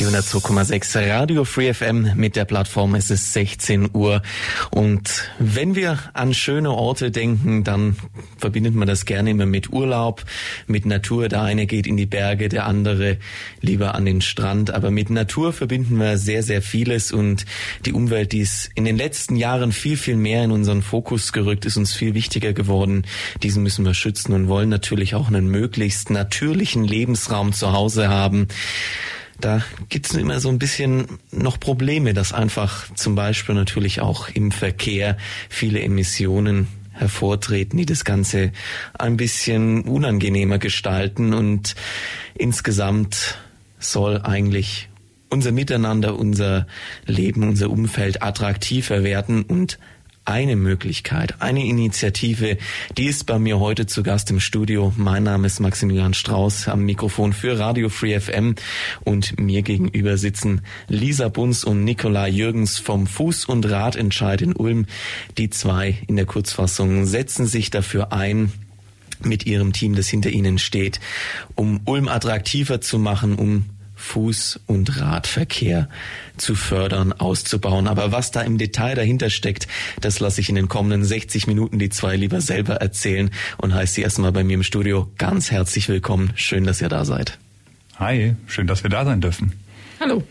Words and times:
Die 0.00 0.06
102,6 0.06 1.10
Radio 1.10 1.44
Free 1.44 1.74
FM 1.74 2.12
mit 2.16 2.34
der 2.34 2.46
Plattform. 2.46 2.94
Es 2.94 3.10
ist 3.10 3.34
16 3.34 3.90
Uhr. 3.92 4.22
Und 4.70 5.28
wenn 5.38 5.74
wir 5.74 5.98
an 6.14 6.32
schöne 6.32 6.70
Orte 6.70 7.10
denken, 7.10 7.64
dann 7.64 7.96
verbindet 8.38 8.74
man 8.74 8.88
das 8.88 9.04
gerne 9.04 9.28
immer 9.28 9.44
mit 9.44 9.74
Urlaub, 9.74 10.24
mit 10.66 10.86
Natur. 10.86 11.28
Der 11.28 11.42
eine 11.42 11.66
geht 11.66 11.86
in 11.86 11.98
die 11.98 12.06
Berge, 12.06 12.48
der 12.48 12.64
andere 12.64 13.18
lieber 13.60 13.94
an 13.94 14.06
den 14.06 14.22
Strand. 14.22 14.70
Aber 14.70 14.90
mit 14.90 15.10
Natur 15.10 15.52
verbinden 15.52 15.98
wir 15.98 16.16
sehr, 16.16 16.42
sehr 16.42 16.62
vieles. 16.62 17.12
Und 17.12 17.44
die 17.84 17.92
Umwelt, 17.92 18.32
die 18.32 18.40
ist 18.40 18.70
in 18.74 18.86
den 18.86 18.96
letzten 18.96 19.36
Jahren 19.36 19.70
viel, 19.70 19.98
viel 19.98 20.16
mehr 20.16 20.44
in 20.44 20.50
unseren 20.50 20.80
Fokus 20.80 21.30
gerückt, 21.30 21.66
ist 21.66 21.76
uns 21.76 21.92
viel 21.92 22.14
wichtiger 22.14 22.54
geworden. 22.54 23.04
Diesen 23.42 23.62
müssen 23.62 23.84
wir 23.84 23.92
schützen 23.92 24.32
und 24.32 24.48
wollen 24.48 24.70
natürlich 24.70 25.14
auch 25.14 25.28
einen 25.28 25.48
möglichst 25.48 26.08
natürlichen 26.08 26.84
Lebensraum 26.84 27.52
zu 27.52 27.72
Hause 27.72 28.08
haben 28.08 28.48
da 29.40 29.62
gibt's 29.88 30.14
immer 30.14 30.40
so 30.40 30.48
ein 30.48 30.58
bisschen 30.58 31.06
noch 31.32 31.58
Probleme, 31.58 32.14
dass 32.14 32.32
einfach 32.32 32.92
zum 32.94 33.14
Beispiel 33.14 33.54
natürlich 33.54 34.00
auch 34.00 34.28
im 34.28 34.50
Verkehr 34.50 35.16
viele 35.48 35.80
Emissionen 35.80 36.68
hervortreten, 36.92 37.78
die 37.78 37.86
das 37.86 38.04
Ganze 38.04 38.52
ein 38.98 39.16
bisschen 39.16 39.82
unangenehmer 39.82 40.58
gestalten. 40.58 41.32
Und 41.32 41.74
insgesamt 42.34 43.38
soll 43.78 44.20
eigentlich 44.22 44.88
unser 45.30 45.52
Miteinander, 45.52 46.18
unser 46.18 46.66
Leben, 47.06 47.48
unser 47.48 47.70
Umfeld 47.70 48.22
attraktiver 48.22 49.02
werden. 49.02 49.42
Und 49.42 49.78
eine 50.24 50.56
Möglichkeit, 50.56 51.40
eine 51.40 51.64
Initiative, 51.66 52.58
die 52.96 53.06
ist 53.06 53.26
bei 53.26 53.38
mir 53.38 53.58
heute 53.58 53.86
zu 53.86 54.02
Gast 54.02 54.30
im 54.30 54.40
Studio. 54.40 54.92
Mein 54.96 55.24
Name 55.24 55.46
ist 55.46 55.60
Maximilian 55.60 56.14
Strauß 56.14 56.68
am 56.68 56.84
Mikrofon 56.84 57.32
für 57.32 57.58
Radio 57.58 57.88
Free 57.88 58.18
FM 58.18 58.54
und 59.04 59.40
mir 59.40 59.62
gegenüber 59.62 60.16
sitzen 60.16 60.62
Lisa 60.88 61.28
Bunz 61.28 61.64
und 61.64 61.84
Nikolai 61.84 62.28
Jürgens 62.28 62.78
vom 62.78 63.04
Fuß- 63.06 63.46
und 63.46 63.68
Radentscheid 63.68 64.42
in 64.42 64.54
Ulm. 64.54 64.86
Die 65.38 65.50
zwei 65.50 65.98
in 66.06 66.16
der 66.16 66.26
Kurzfassung 66.26 67.06
setzen 67.06 67.46
sich 67.46 67.70
dafür 67.70 68.12
ein, 68.12 68.52
mit 69.22 69.46
ihrem 69.46 69.72
Team, 69.72 69.94
das 69.94 70.08
hinter 70.08 70.30
ihnen 70.30 70.58
steht, 70.58 71.00
um 71.54 71.80
Ulm 71.84 72.08
attraktiver 72.08 72.80
zu 72.80 72.98
machen, 72.98 73.34
um 73.34 73.66
Fuß- 74.00 74.58
und 74.66 75.00
Radverkehr 75.00 75.88
zu 76.36 76.54
fördern, 76.54 77.12
auszubauen. 77.12 77.86
Aber 77.86 78.12
was 78.12 78.30
da 78.30 78.40
im 78.40 78.58
Detail 78.58 78.94
dahinter 78.94 79.30
steckt, 79.30 79.68
das 80.00 80.20
lasse 80.20 80.40
ich 80.40 80.48
in 80.48 80.54
den 80.54 80.68
kommenden 80.68 81.04
60 81.04 81.46
Minuten 81.46 81.78
die 81.78 81.90
zwei 81.90 82.16
lieber 82.16 82.40
selber 82.40 82.76
erzählen 82.76 83.30
und 83.58 83.74
heiße 83.74 83.94
Sie 83.94 84.02
erstmal 84.02 84.32
bei 84.32 84.44
mir 84.44 84.54
im 84.54 84.62
Studio 84.62 85.10
ganz 85.18 85.50
herzlich 85.50 85.88
willkommen. 85.88 86.32
Schön, 86.34 86.64
dass 86.64 86.80
ihr 86.80 86.88
da 86.88 87.04
seid. 87.04 87.38
Hi, 87.98 88.34
schön, 88.46 88.66
dass 88.66 88.82
wir 88.82 88.90
da 88.90 89.04
sein 89.04 89.20
dürfen. 89.20 89.52
Hallo. 90.00 90.22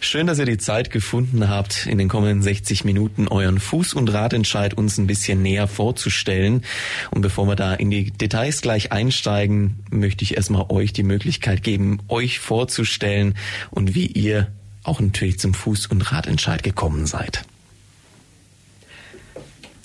Schön, 0.00 0.26
dass 0.26 0.38
ihr 0.38 0.46
die 0.46 0.58
Zeit 0.58 0.90
gefunden 0.90 1.48
habt, 1.48 1.86
in 1.86 1.98
den 1.98 2.08
kommenden 2.08 2.42
60 2.42 2.84
Minuten 2.84 3.28
euren 3.28 3.58
Fuß- 3.58 3.94
und 3.94 4.12
Radentscheid 4.12 4.74
uns 4.74 4.98
ein 4.98 5.06
bisschen 5.06 5.42
näher 5.42 5.68
vorzustellen. 5.68 6.64
Und 7.10 7.22
bevor 7.22 7.46
wir 7.46 7.56
da 7.56 7.74
in 7.74 7.90
die 7.90 8.10
Details 8.10 8.62
gleich 8.62 8.92
einsteigen, 8.92 9.80
möchte 9.90 10.24
ich 10.24 10.36
erstmal 10.36 10.66
euch 10.70 10.92
die 10.92 11.02
Möglichkeit 11.02 11.62
geben, 11.62 12.00
euch 12.08 12.38
vorzustellen 12.38 13.34
und 13.70 13.94
wie 13.94 14.06
ihr 14.06 14.48
auch 14.82 15.00
natürlich 15.00 15.38
zum 15.38 15.52
Fuß- 15.52 15.90
und 15.90 16.12
Radentscheid 16.12 16.62
gekommen 16.62 17.06
seid. 17.06 17.44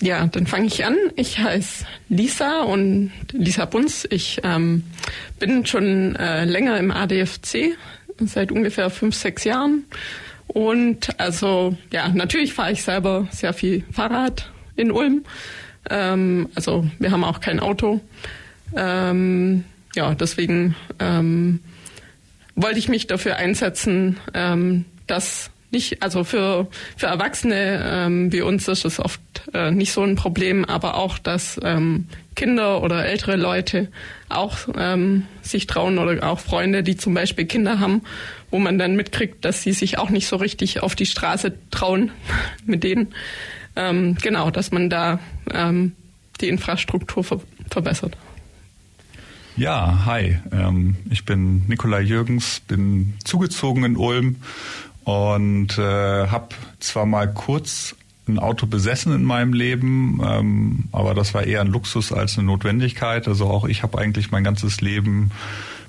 Ja, 0.03 0.28
dann 0.28 0.47
fange 0.47 0.68
ich 0.68 0.84
an. 0.84 0.97
Ich 1.16 1.40
heiße 1.40 1.86
Lisa 2.09 2.64
und 2.64 3.12
Lisa 3.31 3.64
Bunz. 3.64 4.06
Ich 4.09 4.42
ähm, 4.44 4.84
bin 5.40 5.66
schon 5.66 6.18
äh, 6.18 6.44
länger 6.44 6.78
im 6.78 6.92
ADFC, 6.92 7.78
seit 8.19 8.51
ungefähr 8.51 8.90
fünf, 8.90 9.16
sechs 9.16 9.44
Jahren. 9.44 9.85
Und 10.47 11.19
also, 11.19 11.78
ja, 11.91 12.09
natürlich 12.09 12.53
fahre 12.53 12.72
ich 12.72 12.84
selber 12.84 13.28
sehr 13.31 13.53
viel 13.53 13.84
Fahrrad 13.91 14.51
in 14.75 14.91
Ulm. 14.91 15.24
Ähm, 15.90 16.50
also 16.56 16.85
wir 17.00 17.12
haben 17.12 17.23
auch 17.23 17.40
kein 17.40 17.59
Auto. 17.59 18.02
Ähm, 18.75 19.63
ja, 19.96 20.16
deswegen 20.16 20.75
ähm, 21.00 21.59
wollte 22.56 22.79
ich 22.79 22.90
mich 22.90 23.07
dafür 23.07 23.38
einsetzen, 23.38 24.19
ähm, 24.34 24.85
dass 25.07 25.52
nicht, 25.72 26.03
also 26.03 26.23
für, 26.23 26.68
für 26.96 27.07
Erwachsene 27.07 27.84
ähm, 27.84 28.31
wie 28.31 28.41
uns 28.41 28.68
ist 28.68 28.85
es 28.85 29.00
oft 29.00 29.22
äh, 29.53 29.72
nicht 29.72 29.91
so 29.91 30.03
ein 30.03 30.16
Problem, 30.16 30.66
aber 30.66 30.96
auch, 30.96 31.18
dass 31.18 31.59
ähm, 31.63 32.07
Kinder 32.36 32.82
oder 32.82 33.06
ältere 33.06 33.36
Leute 33.36 33.90
auch 34.30 34.58
ähm, 34.76 35.26
sich 35.42 35.68
trauen 35.68 35.98
oder 36.00 36.28
auch 36.28 36.40
Freunde, 36.40 36.84
die 36.84 36.98
zum 36.98 37.14
Beispiel 37.14 37.46
Kinder 37.46 37.80
haben, 37.80 38.02
wo 38.52 38.60
man 38.60 38.78
dann 38.78 38.96
mitkriegt, 38.96 39.46
dass 39.46 39.62
sie 39.62 39.74
sich 39.74 39.98
auch 39.98 40.10
nicht 40.10 40.28
so 40.28 40.36
richtig 40.38 40.82
auf 40.82 40.96
die 40.96 41.06
Straße 41.06 41.54
trauen 41.72 42.12
mit 42.66 42.84
denen. 42.84 43.14
Ähm, 43.76 44.18
genau, 44.22 44.52
dass 44.52 44.72
man 44.72 44.90
da 44.90 45.20
ähm, 45.52 45.94
die 46.42 46.50
Infrastruktur 46.50 47.24
ver 47.24 47.40
verbessert. 47.70 48.18
Ja, 49.56 50.06
hi. 50.06 50.38
Ähm, 50.52 50.96
ich 51.10 51.26
bin 51.26 51.68
Nikolai 51.68 52.02
Jürgens, 52.02 52.60
bin 52.60 53.14
zugezogen 53.24 53.84
in 53.84 53.98
Ulm 53.98 54.38
und 55.04 55.78
äh, 55.78 56.28
habe 56.28 56.50
zwar 56.80 57.06
mal 57.06 57.32
kurz 57.32 57.96
ein 58.28 58.39
Auto 58.39 58.66
besessen 58.66 59.13
in 59.13 59.23
meinem 59.23 59.53
Leben, 59.53 60.22
ähm, 60.23 60.84
aber 60.91 61.13
das 61.13 61.34
war 61.34 61.44
eher 61.44 61.61
ein 61.61 61.67
Luxus 61.67 62.11
als 62.11 62.38
eine 62.38 62.47
Notwendigkeit. 62.47 63.28
Also 63.28 63.47
auch 63.47 63.66
ich 63.66 63.84
habe 63.84 63.97
eigentlich 63.97 64.31
mein 64.31 64.44
ganzes 64.44 64.81
Leben 64.81 65.31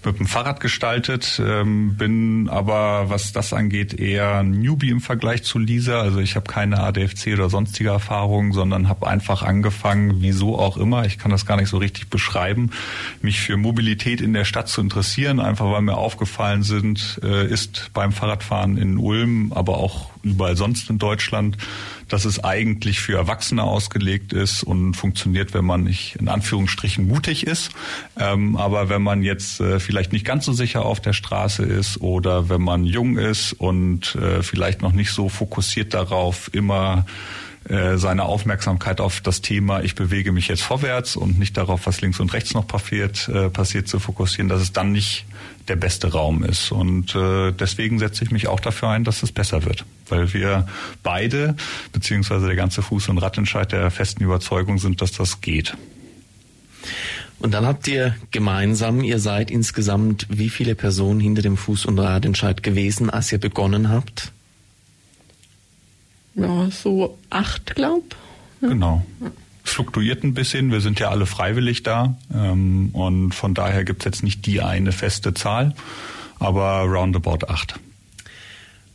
mit 0.05 0.19
dem 0.19 0.27
Fahrrad 0.27 0.61
gestaltet, 0.61 1.41
ähm, 1.45 1.97
bin 1.97 2.49
aber, 2.49 3.09
was 3.09 3.33
das 3.33 3.53
angeht, 3.53 3.95
eher 3.95 4.39
ein 4.39 4.51
Newbie 4.51 4.91
im 4.91 5.01
Vergleich 5.01 5.43
zu 5.45 5.59
Lisa. 5.59 6.01
Also 6.01 6.19
ich 6.19 6.37
habe 6.37 6.47
keine 6.47 6.81
ADFC 6.81 7.29
oder 7.33 7.49
sonstige 7.49 7.91
Erfahrungen, 7.91 8.53
sondern 8.53 8.89
habe 8.89 9.07
einfach 9.07 9.43
angefangen, 9.43 10.17
wieso 10.21 10.59
auch 10.59 10.77
immer, 10.77 11.07
ich 11.07 11.19
kann 11.19 11.31
das 11.31 11.47
gar 11.47 11.57
nicht 11.57 11.69
so 11.69 11.79
richtig 11.79 12.09
beschreiben, 12.09 12.71
mich 13.23 13.41
für 13.41 13.57
Mobilität 13.57 14.21
in 14.21 14.33
der 14.33 14.45
Stadt 14.45 14.69
zu 14.69 14.81
interessieren, 14.81 15.41
einfach 15.41 15.71
weil 15.71 15.83
mir 15.83 15.97
aufgefallen 15.97 16.63
sind, 16.63 17.21
äh, 17.23 17.47
ist 17.47 17.91
beim 17.95 18.13
Fahrradfahren 18.13 18.77
in 18.77 18.99
Ulm, 18.99 19.53
aber 19.55 19.79
auch 19.79 20.11
überall 20.23 20.57
sonst 20.57 20.91
in 20.91 20.99
Deutschland, 20.99 21.57
dass 22.09 22.25
es 22.25 22.43
eigentlich 22.43 23.01
für 23.01 23.17
Erwachsene 23.17 23.63
ausgelegt 23.63 24.33
ist 24.33 24.63
und 24.63 24.95
funktioniert, 24.95 25.55
wenn 25.55 25.65
man 25.65 25.85
nicht 25.85 26.17
in 26.17 26.29
Anführungsstrichen 26.29 27.07
mutig 27.07 27.47
ist. 27.47 27.71
Ähm, 28.19 28.57
aber 28.57 28.89
wenn 28.89 29.03
man 29.03 29.23
jetzt 29.23 29.61
äh, 29.61 29.81
vielleicht 29.81 30.13
nicht 30.13 30.25
ganz 30.25 30.45
so 30.45 30.53
sicher 30.53 30.85
auf 30.85 31.01
der 31.01 31.13
Straße 31.13 31.63
ist 31.65 32.01
oder 32.01 32.49
wenn 32.49 32.63
man 32.63 32.85
jung 32.85 33.17
ist 33.17 33.53
und 33.53 34.15
äh, 34.17 34.43
vielleicht 34.43 34.83
noch 34.83 34.93
nicht 34.93 35.11
so 35.11 35.29
fokussiert 35.29 35.95
darauf, 35.95 36.51
immer 36.53 37.07
äh, 37.69 37.97
seine 37.97 38.25
Aufmerksamkeit 38.25 39.01
auf 39.01 39.23
das 39.23 39.41
Thema, 39.41 39.83
ich 39.83 39.95
bewege 39.95 40.33
mich 40.33 40.49
jetzt 40.49 40.63
vorwärts 40.63 41.17
und 41.17 41.39
nicht 41.39 41.57
darauf, 41.57 41.87
was 41.87 42.03
links 42.03 42.21
und 42.21 42.33
rechts 42.35 42.53
noch 42.53 42.67
passiert, 42.67 43.27
äh, 43.29 43.49
passiert 43.49 43.89
zu 43.89 43.99
fokussieren, 43.99 44.51
dass 44.51 44.61
es 44.61 44.73
dann 44.73 44.93
nicht 44.93 45.25
der 45.69 45.77
beste 45.77 46.13
Raum 46.13 46.45
ist. 46.45 46.73
Und 46.73 47.15
äh, 47.15 47.53
deswegen 47.53 47.99
setze 47.99 48.25
ich 48.25 48.31
mich 48.31 48.49
auch 48.49 48.61
dafür 48.61 48.91
ein, 48.91 49.05
dass 49.05 49.23
es 49.23 49.33
besser 49.33 49.65
wird. 49.65 49.85
Weil 50.09 50.33
wir 50.35 50.67
beide, 51.03 51.57
beziehungsweise 51.93 52.47
der 52.47 52.57
ganze 52.57 52.83
Fuß- 52.83 53.11
und 53.11 53.19
Radentscheid 53.19 53.73
der 53.73 53.91
festen 53.91 54.23
Überzeugung 54.23 54.79
sind, 54.79 55.01
dass 55.01 55.13
das 55.13 55.41
geht. 55.41 55.75
Und 57.39 57.53
dann 57.53 57.67
habt 57.67 57.89
ihr 57.89 58.15
gemeinsam, 58.31 59.03
ihr 59.03 59.19
seid 59.19 59.51
insgesamt 59.51 60.27
wie 60.31 60.49
viele 60.49 60.75
Personen 60.75 61.21
hinter 61.21 61.43
dem 61.43 61.57
Fuß- 61.57 61.87
und 61.87 61.99
Radentscheid 61.99 62.63
gewesen, 62.63 63.11
als 63.11 63.33
ihr 63.33 63.39
begonnen 63.39 63.89
habt? 63.89 64.33
Ja, 66.35 66.71
so 66.71 67.19
acht, 67.31 67.75
glaub. 67.75 68.17
Ja. 68.61 68.69
Genau. 68.69 69.05
Es 69.75 69.77
fluktuiert 69.77 70.23
ein 70.23 70.35
bisschen, 70.35 70.71
wir 70.71 70.81
sind 70.81 71.01
ja 71.01 71.11
alle 71.11 71.27
freiwillig 71.27 71.83
da 71.83 72.17
ähm, 72.33 72.91
und 72.93 73.35
von 73.35 73.55
daher 73.55 73.83
gibt 73.83 74.03
es 74.03 74.05
jetzt 74.05 74.23
nicht 74.23 74.47
die 74.47 74.63
eine 74.63 74.93
feste 74.93 75.35
Zahl, 75.35 75.75
aber 76.39 76.83
roundabout 76.83 77.49
acht. 77.49 77.81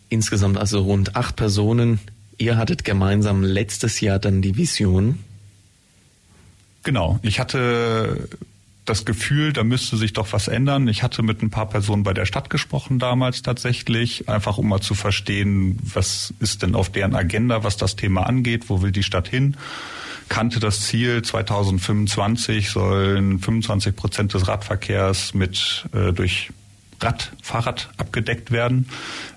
Insgesamt 0.08 0.58
also 0.58 0.80
rund 0.80 1.18
acht 1.18 1.36
Personen. 1.36 2.00
Ihr 2.38 2.56
hattet 2.56 2.86
gemeinsam 2.86 3.44
letztes 3.44 4.00
Jahr 4.00 4.20
dann 4.20 4.42
die 4.42 4.56
Vision. 4.56 5.20
Genau, 6.84 7.20
ich 7.24 7.42
hatte 7.42 8.30
das 8.86 9.04
Gefühl, 9.04 9.52
da 9.52 9.66
müsste 9.66 9.98
sich 9.98 10.14
doch 10.14 10.32
was 10.32 10.48
ändern. 10.48 10.88
Ich 10.88 11.04
hatte 11.04 11.24
mit 11.24 11.44
ein 11.44 11.50
paar 11.50 11.68
Personen 11.68 12.04
bei 12.04 12.14
der 12.14 12.26
Stadt 12.26 12.50
gesprochen 12.50 13.00
damals 13.00 13.42
tatsächlich, 13.42 14.30
einfach 14.30 14.58
um 14.58 14.70
mal 14.70 14.80
zu 14.80 14.96
verstehen, 14.96 15.78
was 15.84 16.34
ist 16.40 16.64
denn 16.64 16.74
auf 16.74 16.90
deren 16.90 17.16
Agenda, 17.16 17.66
was 17.66 17.76
das 17.76 17.98
Thema 17.98 18.28
angeht, 18.28 18.70
wo 18.70 18.82
will 18.82 18.94
die 18.94 19.04
Stadt 19.04 19.28
hin 19.28 19.58
kannte 20.30 20.60
das 20.60 20.82
Ziel, 20.82 21.22
2025 21.22 22.70
sollen 22.70 23.40
25 23.40 23.96
Prozent 23.96 24.34
des 24.34 24.48
Radverkehrs 24.48 25.34
mit 25.34 25.86
äh, 25.94 26.14
durch 26.14 26.52
Rad, 27.02 27.32
Fahrrad 27.42 27.90
abgedeckt 27.98 28.52
werden. 28.52 28.90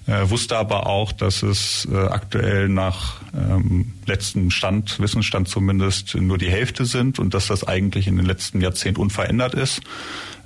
Äh, 0.06 0.28
wusste 0.30 0.56
aber 0.56 0.86
auch, 0.86 1.12
dass 1.12 1.42
es 1.42 1.86
äh, 1.90 1.96
aktuell 1.96 2.68
nach 2.68 3.20
ähm, 3.34 3.92
letzten 4.06 4.50
Stand, 4.50 4.98
Wissensstand 4.98 5.48
zumindest, 5.48 6.14
nur 6.16 6.38
die 6.38 6.50
Hälfte 6.50 6.84
sind 6.84 7.18
und 7.18 7.34
dass 7.34 7.46
das 7.46 7.66
eigentlich 7.66 8.08
in 8.08 8.16
den 8.16 8.26
letzten 8.26 8.60
Jahrzehnten 8.60 9.00
unverändert 9.00 9.54
ist 9.54 9.80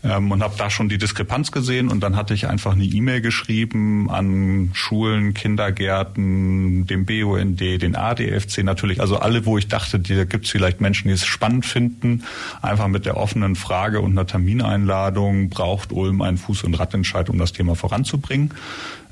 ähm, 0.05 0.31
und 0.31 0.43
habe 0.43 0.55
da 0.57 0.71
schon 0.71 0.89
die 0.89 0.99
Diskrepanz 0.99 1.53
gesehen 1.53 1.89
und 1.89 2.01
dann 2.01 2.17
hatte 2.17 2.35
ich 2.35 2.49
einfach 2.49 2.73
eine 2.73 2.85
E-Mail 2.85 3.21
geschrieben 3.21 4.11
an 4.11 4.71
Schulen, 4.75 5.35
Kindergärten, 5.35 6.87
dem 6.87 7.07
BUND, 7.07 7.61
den 7.61 7.97
ADFC 7.97 8.63
natürlich, 8.63 9.01
also 9.01 9.19
alle, 9.19 9.47
wo 9.47 9.59
ich 9.59 9.69
dachte, 9.69 9.99
da 9.99 10.25
gibt 10.25 10.47
es 10.47 10.51
vielleicht 10.51 10.81
Menschen, 10.81 11.09
die 11.09 11.15
es 11.15 11.27
spannend 11.27 11.67
finden, 11.67 12.25
einfach 12.63 12.89
mit 12.89 13.07
der 13.07 13.17
offenen 13.17 13.57
Frage 13.57 14.01
und 14.01 14.13
einer 14.13 14.27
Termineinladung, 14.27 15.49
braucht 15.49 15.93
Ulm 15.93 16.23
einen 16.23 16.39
Fuß- 16.39 16.65
und 16.65 16.75
Radentscheid, 16.75 17.29
um 17.31 17.39
das 17.39 17.53
Thema 17.53 17.75
voranzubringen. 17.75 18.53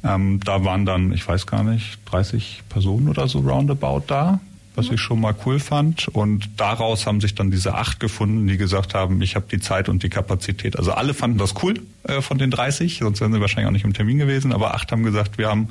Ähm, 0.05 0.41
da 0.45 0.65
waren 0.65 0.85
dann, 0.85 1.13
ich 1.13 1.27
weiß 1.27 1.47
gar 1.47 1.65
nicht, 1.65 1.99
30 2.07 2.63
Personen 2.69 3.09
oder 3.09 3.27
so 3.27 3.41
roundabout 3.41 4.05
da 4.07 4.41
was 4.75 4.91
ich 4.91 5.00
schon 5.00 5.21
mal 5.21 5.35
cool 5.47 5.61
fand. 5.61 6.09
Und 6.09 6.49
daraus 6.56 7.06
haben 7.06 7.21
sich 7.21 7.35
dann 7.35 7.50
diese 7.50 7.75
acht 7.75 8.00
gefunden, 8.00 8.47
die 8.47 8.56
gesagt 8.56 8.94
haben, 8.94 9.23
ich 9.23 9.37
habe 9.37 9.47
die 9.50 9.61
Zeit 9.61 9.88
und 9.88 10.03
die 10.03 10.09
Kapazität. 10.09 10.76
Also 10.76 10.93
alle 10.93 11.15
fanden 11.15 11.38
das 11.38 11.55
cool 11.62 11.75
äh, 12.05 12.21
von 12.21 12.38
den 12.38 12.50
30, 12.50 12.99
sonst 12.99 13.21
wären 13.21 13.32
sie 13.32 13.41
wahrscheinlich 13.41 13.69
auch 13.69 13.73
nicht 13.73 13.85
im 13.85 13.93
Termin 13.93 14.19
gewesen. 14.19 14.53
Aber 14.53 14.75
acht 14.75 14.91
haben 14.91 15.05
gesagt, 15.05 15.38
wir 15.38 15.49
haben 15.49 15.69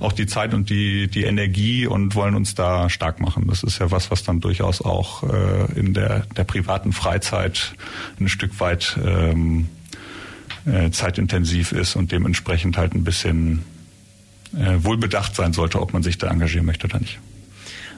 auch 0.00 0.12
die 0.12 0.26
Zeit 0.26 0.52
und 0.52 0.68
die, 0.68 1.08
die 1.08 1.24
Energie 1.24 1.86
und 1.86 2.14
wollen 2.14 2.34
uns 2.34 2.54
da 2.54 2.90
stark 2.90 3.20
machen. 3.20 3.46
Das 3.48 3.62
ist 3.62 3.78
ja 3.78 3.90
was, 3.90 4.10
was 4.10 4.22
dann 4.22 4.40
durchaus 4.40 4.82
auch 4.82 5.22
äh, 5.22 5.72
in 5.78 5.94
der, 5.94 6.26
der 6.36 6.44
privaten 6.44 6.92
Freizeit 6.92 7.74
ein 8.20 8.28
Stück 8.28 8.60
weit 8.60 8.98
ähm, 9.02 9.68
äh, 10.66 10.90
zeitintensiv 10.90 11.72
ist 11.72 11.96
und 11.96 12.12
dementsprechend 12.12 12.76
halt 12.76 12.94
ein 12.94 13.02
bisschen 13.02 13.64
äh, 14.54 14.76
wohlbedacht 14.84 15.34
sein 15.34 15.54
sollte, 15.54 15.80
ob 15.80 15.94
man 15.94 16.02
sich 16.02 16.18
da 16.18 16.28
engagieren 16.28 16.66
möchte 16.66 16.86
oder 16.86 17.00
nicht. 17.00 17.18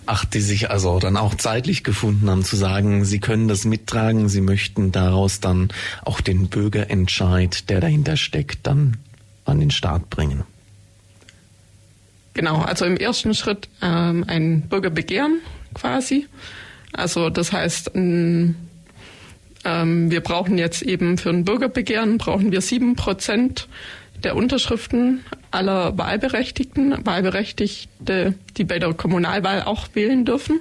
Ach, 0.07 0.25
die 0.25 0.41
sich 0.41 0.71
also 0.71 0.99
dann 0.99 1.17
auch 1.17 1.35
zeitlich 1.35 1.83
gefunden 1.83 2.29
haben 2.29 2.45
zu 2.45 2.57
sagen, 2.57 3.05
sie 3.05 3.21
können 3.21 3.49
das 3.49 3.65
mittragen, 3.65 4.29
sie 4.29 4.41
möchten 4.41 4.93
daraus 4.93 5.41
dann 5.41 5.69
auch 6.05 6.21
den 6.21 6.49
Bürgerentscheid, 6.49 7.71
der 7.71 7.81
dahinter 7.81 8.17
steckt, 8.17 8.67
dann 8.67 8.99
an 9.45 9.61
den 9.61 9.71
Start 9.71 10.11
bringen. 10.11 10.45
Genau, 12.35 12.61
also 12.61 12.85
im 12.85 12.97
ersten 12.97 13.35
Schritt 13.35 13.69
ähm, 13.81 14.25
ein 14.27 14.63
Bürgerbegehren 14.63 15.41
quasi. 15.73 16.27
Also 16.93 17.31
das 17.31 17.53
heißt, 17.53 17.93
ähm, 17.95 18.57
wir 19.65 20.21
brauchen 20.21 20.59
jetzt 20.59 20.83
eben 20.83 21.17
für 21.17 21.31
ein 21.31 21.45
Bürgerbegehren 21.45 22.19
brauchen 22.19 22.53
wir 22.53 22.61
sieben 22.61 22.97
Prozent 22.97 23.69
der 24.25 24.37
Unterschriften 24.37 25.21
aller 25.51 25.97
Wahlberechtigten, 25.97 27.05
Wahlberechtigte, 27.05 28.35
die 28.57 28.65
bei 28.65 28.79
der 28.79 28.95
Kommunalwahl 28.95 29.63
auch 29.63 29.89
wählen 29.95 30.25
dürfen. 30.25 30.61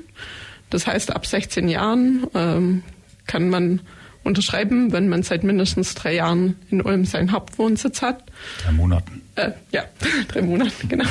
Das 0.70 0.88
heißt, 0.88 1.16
ab 1.16 1.26
16 1.26 1.70
Jahren 1.70 2.28
ähm, 2.34 2.84
kann 3.26 3.50
man 3.50 3.82
unterschreiben, 4.24 4.92
wenn 4.92 5.10
man 5.10 5.24
seit 5.24 5.44
mindestens 5.44 5.96
drei 5.96 6.16
Jahren 6.16 6.56
in 6.70 6.82
Ulm 6.82 7.06
seinen 7.06 7.32
Hauptwohnsitz 7.32 8.02
hat. 8.02 8.24
Drei 8.64 8.72
Monaten. 8.72 9.22
Äh, 9.36 9.52
ja, 9.72 9.84
drei 10.28 10.42
Monate, 10.42 10.88
genau. 10.88 11.06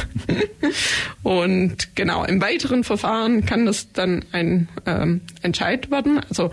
Und 1.22 1.94
genau, 1.94 2.24
im 2.24 2.40
weiteren 2.40 2.84
Verfahren 2.84 3.44
kann 3.44 3.66
das 3.66 3.92
dann 3.92 4.24
ein 4.32 4.68
ähm, 4.86 5.20
Entscheid 5.42 5.90
werden. 5.90 6.20
Also 6.28 6.52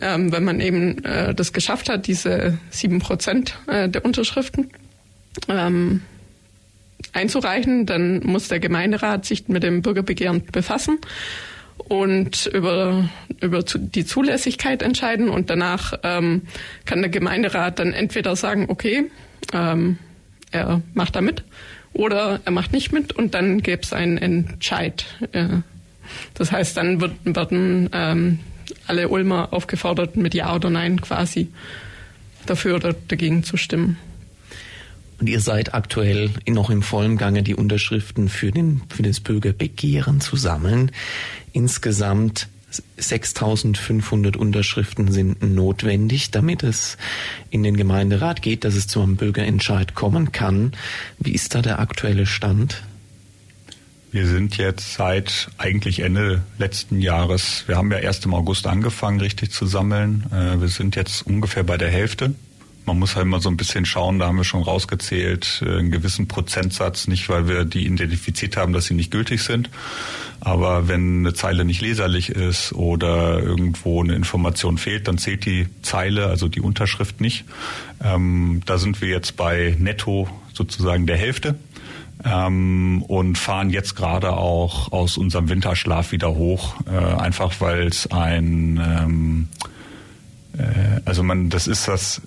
ähm, 0.00 0.32
wenn 0.32 0.44
man 0.44 0.60
eben 0.60 1.04
äh, 1.04 1.34
das 1.34 1.52
geschafft 1.52 1.88
hat, 1.88 2.06
diese 2.06 2.58
sieben 2.70 3.00
Prozent 3.00 3.58
äh, 3.66 3.88
der 3.88 4.04
Unterschriften, 4.04 4.70
ähm, 5.48 6.02
einzureichen. 7.12 7.86
Dann 7.86 8.20
muss 8.24 8.48
der 8.48 8.60
Gemeinderat 8.60 9.24
sich 9.24 9.48
mit 9.48 9.62
dem 9.62 9.82
Bürgerbegehren 9.82 10.44
befassen 10.52 10.98
und 11.78 12.46
über, 12.46 13.08
über 13.40 13.62
die 13.62 14.04
Zulässigkeit 14.04 14.82
entscheiden. 14.82 15.28
Und 15.28 15.50
danach 15.50 15.94
ähm, 16.02 16.42
kann 16.84 17.00
der 17.00 17.10
Gemeinderat 17.10 17.78
dann 17.78 17.92
entweder 17.92 18.36
sagen, 18.36 18.66
okay, 18.68 19.10
ähm, 19.52 19.98
er 20.50 20.82
macht 20.94 21.16
da 21.16 21.20
mit 21.20 21.44
oder 21.92 22.40
er 22.44 22.52
macht 22.52 22.72
nicht 22.72 22.92
mit 22.92 23.12
und 23.12 23.34
dann 23.34 23.62
gäbe 23.62 23.82
es 23.82 23.92
einen 23.92 24.18
Entscheid. 24.18 25.06
Äh, 25.32 25.48
das 26.34 26.52
heißt, 26.52 26.76
dann 26.76 27.00
wird, 27.00 27.12
werden 27.24 27.88
ähm, 27.92 28.38
alle 28.86 29.08
Ulmer 29.08 29.52
aufgefordert, 29.52 30.16
mit 30.16 30.34
Ja 30.34 30.54
oder 30.54 30.70
Nein 30.70 31.00
quasi 31.00 31.48
dafür 32.46 32.76
oder 32.76 32.94
dagegen 33.08 33.44
zu 33.44 33.56
stimmen. 33.56 33.96
Und 35.20 35.28
ihr 35.28 35.40
seid 35.40 35.74
aktuell 35.74 36.30
noch 36.48 36.70
im 36.70 36.82
vollen 36.82 37.18
Gange, 37.18 37.42
die 37.42 37.54
Unterschriften 37.54 38.30
für, 38.30 38.50
den, 38.50 38.80
für 38.88 39.02
das 39.02 39.20
Bürgerbegehren 39.20 40.20
zu 40.22 40.36
sammeln. 40.36 40.90
Insgesamt 41.52 42.48
6500 42.96 44.36
Unterschriften 44.36 45.12
sind 45.12 45.42
notwendig, 45.42 46.30
damit 46.30 46.62
es 46.62 46.96
in 47.50 47.62
den 47.62 47.76
Gemeinderat 47.76 48.40
geht, 48.40 48.64
dass 48.64 48.74
es 48.74 48.86
zu 48.86 49.02
einem 49.02 49.16
Bürgerentscheid 49.16 49.94
kommen 49.94 50.32
kann. 50.32 50.72
Wie 51.18 51.32
ist 51.32 51.54
da 51.54 51.60
der 51.60 51.80
aktuelle 51.80 52.24
Stand? 52.24 52.82
Wir 54.12 54.26
sind 54.26 54.56
jetzt 54.56 54.94
seit 54.94 55.50
eigentlich 55.58 56.00
Ende 56.00 56.42
letzten 56.58 57.00
Jahres, 57.00 57.64
wir 57.66 57.76
haben 57.76 57.92
ja 57.92 57.98
erst 57.98 58.24
im 58.24 58.34
August 58.34 58.66
angefangen, 58.66 59.20
richtig 59.20 59.52
zu 59.52 59.66
sammeln. 59.66 60.24
Äh, 60.32 60.60
wir 60.60 60.68
sind 60.68 60.96
jetzt 60.96 61.26
ungefähr 61.26 61.62
bei 61.62 61.76
der 61.76 61.90
Hälfte 61.90 62.34
man 62.86 62.98
muss 62.98 63.16
halt 63.16 63.26
mal 63.26 63.40
so 63.40 63.48
ein 63.48 63.56
bisschen 63.56 63.84
schauen, 63.84 64.18
da 64.18 64.26
haben 64.26 64.36
wir 64.36 64.44
schon 64.44 64.62
rausgezählt, 64.62 65.62
äh, 65.64 65.78
einen 65.78 65.90
gewissen 65.90 66.28
Prozentsatz, 66.28 67.06
nicht 67.06 67.28
weil 67.28 67.48
wir 67.48 67.64
die 67.64 67.86
identifiziert 67.86 68.56
haben, 68.56 68.72
dass 68.72 68.86
sie 68.86 68.94
nicht 68.94 69.10
gültig 69.10 69.42
sind, 69.42 69.70
aber 70.40 70.88
wenn 70.88 71.20
eine 71.20 71.34
Zeile 71.34 71.64
nicht 71.64 71.80
leserlich 71.80 72.30
ist 72.30 72.72
oder 72.72 73.40
irgendwo 73.40 74.02
eine 74.02 74.14
Information 74.14 74.78
fehlt, 74.78 75.08
dann 75.08 75.18
zählt 75.18 75.44
die 75.44 75.66
Zeile, 75.82 76.26
also 76.26 76.48
die 76.48 76.60
Unterschrift 76.60 77.20
nicht. 77.20 77.44
Ähm, 78.02 78.62
da 78.66 78.78
sind 78.78 79.00
wir 79.00 79.08
jetzt 79.08 79.36
bei 79.36 79.76
netto 79.78 80.28
sozusagen 80.52 81.06
der 81.06 81.16
Hälfte. 81.16 81.56
Ähm, 82.22 83.02
und 83.08 83.38
fahren 83.38 83.70
jetzt 83.70 83.96
gerade 83.96 84.34
auch 84.34 84.92
aus 84.92 85.16
unserem 85.16 85.48
Winterschlaf 85.48 86.12
wieder 86.12 86.34
hoch, 86.34 86.74
äh, 86.86 86.90
einfach 86.94 87.62
weil 87.62 87.86
es 87.86 88.10
ein 88.10 88.78
ähm, 88.78 89.48
äh, 90.56 91.00
also 91.04 91.22
man, 91.22 91.50
das 91.50 91.66
ist 91.66 91.88
das, 91.88 92.20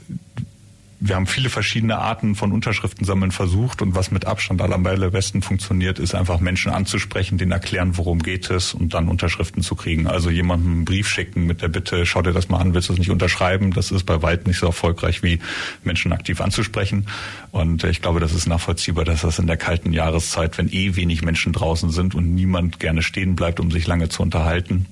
wir 1.05 1.17
haben 1.17 1.27
viele 1.27 1.49
verschiedene 1.49 1.97
Arten 1.97 2.33
von 2.33 2.53
Unterschriften 2.53 3.03
sammeln 3.03 3.31
versucht 3.31 3.81
und 3.81 3.93
was 3.93 4.09
mit 4.09 4.25
Abstand 4.25 4.61
allerbesten 4.61 5.41
funktioniert, 5.41 5.99
ist 5.99 6.15
einfach 6.15 6.39
Menschen 6.39 6.71
anzusprechen, 6.71 7.37
denen 7.37 7.51
erklären, 7.51 7.97
worum 7.97 8.23
geht 8.23 8.49
es 8.49 8.73
und 8.73 8.93
dann 8.93 9.09
Unterschriften 9.09 9.63
zu 9.63 9.75
kriegen. 9.75 10.07
Also 10.07 10.29
jemandem 10.29 10.71
einen 10.71 10.85
Brief 10.85 11.09
schicken 11.09 11.45
mit 11.45 11.61
der 11.61 11.67
Bitte, 11.67 12.05
schau 12.05 12.21
dir 12.21 12.31
das 12.31 12.47
mal 12.47 12.59
an, 12.59 12.73
willst 12.73 12.87
du 12.87 12.93
es 12.93 12.99
nicht 12.99 13.11
unterschreiben? 13.11 13.71
Das 13.71 13.91
ist 13.91 14.05
bei 14.05 14.21
weitem 14.21 14.47
nicht 14.47 14.59
so 14.59 14.67
erfolgreich 14.67 15.23
wie 15.23 15.39
Menschen 15.83 16.13
aktiv 16.13 16.39
anzusprechen. 16.39 17.07
Und 17.51 17.83
ich 17.83 18.01
glaube, 18.01 18.21
das 18.21 18.33
ist 18.33 18.47
nachvollziehbar, 18.47 19.03
dass 19.03 19.23
das 19.23 19.39
in 19.39 19.47
der 19.47 19.57
kalten 19.57 19.91
Jahreszeit, 19.91 20.57
wenn 20.57 20.71
eh 20.71 20.95
wenig 20.95 21.21
Menschen 21.21 21.51
draußen 21.51 21.89
sind 21.89 22.15
und 22.15 22.33
niemand 22.33 22.79
gerne 22.79 23.01
stehen 23.01 23.35
bleibt, 23.35 23.59
um 23.59 23.71
sich 23.71 23.87
lange 23.87 24.07
zu 24.07 24.21
unterhalten, 24.21 24.85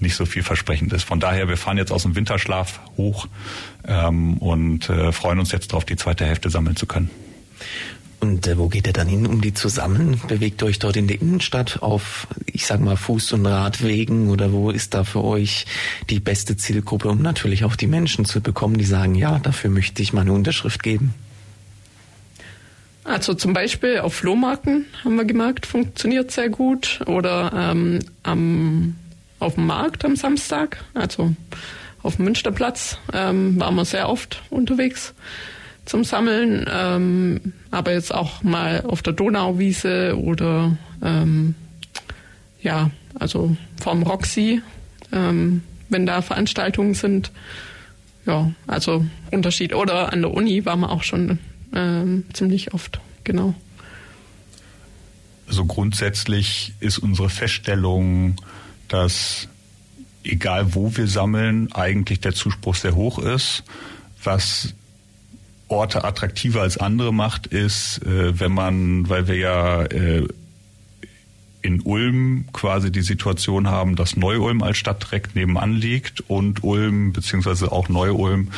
nicht 0.00 0.16
so 0.16 0.26
vielversprechend 0.26 0.92
ist. 0.92 1.04
Von 1.04 1.20
daher, 1.20 1.48
wir 1.48 1.56
fahren 1.56 1.78
jetzt 1.78 1.92
aus 1.92 2.02
dem 2.02 2.16
Winterschlaf 2.16 2.80
hoch 2.96 3.26
ähm, 3.86 4.38
und 4.38 4.88
äh, 4.88 5.12
freuen 5.12 5.38
uns 5.38 5.52
jetzt 5.52 5.72
darauf, 5.72 5.84
die 5.84 5.96
zweite 5.96 6.24
Hälfte 6.24 6.50
sammeln 6.50 6.76
zu 6.76 6.86
können. 6.86 7.10
Und 8.20 8.46
äh, 8.46 8.58
wo 8.58 8.68
geht 8.68 8.86
ihr 8.86 8.92
dann 8.92 9.08
hin, 9.08 9.26
um 9.26 9.40
die 9.40 9.54
zu 9.54 9.68
sammeln? 9.68 10.20
Bewegt 10.28 10.62
ihr 10.62 10.66
euch 10.66 10.78
dort 10.78 10.96
in 10.96 11.08
der 11.08 11.20
Innenstadt 11.20 11.82
auf, 11.82 12.26
ich 12.46 12.66
sag 12.66 12.80
mal, 12.80 12.96
Fuß- 12.96 13.34
und 13.34 13.46
Radwegen 13.46 14.28
oder 14.28 14.52
wo 14.52 14.70
ist 14.70 14.92
da 14.92 15.04
für 15.04 15.24
euch 15.24 15.64
die 16.10 16.20
beste 16.20 16.56
Zielgruppe, 16.56 17.08
um 17.08 17.22
natürlich 17.22 17.64
auch 17.64 17.76
die 17.76 17.86
Menschen 17.86 18.26
zu 18.26 18.42
bekommen, 18.42 18.76
die 18.76 18.84
sagen, 18.84 19.14
ja, 19.14 19.38
dafür 19.38 19.70
möchte 19.70 20.02
ich 20.02 20.12
meine 20.12 20.32
Unterschrift 20.32 20.82
geben? 20.82 21.14
Also 23.04 23.32
zum 23.32 23.54
Beispiel 23.54 24.00
auf 24.00 24.14
Flohmarken 24.14 24.84
haben 25.02 25.16
wir 25.16 25.24
gemerkt, 25.24 25.64
funktioniert 25.64 26.30
sehr 26.30 26.50
gut. 26.50 27.00
Oder 27.06 27.52
ähm, 27.54 28.00
am 28.22 28.96
auf 29.40 29.54
dem 29.56 29.66
Markt 29.66 30.04
am 30.04 30.14
Samstag, 30.16 30.84
also 30.94 31.34
auf 32.02 32.16
dem 32.16 32.26
Münsterplatz, 32.26 32.98
ähm, 33.12 33.58
waren 33.58 33.74
wir 33.74 33.84
sehr 33.84 34.08
oft 34.08 34.42
unterwegs 34.50 35.14
zum 35.86 36.04
Sammeln, 36.04 36.66
ähm, 36.70 37.52
aber 37.70 37.92
jetzt 37.92 38.14
auch 38.14 38.42
mal 38.42 38.82
auf 38.86 39.02
der 39.02 39.12
Donauwiese 39.12 40.16
oder 40.16 40.76
ähm, 41.02 41.54
ja, 42.62 42.90
also 43.18 43.56
vom 43.80 44.02
Roxy, 44.02 44.62
ähm, 45.12 45.62
wenn 45.88 46.06
da 46.06 46.22
Veranstaltungen 46.22 46.94
sind. 46.94 47.32
ja, 48.26 48.52
also 48.66 49.04
Unterschied. 49.32 49.74
Oder 49.74 50.12
an 50.12 50.22
der 50.22 50.32
Uni 50.32 50.64
waren 50.64 50.80
wir 50.80 50.90
auch 50.90 51.02
schon 51.02 51.38
ähm, 51.74 52.24
ziemlich 52.32 52.72
oft, 52.74 53.00
genau. 53.24 53.54
Also 55.48 55.64
grundsätzlich 55.64 56.74
ist 56.78 56.98
unsere 56.98 57.28
Feststellung, 57.28 58.36
dass 58.90 59.48
egal 60.24 60.74
wo 60.74 60.94
wir 60.96 61.06
sammeln, 61.06 61.72
eigentlich 61.72 62.20
der 62.20 62.34
Zuspruch 62.34 62.74
sehr 62.74 62.94
hoch 62.94 63.18
ist. 63.18 63.64
Was 64.22 64.74
Orte 65.68 66.04
attraktiver 66.04 66.62
als 66.62 66.78
andere 66.78 67.12
macht, 67.14 67.46
ist, 67.46 68.02
äh, 68.04 68.38
wenn 68.38 68.52
man, 68.52 69.08
weil 69.08 69.28
wir 69.28 69.36
ja 69.36 69.82
äh, 69.84 70.26
in 71.62 71.80
Ulm 71.82 72.46
quasi 72.52 72.90
die 72.90 73.02
Situation 73.02 73.68
haben, 73.68 73.96
dass 73.96 74.16
Neu-Ulm 74.16 74.62
als 74.62 74.78
Stadt 74.78 75.02
direkt 75.02 75.34
nebenan 75.34 75.72
liegt 75.72 76.22
und 76.28 76.64
Ulm 76.64 77.12
beziehungsweise 77.12 77.70
auch 77.72 77.88
Neu-Ulm 77.88 78.48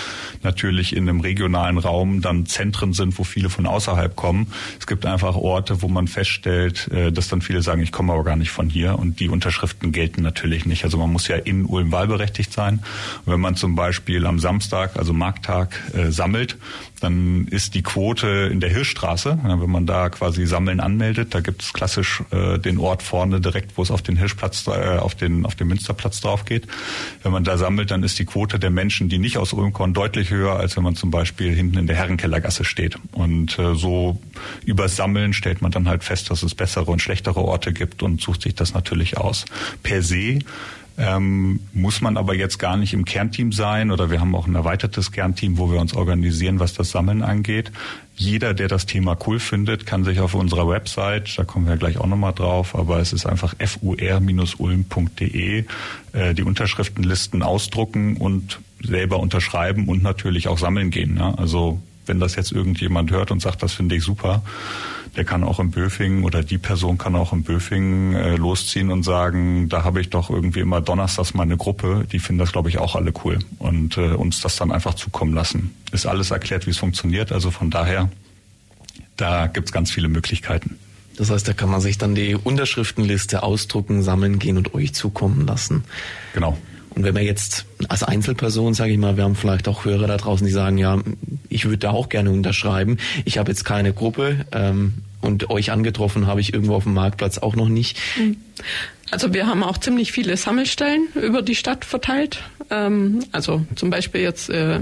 natürlich 0.42 0.94
in 0.94 1.08
einem 1.08 1.20
regionalen 1.20 1.78
Raum 1.78 2.20
dann 2.20 2.46
Zentren 2.46 2.92
sind, 2.92 3.18
wo 3.18 3.24
viele 3.24 3.50
von 3.50 3.66
außerhalb 3.66 4.14
kommen. 4.14 4.46
Es 4.78 4.86
gibt 4.86 5.06
einfach 5.06 5.36
Orte, 5.36 5.82
wo 5.82 5.88
man 5.88 6.06
feststellt, 6.06 6.88
äh, 6.92 7.12
dass 7.12 7.28
dann 7.28 7.42
viele 7.42 7.62
sagen, 7.62 7.82
ich 7.82 7.92
komme 7.92 8.12
aber 8.12 8.24
gar 8.24 8.36
nicht 8.36 8.50
von 8.50 8.68
hier 8.68 8.98
und 8.98 9.20
die 9.20 9.28
Unterschriften 9.28 9.92
gelten 9.92 10.22
natürlich 10.22 10.66
nicht. 10.66 10.84
Also 10.84 10.98
man 10.98 11.10
muss 11.10 11.28
ja 11.28 11.36
in 11.36 11.64
Ulm 11.64 11.92
wahlberechtigt 11.92 12.52
sein. 12.52 12.82
Wenn 13.26 13.40
man 13.40 13.56
zum 13.56 13.74
Beispiel 13.74 14.26
am 14.26 14.38
Samstag, 14.38 14.96
also 14.96 15.12
Markttag, 15.12 15.80
äh, 15.94 16.10
sammelt, 16.10 16.56
dann 17.00 17.48
ist 17.48 17.74
die 17.74 17.82
Quote 17.82 18.28
in 18.52 18.60
der 18.60 18.70
Hirschstraße, 18.70 19.38
wenn 19.42 19.70
man 19.70 19.86
da 19.86 20.08
quasi 20.08 20.46
Sammeln 20.46 20.78
anmeldet, 20.78 21.34
da 21.34 21.40
gibt 21.40 21.62
es 21.62 21.72
klassisch 21.72 22.22
äh, 22.30 22.58
den 22.58 22.78
Ort 22.78 22.91
vorne 23.00 23.40
direkt, 23.40 23.78
wo 23.78 23.82
es 23.82 23.90
auf 23.90 24.02
den 24.02 24.16
Hirschplatz, 24.16 24.66
äh, 24.66 24.98
auf 24.98 25.14
den 25.14 25.46
auf 25.46 25.54
den 25.54 25.68
Münsterplatz 25.68 26.20
drauf 26.20 26.44
geht. 26.44 26.66
Wenn 27.22 27.32
man 27.32 27.44
da 27.44 27.56
sammelt, 27.56 27.90
dann 27.92 28.02
ist 28.02 28.18
die 28.18 28.24
Quote 28.26 28.58
der 28.58 28.70
Menschen, 28.70 29.08
die 29.08 29.18
nicht 29.18 29.38
aus 29.38 29.52
Ulm 29.52 29.72
kommen, 29.72 29.94
deutlich 29.94 30.30
höher, 30.30 30.56
als 30.56 30.76
wenn 30.76 30.82
man 30.82 30.96
zum 30.96 31.10
Beispiel 31.10 31.54
hinten 31.54 31.78
in 31.78 31.86
der 31.86 31.96
Herrenkellergasse 31.96 32.64
steht. 32.64 32.98
Und 33.12 33.58
äh, 33.58 33.74
so 33.74 34.20
über 34.66 34.88
Sammeln 34.88 35.32
stellt 35.32 35.62
man 35.62 35.70
dann 35.70 35.88
halt 35.88 36.02
fest, 36.02 36.30
dass 36.30 36.42
es 36.42 36.54
bessere 36.54 36.90
und 36.90 37.00
schlechtere 37.00 37.40
Orte 37.40 37.72
gibt 37.72 38.02
und 38.02 38.20
sucht 38.20 38.42
sich 38.42 38.54
das 38.54 38.74
natürlich 38.74 39.16
aus. 39.16 39.44
Per 39.82 40.02
se 40.02 40.40
ähm, 40.98 41.60
muss 41.72 42.00
man 42.00 42.16
aber 42.16 42.34
jetzt 42.34 42.58
gar 42.58 42.76
nicht 42.76 42.92
im 42.92 43.04
Kernteam 43.04 43.52
sein 43.52 43.90
oder 43.90 44.10
wir 44.10 44.20
haben 44.20 44.34
auch 44.34 44.46
ein 44.46 44.54
erweitertes 44.54 45.12
Kernteam, 45.12 45.58
wo 45.58 45.70
wir 45.70 45.80
uns 45.80 45.94
organisieren, 45.94 46.60
was 46.60 46.74
das 46.74 46.90
Sammeln 46.90 47.22
angeht. 47.22 47.72
Jeder, 48.14 48.52
der 48.54 48.68
das 48.68 48.86
Thema 48.86 49.16
cool 49.26 49.40
findet, 49.40 49.86
kann 49.86 50.04
sich 50.04 50.20
auf 50.20 50.34
unserer 50.34 50.68
Website, 50.68 51.38
da 51.38 51.44
kommen 51.44 51.66
wir 51.66 51.76
gleich 51.76 51.98
auch 51.98 52.06
nochmal 52.06 52.34
drauf, 52.34 52.74
aber 52.74 52.98
es 52.98 53.12
ist 53.12 53.26
einfach 53.26 53.54
fur-ulm.de, 53.58 54.04
äh, 56.12 56.34
die 56.34 56.42
Unterschriftenlisten 56.42 57.42
ausdrucken 57.42 58.16
und 58.16 58.60
selber 58.82 59.18
unterschreiben 59.20 59.88
und 59.88 60.02
natürlich 60.02 60.48
auch 60.48 60.58
sammeln 60.58 60.90
gehen. 60.90 61.14
Ne? 61.14 61.38
Also 61.38 61.80
wenn 62.06 62.20
das 62.20 62.34
jetzt 62.34 62.52
irgendjemand 62.52 63.10
hört 63.10 63.30
und 63.30 63.40
sagt, 63.40 63.62
das 63.62 63.72
finde 63.72 63.94
ich 63.96 64.02
super, 64.02 64.42
der 65.16 65.24
kann 65.24 65.44
auch 65.44 65.60
in 65.60 65.70
Böfingen 65.70 66.24
oder 66.24 66.42
die 66.42 66.58
Person 66.58 66.96
kann 66.96 67.14
auch 67.16 67.32
in 67.32 67.42
Böfingen 67.42 68.14
äh, 68.14 68.36
losziehen 68.36 68.90
und 68.90 69.02
sagen, 69.02 69.68
da 69.68 69.84
habe 69.84 70.00
ich 70.00 70.10
doch 70.10 70.30
irgendwie 70.30 70.60
immer 70.60 70.80
donnerstags 70.80 71.34
meine 71.34 71.56
Gruppe, 71.56 72.06
die 72.10 72.18
finden 72.18 72.38
das, 72.38 72.52
glaube 72.52 72.70
ich, 72.70 72.78
auch 72.78 72.96
alle 72.96 73.12
cool 73.24 73.38
und 73.58 73.98
äh, 73.98 74.12
uns 74.12 74.40
das 74.40 74.56
dann 74.56 74.72
einfach 74.72 74.94
zukommen 74.94 75.34
lassen. 75.34 75.74
Ist 75.92 76.06
alles 76.06 76.30
erklärt, 76.30 76.66
wie 76.66 76.70
es 76.70 76.78
funktioniert, 76.78 77.30
also 77.30 77.50
von 77.50 77.70
daher, 77.70 78.08
da 79.16 79.48
gibt's 79.48 79.72
ganz 79.72 79.90
viele 79.90 80.08
Möglichkeiten. 80.08 80.78
Das 81.16 81.30
heißt, 81.30 81.46
da 81.46 81.52
kann 81.52 81.68
man 81.68 81.82
sich 81.82 81.98
dann 81.98 82.14
die 82.14 82.34
Unterschriftenliste 82.34 83.42
ausdrucken, 83.42 84.02
sammeln 84.02 84.38
gehen 84.38 84.56
und 84.56 84.72
euch 84.72 84.94
zukommen 84.94 85.46
lassen. 85.46 85.84
Genau. 86.32 86.56
Und 86.94 87.04
wenn 87.04 87.14
wir 87.14 87.22
jetzt 87.22 87.66
als 87.88 88.02
Einzelperson, 88.02 88.74
sage 88.74 88.92
ich 88.92 88.98
mal, 88.98 89.16
wir 89.16 89.24
haben 89.24 89.36
vielleicht 89.36 89.68
auch 89.68 89.84
Hörer 89.84 90.06
da 90.06 90.16
draußen, 90.16 90.46
die 90.46 90.52
sagen, 90.52 90.78
ja, 90.78 90.98
ich 91.48 91.64
würde 91.64 91.78
da 91.78 91.90
auch 91.90 92.08
gerne 92.08 92.30
unterschreiben. 92.30 92.98
Ich 93.24 93.38
habe 93.38 93.50
jetzt 93.50 93.64
keine 93.64 93.92
Gruppe 93.92 94.44
ähm, 94.52 94.94
und 95.20 95.50
euch 95.50 95.70
angetroffen 95.70 96.26
habe 96.26 96.40
ich 96.40 96.52
irgendwo 96.52 96.74
auf 96.74 96.84
dem 96.84 96.94
Marktplatz 96.94 97.38
auch 97.38 97.56
noch 97.56 97.68
nicht. 97.68 97.98
Mhm. 98.18 98.36
Also 99.10 99.34
wir 99.34 99.46
haben 99.46 99.62
auch 99.62 99.76
ziemlich 99.76 100.10
viele 100.10 100.36
Sammelstellen 100.38 101.08
über 101.14 101.42
die 101.42 101.54
Stadt 101.54 101.84
verteilt. 101.84 102.42
Ähm, 102.70 103.24
also 103.30 103.64
zum 103.76 103.90
Beispiel 103.90 104.22
jetzt 104.22 104.48
äh, 104.48 104.80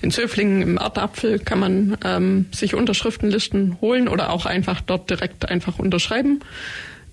in 0.00 0.10
Zöflingen 0.10 0.62
im 0.62 0.76
Erdapfel 0.76 1.38
kann 1.38 1.60
man 1.60 1.96
ähm, 2.04 2.46
sich 2.52 2.74
Unterschriftenlisten 2.74 3.80
holen 3.80 4.08
oder 4.08 4.30
auch 4.30 4.44
einfach 4.44 4.80
dort 4.80 5.08
direkt 5.08 5.48
einfach 5.48 5.78
unterschreiben 5.78 6.40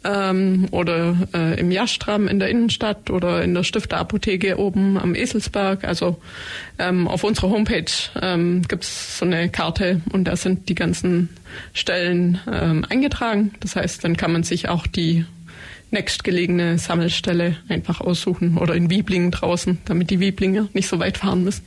ähm, 0.07 0.67
oder 0.71 1.15
äh, 1.33 1.59
im 1.59 1.71
Jastram 1.71 2.27
in 2.27 2.39
der 2.39 2.49
Innenstadt 2.49 3.09
oder 3.09 3.43
in 3.43 3.53
der 3.53 3.63
Stifterapotheke 3.63 4.57
oben 4.57 4.97
am 4.97 5.13
Eselsberg. 5.13 5.83
Also 5.83 6.19
ähm, 6.79 7.07
auf 7.07 7.23
unserer 7.23 7.49
Homepage 7.49 7.91
ähm, 8.21 8.61
gibt 8.67 8.83
es 8.83 9.19
so 9.19 9.25
eine 9.25 9.49
Karte 9.49 10.01
und 10.11 10.25
da 10.25 10.35
sind 10.35 10.69
die 10.69 10.75
ganzen 10.75 11.29
Stellen 11.73 12.39
ähm, 12.51 12.85
eingetragen. 12.89 13.51
Das 13.59 13.75
heißt, 13.75 14.03
dann 14.03 14.15
kann 14.15 14.31
man 14.31 14.43
sich 14.43 14.69
auch 14.69 14.87
die 14.87 15.25
nächstgelegene 15.91 16.77
Sammelstelle 16.77 17.57
einfach 17.69 18.01
aussuchen 18.01 18.57
oder 18.57 18.75
in 18.75 18.89
Wieblingen 18.89 19.31
draußen, 19.31 19.77
damit 19.85 20.09
die 20.09 20.19
Wieblinge 20.19 20.67
nicht 20.73 20.87
so 20.87 20.99
weit 20.99 21.17
fahren 21.17 21.43
müssen. 21.43 21.63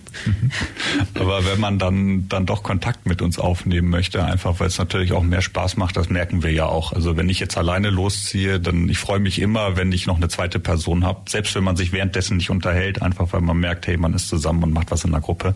Aber 1.15 1.47
wenn 1.47 1.59
man 1.59 1.79
dann, 1.79 2.29
dann 2.29 2.45
doch 2.45 2.63
Kontakt 2.63 3.07
mit 3.07 3.23
uns 3.23 3.39
aufnehmen 3.39 3.89
möchte, 3.89 4.23
einfach 4.25 4.61
weil 4.61 4.67
es 4.67 4.79
natürlich 4.79 5.13
auch 5.13 5.23
mehr 5.23 5.41
Spaß 5.41 5.77
macht, 5.77 5.97
das 5.97 6.11
merken 6.11 6.43
wir 6.43 6.53
ja 6.53 6.67
auch. 6.67 6.93
Also 6.93 7.17
wenn 7.17 7.29
ich 7.29 7.41
jetzt 7.41 7.57
alleine 7.57 7.91
losziehe, 7.91 8.61
dann 8.61 8.89
ich 8.89 8.99
freue 8.99 9.21
mich 9.21 9.41
immer, 9.41 9.77
wenn 9.77 9.93
ich 9.93 10.07
noch 10.07 10.17
eine 10.17 10.29
zweite 10.29 10.59
Person 10.59 11.05
habe, 11.05 11.23
selbst 11.29 11.55
wenn 11.55 11.65
man 11.65 11.77
sich 11.77 11.93
währenddessen 11.93 12.37
nicht 12.37 12.51
unterhält, 12.51 13.01
einfach 13.01 13.33
weil 13.33 13.41
man 13.41 13.59
merkt, 13.59 13.87
hey, 13.87 13.97
man 13.97 14.13
ist 14.13 14.29
zusammen 14.29 14.65
und 14.65 14.73
macht 14.73 14.91
was 14.91 15.05
in 15.05 15.13
der 15.13 15.21
Gruppe. 15.21 15.55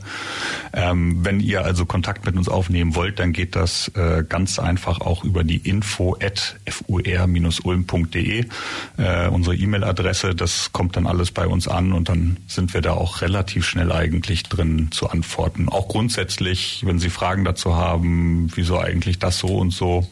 Ähm, 0.73 1.25
wenn 1.25 1.41
ihr 1.41 1.65
also 1.65 1.85
Kontakt 1.85 2.25
mit 2.25 2.37
uns 2.37 2.49
aufnehmen 2.49 2.95
wollt, 2.95 3.19
dann 3.19 3.33
geht 3.33 3.57
das 3.57 3.89
äh, 3.95 4.25
ganz 4.27 4.59
einfach 4.59 5.01
auch 5.01 5.25
über 5.25 5.45
die 5.45 5.59
info 5.59 6.17
at 6.21 6.57
fur-ulm.de 6.69 8.45
äh, 8.97 9.29
unsere 9.29 9.57
E-Mail-Adresse. 9.57 10.35
Das 10.35 10.73
kommt 10.73 10.97
dann 10.97 11.07
alles 11.07 11.31
bei 11.31 11.47
uns 11.47 11.69
an 11.69 11.93
und 11.93 12.09
dann 12.09 12.39
sind 12.47 12.75
wir 12.75 12.81
da 12.81 12.93
auch 12.93 13.21
relativ 13.21 13.67
schnell 13.67 13.93
eigentlich 13.93 14.45
drin 14.45 14.89
zu 14.91 15.11
antworten. 15.11 15.69
Auch 15.69 15.89
grundsätzlich, 15.89 16.83
wenn 16.85 16.99
Sie 16.99 17.11
Fragen 17.11 17.45
dazu 17.45 17.77
haben, 17.77 18.51
wieso 18.55 18.79
eigentlich 18.79 19.19
das 19.19 19.39
so 19.39 19.57
und 19.59 19.71
so, 19.71 20.07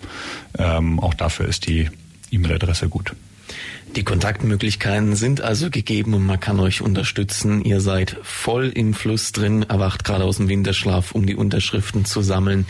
ähm, 0.59 1.01
auch 1.01 1.15
dafür 1.15 1.47
ist 1.47 1.67
die 1.67 1.91
E-Mail-Adresse 2.31 2.89
gut. 2.89 3.15
Die 3.97 4.05
Kontaktmöglichkeiten 4.05 5.17
sind 5.17 5.43
also 5.43 5.69
gegeben 5.69 6.15
und 6.15 6.25
man 6.25 6.41
kann 6.41 6.59
euch 6.61 6.81
unterstützen. 6.81 7.63
Ihr 7.63 7.83
seid 7.83 8.17
voll 8.23 8.69
im 8.69 8.95
Fluss 8.95 9.33
drin, 9.33 9.65
erwacht 9.65 10.05
gerade 10.05 10.25
aus 10.25 10.39
dem 10.39 10.49
Winterschlaf, 10.49 11.13
um 11.13 11.27
die 11.27 11.37
Unterschriften 11.37 12.07
zu 12.07 12.23
sammeln, 12.23 12.67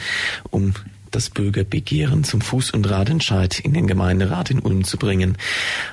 um 0.50 0.74
das 1.12 1.30
Bürgerbegehren 1.30 2.24
zum 2.24 2.40
Fuß- 2.40 2.72
und 2.72 2.88
Radentscheid 2.90 3.60
in 3.60 3.72
den 3.72 3.86
Gemeinderat 3.86 4.50
in 4.50 4.58
Ulm 4.58 4.84
zu 4.84 4.96
bringen. 4.96 5.38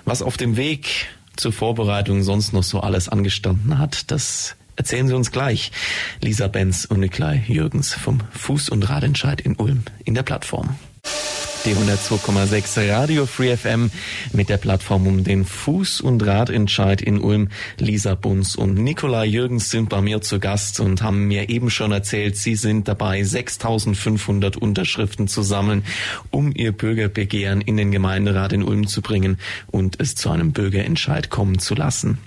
Was 0.05 0.21
auf 0.21 0.37
dem 0.37 0.57
Weg 0.57 1.07
zur 1.35 1.53
Vorbereitung 1.53 2.23
sonst 2.23 2.53
noch 2.53 2.63
so 2.63 2.79
alles 2.81 3.07
angestanden 3.09 3.77
hat, 3.77 4.11
das 4.11 4.55
erzählen 4.75 5.07
Sie 5.07 5.15
uns 5.15 5.31
gleich. 5.31 5.71
Lisa 6.21 6.47
Benz 6.47 6.85
und 6.85 6.99
Nikolai 6.99 7.43
Jürgens 7.47 7.93
vom 7.93 8.21
Fuß- 8.35 8.69
und 8.69 8.89
Radentscheid 8.89 9.41
in 9.41 9.55
Ulm 9.55 9.83
in 10.05 10.15
der 10.15 10.23
Plattform 10.23 10.75
die 11.65 11.73
102,6 11.73 12.89
Radio 12.89 13.25
Free 13.25 13.55
FM 13.55 13.91
mit 14.33 14.49
der 14.49 14.57
Plattform 14.57 15.07
um 15.07 15.23
den 15.23 15.45
Fuß- 15.45 16.01
und 16.01 16.25
Radentscheid 16.25 17.01
in 17.01 17.19
Ulm. 17.19 17.49
Lisa 17.77 18.15
Bunz 18.15 18.55
und 18.55 18.75
Nikolai 18.75 19.25
Jürgens 19.25 19.69
sind 19.69 19.89
bei 19.89 20.01
mir 20.01 20.21
zu 20.21 20.39
Gast 20.39 20.79
und 20.79 21.01
haben 21.01 21.27
mir 21.27 21.49
eben 21.49 21.69
schon 21.69 21.91
erzählt, 21.91 22.37
sie 22.37 22.55
sind 22.55 22.87
dabei, 22.87 23.23
6500 23.23 24.57
Unterschriften 24.57 25.27
zu 25.27 25.41
sammeln, 25.41 25.83
um 26.29 26.53
ihr 26.55 26.71
Bürgerbegehren 26.71 27.61
in 27.61 27.77
den 27.77 27.91
Gemeinderat 27.91 28.53
in 28.53 28.63
Ulm 28.63 28.87
zu 28.87 29.01
bringen 29.01 29.37
und 29.67 29.99
es 29.99 30.15
zu 30.15 30.29
einem 30.29 30.51
Bürgerentscheid 30.53 31.29
kommen 31.29 31.59
zu 31.59 31.75
lassen 31.75 32.19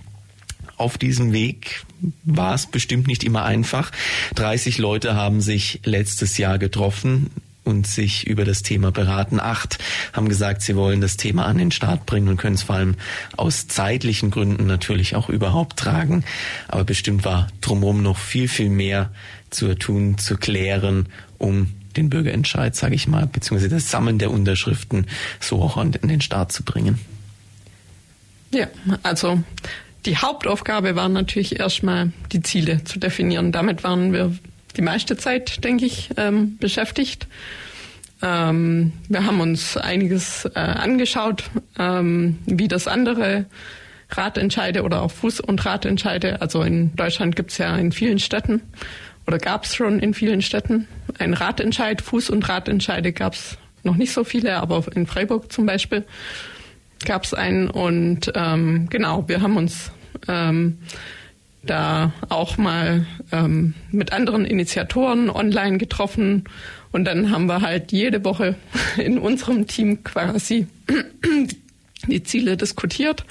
auf 0.79 0.99
diesem 0.99 1.33
Weg 1.33 1.85
war 2.25 2.57
es 2.57 2.67
bestimmt 2.67 3.07
nicht 3.07 3.23
immer 3.23 3.45
einfach. 3.45 3.93
30 4.35 4.79
Leute 4.79 5.15
haben 5.15 5.41
sich 5.41 5.79
letztes 5.85 6.39
Jahr 6.39 6.59
getroffen 6.59 7.31
und 7.65 7.87
sich 7.87 8.27
über 8.27 8.45
das 8.45 8.63
Thema 8.63 8.91
beraten. 8.91 9.41
Acht 9.41 9.79
haben 10.13 10.29
gesagt, 10.29 10.63
sie 10.63 10.77
wollen 10.77 11.01
das 11.01 11.17
Thema 11.17 11.47
an 11.47 11.59
den 11.59 11.71
Start 11.71 12.07
bringen 12.07 12.29
und 12.29 12.37
können 12.37 12.55
es 12.55 12.65
vor 12.65 12.77
allem 12.77 12.97
aus 13.37 13.69
zeitlichen 13.69 14.31
Gründen 14.31 14.67
natürlich 14.67 15.15
auch 15.15 15.29
überhaupt 15.29 15.79
tragen. 15.79 16.25
Aber 16.69 16.85
bestimmt 16.85 17.25
war 17.25 17.49
drumherum 17.61 18.03
noch 18.03 18.19
viel, 18.19 18.49
viel 18.49 18.71
mehr 18.71 19.11
zu 19.51 19.75
tun, 19.75 20.19
zu 20.19 20.37
klären, 20.37 21.07
um 21.39 21.75
den 21.97 22.11
Bürgerentscheid, 22.11 22.75
sage 22.75 22.95
ich 22.95 23.07
mal, 23.07 23.27
beziehungsweise 23.27 23.69
das 23.69 23.91
Sammeln 23.91 24.19
der 24.19 24.31
Unterschriften 24.31 25.07
so 25.41 25.63
auch 25.63 25.77
an 25.77 25.93
den 25.93 26.21
Start 26.21 26.53
zu 26.53 26.63
bringen. 26.63 26.99
Ja, 28.53 28.67
also 29.03 29.43
die 30.05 30.17
Hauptaufgabe 30.17 30.97
war 30.97 31.09
natürlich 31.09 31.61
erstmal 31.61 32.13
die 32.33 32.43
Ziele 32.43 32.85
zu 32.85 32.99
definieren. 32.99 33.53
Damit 33.53 33.85
waren 33.85 34.13
wir 34.13 34.37
die 34.77 34.83
meiste 34.83 35.17
Zeit, 35.17 35.65
denke 35.65 35.85
ich, 35.85 36.11
ähm, 36.17 36.57
beschäftigt. 36.59 37.27
Ähm, 38.23 38.93
wir 39.09 39.27
haben 39.27 39.41
uns 39.41 39.77
einiges 39.77 40.45
äh, 40.45 40.59
angeschaut, 40.59 41.45
ähm, 41.79 42.39
wie 42.47 42.69
das 42.69 42.87
andere 42.87 43.47
Radentscheide 44.11 44.83
oder 44.83 45.03
auch 45.03 45.13
Fuß- 45.13 45.41
und 45.41 45.65
Radentscheide. 45.65 46.41
Also 46.41 46.63
in 46.63 46.95
Deutschland 46.95 47.37
gibt 47.37 47.51
es 47.51 47.59
ja 47.59 47.77
in 47.77 47.93
vielen 47.93 48.19
Städten 48.19 48.63
oder 49.27 49.39
gab 49.39 49.65
es 49.65 49.75
schon 49.75 49.99
in 49.99 50.15
vielen 50.15 50.43
Städten 50.43 50.87
ein 51.19 51.35
Radentscheid. 51.35 52.03
Fuß- 52.03 52.31
und 52.31 52.49
Radentscheide 52.49 53.13
gab 53.13 53.35
es 53.35 53.59
noch 53.83 53.97
nicht 53.97 54.13
so 54.13 54.25
viele, 54.25 54.57
aber 54.57 54.85
in 54.95 55.07
Freiburg 55.07 55.53
zum 55.53 55.67
Beispiel 55.67 56.05
gab 57.05 57.25
es 57.25 57.35
einen. 57.35 57.71
Und 57.71 58.33
ähm, 58.35 58.89
genau, 58.89 59.29
wir 59.29 59.41
haben 59.41 59.57
uns 59.57 59.91
ähm, 60.29 60.79
da 61.65 62.13
auch 62.29 62.59
mal 62.59 63.07
ähm, 63.31 63.75
mit 63.91 64.13
anderen 64.13 64.45
Initiatoren 64.45 65.31
online 65.31 65.79
getroffen 65.79 66.45
und 66.93 67.05
dann 67.05 67.31
haben 67.31 67.47
wir 67.47 67.63
halt 67.63 67.93
jede 67.93 68.25
Woche 68.25 68.57
in 68.97 69.19
unserem 69.19 69.67
Team 69.67 70.05
quasi 70.05 70.67
die 72.07 72.23
Ziele 72.23 72.57
diskutiert, 72.57 73.25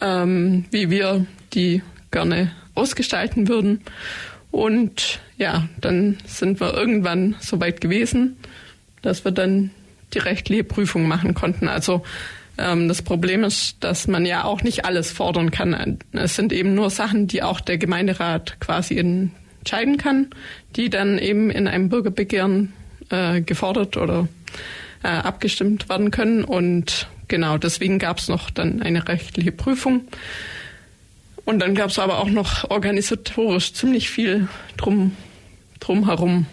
ähm, 0.00 0.64
wie 0.70 0.90
wir 0.90 1.26
die 1.54 1.82
gerne 2.10 2.52
ausgestalten 2.74 3.48
würden. 3.48 3.82
Und 4.50 5.20
ja, 5.36 5.68
dann 5.80 6.18
sind 6.26 6.60
wir 6.60 6.74
irgendwann 6.74 7.36
so 7.40 7.60
weit 7.60 7.80
gewesen, 7.80 8.36
dass 9.02 9.24
wir 9.24 9.32
dann 9.32 9.70
die 10.12 10.18
rechtliche 10.18 10.64
Prüfung 10.64 11.06
machen 11.06 11.34
konnten. 11.34 11.68
Also 11.68 12.02
ähm, 12.60 12.88
das 12.88 13.02
Problem 13.02 13.44
ist, 13.44 13.76
dass 13.80 14.06
man 14.06 14.26
ja 14.26 14.44
auch 14.44 14.62
nicht 14.62 14.84
alles 14.84 15.10
fordern 15.10 15.50
kann. 15.50 15.98
Es 16.12 16.36
sind 16.36 16.52
eben 16.52 16.74
nur 16.74 16.90
Sachen, 16.90 17.26
die 17.26 17.42
auch 17.42 17.60
der 17.60 17.78
Gemeinderat 17.78 18.60
quasi 18.60 18.96
entscheiden 18.96 19.96
kann, 19.96 20.28
die 20.76 20.90
dann 20.90 21.18
eben 21.18 21.50
in 21.50 21.66
einem 21.66 21.88
Bürgerbegehren 21.88 22.72
äh, 23.10 23.40
gefordert 23.40 23.96
oder 23.96 24.28
äh, 25.02 25.08
abgestimmt 25.08 25.88
werden 25.88 26.10
können. 26.10 26.44
Und 26.44 27.08
genau 27.28 27.58
deswegen 27.58 27.98
gab 27.98 28.18
es 28.18 28.28
noch 28.28 28.50
dann 28.50 28.82
eine 28.82 29.08
rechtliche 29.08 29.52
Prüfung. 29.52 30.02
Und 31.44 31.60
dann 31.60 31.74
gab 31.74 31.90
es 31.90 31.98
aber 31.98 32.18
auch 32.18 32.28
noch 32.28 32.70
organisatorisch 32.70 33.72
ziemlich 33.72 34.10
viel 34.10 34.48
drum 34.76 35.16
drumherum. 35.80 36.46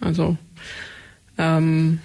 Also 0.00 0.36
ähm, 1.36 2.00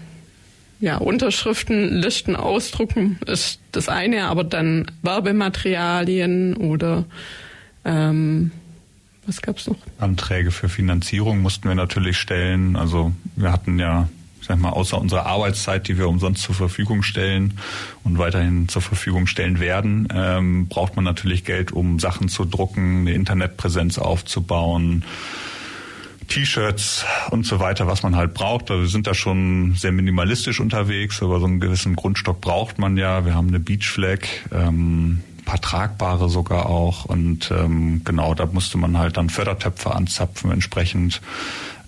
ja, 0.84 0.98
Unterschriften, 0.98 2.02
Listen 2.02 2.36
ausdrucken 2.36 3.18
ist 3.26 3.62
das 3.72 3.88
eine, 3.88 4.26
aber 4.26 4.44
dann 4.44 4.92
Werbematerialien 5.02 6.58
oder 6.58 7.06
ähm, 7.86 8.52
was 9.26 9.42
gab's 9.42 9.66
noch? 9.68 9.78
Anträge 10.00 10.52
für 10.52 10.68
Finanzierung 10.68 11.42
mussten 11.42 11.70
wir 11.70 11.76
natürlich 11.76 12.18
stellen. 12.18 12.76
Also 12.76 13.14
wir 13.38 13.54
hatten 13.54 13.80
ja, 13.80 14.10
ich 14.42 14.48
sag 14.48 14.60
mal, 14.60 14.72
außer 14.72 15.00
unserer 15.00 15.26
Arbeitszeit, 15.26 15.88
die 15.88 15.98
wir 15.98 16.10
umsonst 16.10 16.44
zur 16.44 16.54
Verfügung 16.54 17.02
stellen 17.02 17.54
und 18.04 18.18
weiterhin 18.18 18.68
zur 18.68 18.82
Verfügung 18.82 19.26
stellen 19.26 19.62
werden, 19.62 20.10
ähm, 20.14 20.68
braucht 20.68 20.98
man 20.98 21.06
natürlich 21.06 21.46
Geld, 21.46 21.72
um 21.72 21.98
Sachen 21.98 22.28
zu 22.28 22.44
drucken, 22.44 23.08
eine 23.08 23.14
Internetpräsenz 23.14 24.00
aufzubauen 24.00 25.06
T-Shirts 26.28 27.06
und 27.32 27.46
so 27.46 27.60
weiter, 27.60 27.88
was 27.88 28.04
man 28.04 28.16
halt 28.16 28.34
braucht. 28.34 28.72
Also 28.72 28.84
wir 28.84 28.90
sind 28.90 29.08
da 29.08 29.14
schon 29.14 29.76
sehr 29.76 29.92
minimalistisch 29.92 30.60
unterwegs, 30.60 31.22
aber 31.22 31.40
so 31.40 31.46
einen 31.46 31.60
gewissen 31.60 31.96
Grundstock 31.96 32.42
braucht 32.42 32.80
man 32.80 32.98
ja. 32.98 33.26
Wir 33.26 33.36
haben 33.36 33.50
eine 33.50 33.60
Beach 33.60 33.88
Flag, 33.88 34.20
ähm, 34.52 35.22
paar 35.46 35.62
tragbare 35.62 36.30
sogar 36.30 36.68
auch 36.68 37.06
und 37.06 37.52
ähm, 37.52 38.02
genau, 38.06 38.34
da 38.34 38.46
musste 38.46 38.78
man 38.78 38.98
halt 38.98 39.18
dann 39.18 39.30
Fördertöpfe 39.30 39.94
anzapfen 39.94 40.52
entsprechend. 40.52 41.22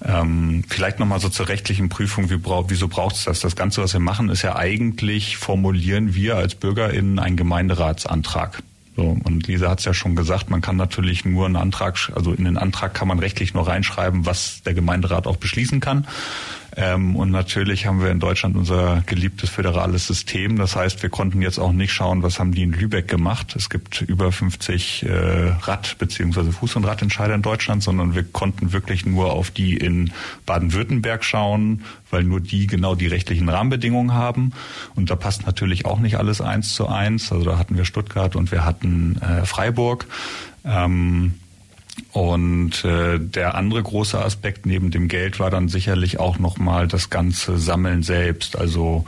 Ähm, 0.03 0.63
vielleicht 0.67 0.99
nochmal 0.99 1.19
so 1.19 1.29
zur 1.29 1.47
rechtlichen 1.47 1.89
Prüfung, 1.89 2.29
wie 2.29 2.37
brauch, 2.37 2.65
wieso 2.67 2.87
braucht 2.87 3.15
es 3.15 3.23
das? 3.23 3.39
Das 3.39 3.55
Ganze, 3.55 3.81
was 3.81 3.93
wir 3.93 3.99
machen, 3.99 4.29
ist 4.29 4.41
ja 4.41 4.55
eigentlich, 4.55 5.37
formulieren 5.37 6.13
wir 6.13 6.35
als 6.35 6.55
BürgerInnen 6.55 7.17
einen 7.17 7.37
Gemeinderatsantrag. 7.37 8.61
So, 8.95 9.17
und 9.23 9.47
Lisa 9.47 9.69
hat 9.69 9.79
es 9.79 9.85
ja 9.85 9.93
schon 9.93 10.15
gesagt, 10.15 10.49
man 10.49 10.61
kann 10.61 10.77
natürlich 10.77 11.25
nur 11.25 11.45
einen 11.45 11.57
Antrag, 11.57 12.11
also 12.15 12.31
in 12.31 12.45
den 12.45 12.57
Antrag 12.57 12.93
kann 12.93 13.09
man 13.09 13.19
rechtlich 13.19 13.53
nur 13.53 13.67
reinschreiben, 13.67 14.25
was 14.25 14.61
der 14.63 14.73
Gemeinderat 14.73 15.27
auch 15.27 15.35
beschließen 15.35 15.81
kann. 15.81 16.07
Ähm, 16.77 17.15
und 17.15 17.31
natürlich 17.31 17.85
haben 17.85 18.01
wir 18.01 18.11
in 18.11 18.19
Deutschland 18.19 18.57
unser 18.57 19.01
geliebtes 19.05 19.49
föderales 19.49 20.07
System. 20.07 20.57
Das 20.57 20.75
heißt, 20.75 21.01
wir 21.03 21.09
konnten 21.09 21.41
jetzt 21.41 21.57
auch 21.57 21.71
nicht 21.71 21.93
schauen, 21.93 22.21
was 22.21 22.37
haben 22.37 22.51
die 22.51 22.63
in 22.63 22.73
Lübeck 22.73 23.07
gemacht. 23.07 23.55
Es 23.55 23.69
gibt 23.69 24.01
über 24.01 24.31
50 24.31 25.03
äh, 25.03 25.53
Rad- 25.61 25.97
bzw. 25.99 26.41
Fuß- 26.49 26.75
und 26.75 26.85
Radentscheider 26.85 27.33
in 27.33 27.41
Deutschland, 27.41 27.81
sondern 27.81 28.13
wir 28.13 28.23
konnten 28.23 28.73
wirklich 28.73 29.05
nur 29.05 29.31
auf 29.31 29.51
die 29.51 29.77
in 29.77 30.11
Baden-Württemberg 30.45 31.23
schauen, 31.23 31.83
weil 32.11 32.23
nur 32.23 32.41
die 32.41 32.67
genau 32.67 32.95
die 32.95 33.07
rechtlichen 33.07 33.47
Rahmenbedingungen 33.47 34.13
haben. 34.13 34.51
Und 34.95 35.09
da 35.09 35.15
passt 35.15 35.45
natürlich 35.45 35.85
auch 35.85 35.99
nicht 35.99 36.17
alles 36.17 36.41
eins 36.41 36.75
zu 36.75 36.87
eins. 36.87 37.31
Also 37.31 37.45
da 37.45 37.57
hatten 37.57 37.77
wir 37.77 37.85
Stuttgart 37.85 38.35
und 38.35 38.51
wir 38.51 38.65
hatten 38.65 39.17
äh, 39.21 39.45
Freiburg. 39.45 40.07
Ähm, 40.65 41.35
und 42.11 42.83
äh, 42.85 43.19
der 43.19 43.55
andere 43.55 43.83
große 43.83 44.19
Aspekt 44.19 44.65
neben 44.65 44.91
dem 44.91 45.07
Geld 45.07 45.39
war 45.39 45.49
dann 45.49 45.67
sicherlich 45.67 46.19
auch 46.19 46.39
nochmal 46.39 46.87
das 46.87 47.09
ganze 47.09 47.57
Sammeln 47.57 48.03
selbst. 48.03 48.57
Also 48.57 49.05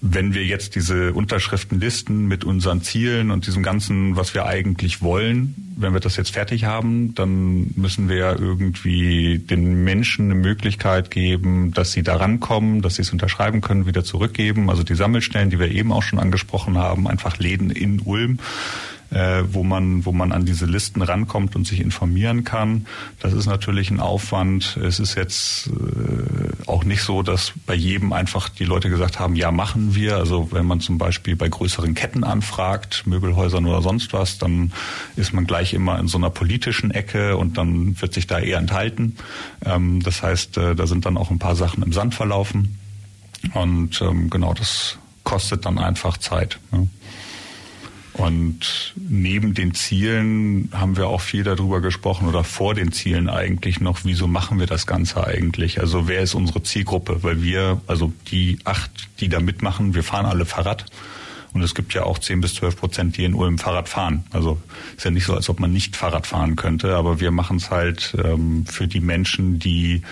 wenn 0.00 0.32
wir 0.32 0.44
jetzt 0.44 0.76
diese 0.76 1.12
Unterschriftenlisten 1.12 2.28
mit 2.28 2.44
unseren 2.44 2.82
Zielen 2.82 3.32
und 3.32 3.46
diesem 3.46 3.64
ganzen, 3.64 4.16
was 4.16 4.32
wir 4.32 4.46
eigentlich 4.46 5.02
wollen, 5.02 5.74
wenn 5.76 5.92
wir 5.92 6.00
das 6.00 6.16
jetzt 6.16 6.30
fertig 6.30 6.64
haben, 6.64 7.14
dann 7.14 7.72
müssen 7.74 8.08
wir 8.08 8.16
ja 8.16 8.32
irgendwie 8.32 9.38
den 9.38 9.82
Menschen 9.82 10.26
eine 10.26 10.40
Möglichkeit 10.40 11.10
geben, 11.10 11.72
dass 11.72 11.92
sie 11.92 12.04
da 12.04 12.16
rankommen, 12.16 12.80
dass 12.80 12.96
sie 12.96 13.02
es 13.02 13.12
unterschreiben 13.12 13.60
können, 13.60 13.86
wieder 13.86 14.04
zurückgeben. 14.04 14.70
Also 14.70 14.84
die 14.84 14.94
Sammelstellen, 14.94 15.50
die 15.50 15.58
wir 15.58 15.70
eben 15.70 15.90
auch 15.90 16.02
schon 16.02 16.20
angesprochen 16.20 16.78
haben, 16.78 17.08
einfach 17.08 17.38
Läden 17.38 17.70
in 17.70 18.00
Ulm 18.00 18.38
äh, 19.10 19.42
wo 19.50 19.62
man 19.62 20.04
wo 20.04 20.12
man 20.12 20.32
an 20.32 20.44
diese 20.44 20.66
Listen 20.66 21.02
rankommt 21.02 21.56
und 21.56 21.66
sich 21.66 21.80
informieren 21.80 22.44
kann. 22.44 22.86
Das 23.20 23.32
ist 23.32 23.46
natürlich 23.46 23.90
ein 23.90 24.00
Aufwand. 24.00 24.76
Es 24.76 25.00
ist 25.00 25.14
jetzt 25.14 25.68
äh, 25.68 26.68
auch 26.68 26.84
nicht 26.84 27.02
so, 27.02 27.22
dass 27.22 27.52
bei 27.66 27.74
jedem 27.74 28.12
einfach 28.12 28.48
die 28.48 28.64
Leute 28.64 28.90
gesagt 28.90 29.18
haben, 29.18 29.34
ja 29.34 29.50
machen 29.50 29.94
wir. 29.94 30.16
Also 30.16 30.48
wenn 30.52 30.66
man 30.66 30.80
zum 30.80 30.98
Beispiel 30.98 31.36
bei 31.36 31.48
größeren 31.48 31.94
Ketten 31.94 32.24
anfragt, 32.24 33.04
Möbelhäusern 33.06 33.66
oder 33.66 33.82
sonst 33.82 34.12
was, 34.12 34.38
dann 34.38 34.72
ist 35.16 35.32
man 35.32 35.46
gleich 35.46 35.74
immer 35.74 35.98
in 35.98 36.08
so 36.08 36.18
einer 36.18 36.30
politischen 36.30 36.90
Ecke 36.90 37.36
und 37.36 37.56
dann 37.56 38.00
wird 38.00 38.12
sich 38.14 38.26
da 38.26 38.38
eher 38.38 38.58
enthalten. 38.58 39.16
Ähm, 39.64 40.02
das 40.02 40.22
heißt, 40.22 40.58
äh, 40.58 40.74
da 40.74 40.86
sind 40.86 41.06
dann 41.06 41.16
auch 41.16 41.30
ein 41.30 41.38
paar 41.38 41.56
Sachen 41.56 41.82
im 41.82 41.92
Sand 41.92 42.14
verlaufen. 42.14 42.78
Und 43.54 44.00
ähm, 44.02 44.30
genau, 44.30 44.52
das 44.52 44.98
kostet 45.24 45.64
dann 45.66 45.78
einfach 45.78 46.16
Zeit. 46.16 46.58
Ne? 46.72 46.88
Und 48.18 48.94
neben 48.96 49.54
den 49.54 49.74
Zielen 49.74 50.70
haben 50.72 50.96
wir 50.96 51.06
auch 51.06 51.20
viel 51.20 51.44
darüber 51.44 51.80
gesprochen 51.80 52.26
oder 52.26 52.42
vor 52.42 52.74
den 52.74 52.90
Zielen 52.90 53.28
eigentlich 53.28 53.80
noch, 53.80 54.00
wieso 54.02 54.26
machen 54.26 54.58
wir 54.58 54.66
das 54.66 54.88
Ganze 54.88 55.24
eigentlich? 55.24 55.78
Also 55.78 56.08
wer 56.08 56.20
ist 56.20 56.34
unsere 56.34 56.64
Zielgruppe? 56.64 57.22
Weil 57.22 57.42
wir, 57.42 57.80
also 57.86 58.12
die 58.32 58.58
acht, 58.64 58.90
die 59.20 59.28
da 59.28 59.38
mitmachen, 59.38 59.94
wir 59.94 60.02
fahren 60.02 60.26
alle 60.26 60.46
Fahrrad. 60.46 60.86
Und 61.52 61.62
es 61.62 61.76
gibt 61.76 61.94
ja 61.94 62.02
auch 62.02 62.18
10 62.18 62.40
bis 62.40 62.54
12 62.54 62.76
Prozent, 62.76 63.16
die 63.16 63.24
in 63.24 63.34
Ulm 63.34 63.56
Fahrrad 63.56 63.88
fahren. 63.88 64.24
Also 64.32 64.58
ist 64.96 65.04
ja 65.04 65.12
nicht 65.12 65.24
so, 65.24 65.34
als 65.34 65.48
ob 65.48 65.60
man 65.60 65.72
nicht 65.72 65.96
Fahrrad 65.96 66.26
fahren 66.26 66.56
könnte, 66.56 66.96
aber 66.96 67.20
wir 67.20 67.30
machen 67.30 67.58
es 67.58 67.70
halt 67.70 68.16
ähm, 68.22 68.66
für 68.66 68.88
die 68.88 69.00
Menschen, 69.00 69.60
die 69.60 70.02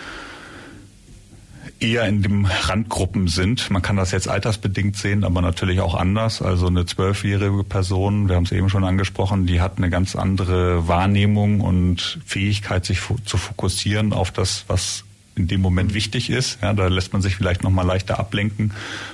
eher 1.79 2.07
in 2.07 2.23
dem 2.23 2.47
Randgruppen 2.47 3.29
sind. 3.29 3.71
Man 3.71 3.83
kann 3.83 3.97
das 3.97 4.11
jetzt 4.11 4.29
altersbedingt 4.29 4.97
sehen, 4.97 5.25
aber 5.25 5.43
natürlich 5.43 5.81
auch 5.81 5.95
anders. 5.95 6.41
Also 6.41 6.69
eine 6.69 6.87
zwölfjährige 6.87 7.65
Person, 7.65 8.29
wir 8.29 8.37
haben 8.37 8.45
es 8.45 8.53
eben 8.53 8.71
schon 8.71 8.85
angesprochen, 8.85 9.47
die 9.47 9.61
hat 9.61 9.77
eine 9.77 9.91
ganz 9.91 10.17
andere 10.17 10.89
Wahrnehmung 10.89 11.61
und 11.61 12.19
Fähigkeit, 12.25 12.85
sich 12.85 13.01
zu 13.25 13.37
fokussieren 13.37 14.13
auf 14.13 14.31
das, 14.31 14.65
was 14.69 15.05
in 15.35 15.49
dem 15.49 15.61
Moment 15.61 15.93
wichtig 15.93 16.31
ist. 16.31 16.59
Ja, 16.63 16.73
da 16.73 16.89
lässt 16.89 17.13
man 17.13 17.21
sich 17.21 17.37
vielleicht 17.37 17.63
noch 17.63 17.71
mal 17.71 17.83
leichter 17.83 18.19
ablenken. 18.19 18.73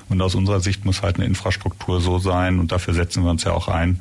Und 0.08 0.22
aus 0.22 0.36
unserer 0.36 0.60
Sicht 0.60 0.84
muss 0.84 1.02
halt 1.02 1.16
eine 1.16 1.24
Infrastruktur 1.24 2.00
so 2.00 2.20
sein, 2.20 2.60
und 2.60 2.70
dafür 2.70 2.94
setzen 2.94 3.24
wir 3.24 3.30
uns 3.30 3.42
ja 3.42 3.52
auch 3.52 3.66
ein, 3.66 4.00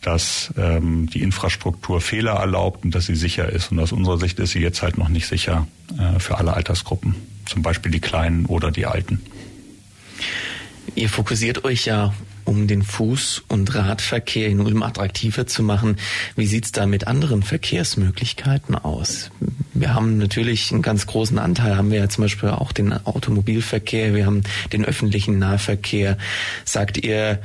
dass 0.00 0.54
ähm, 0.56 1.10
die 1.10 1.22
Infrastruktur 1.22 2.00
Fehler 2.00 2.34
erlaubt 2.34 2.84
und 2.84 2.94
dass 2.94 3.04
sie 3.04 3.16
sicher 3.16 3.50
ist. 3.50 3.70
Und 3.70 3.80
aus 3.80 3.92
unserer 3.92 4.16
Sicht 4.16 4.38
ist 4.38 4.52
sie 4.52 4.60
jetzt 4.60 4.80
halt 4.80 4.96
noch 4.96 5.10
nicht 5.10 5.26
sicher 5.26 5.66
äh, 5.98 6.18
für 6.18 6.38
alle 6.38 6.54
Altersgruppen 6.54 7.14
zum 7.48 7.62
Beispiel 7.62 7.90
die 7.90 8.00
Kleinen 8.00 8.46
oder 8.46 8.70
die 8.70 8.86
Alten. 8.86 9.20
Ihr 10.94 11.08
fokussiert 11.08 11.64
euch 11.64 11.84
ja 11.84 12.14
um 12.44 12.66
den 12.66 12.82
Fuß- 12.82 13.42
und 13.48 13.74
Radverkehr 13.74 14.48
in 14.48 14.60
Ulm 14.60 14.82
attraktiver 14.82 15.46
zu 15.46 15.62
machen. 15.62 15.96
Wie 16.34 16.46
sieht's 16.46 16.72
da 16.72 16.86
mit 16.86 17.06
anderen 17.06 17.42
Verkehrsmöglichkeiten 17.42 18.74
aus? 18.74 19.30
Wir 19.74 19.94
haben 19.94 20.16
natürlich 20.16 20.72
einen 20.72 20.80
ganz 20.80 21.06
großen 21.06 21.38
Anteil, 21.38 21.76
haben 21.76 21.90
wir 21.90 21.98
ja 21.98 22.08
zum 22.08 22.24
Beispiel 22.24 22.48
auch 22.48 22.72
den 22.72 22.92
Automobilverkehr, 22.92 24.14
wir 24.14 24.24
haben 24.24 24.42
den 24.72 24.84
öffentlichen 24.84 25.38
Nahverkehr. 25.38 26.16
Sagt 26.64 26.96
ihr, 26.96 27.38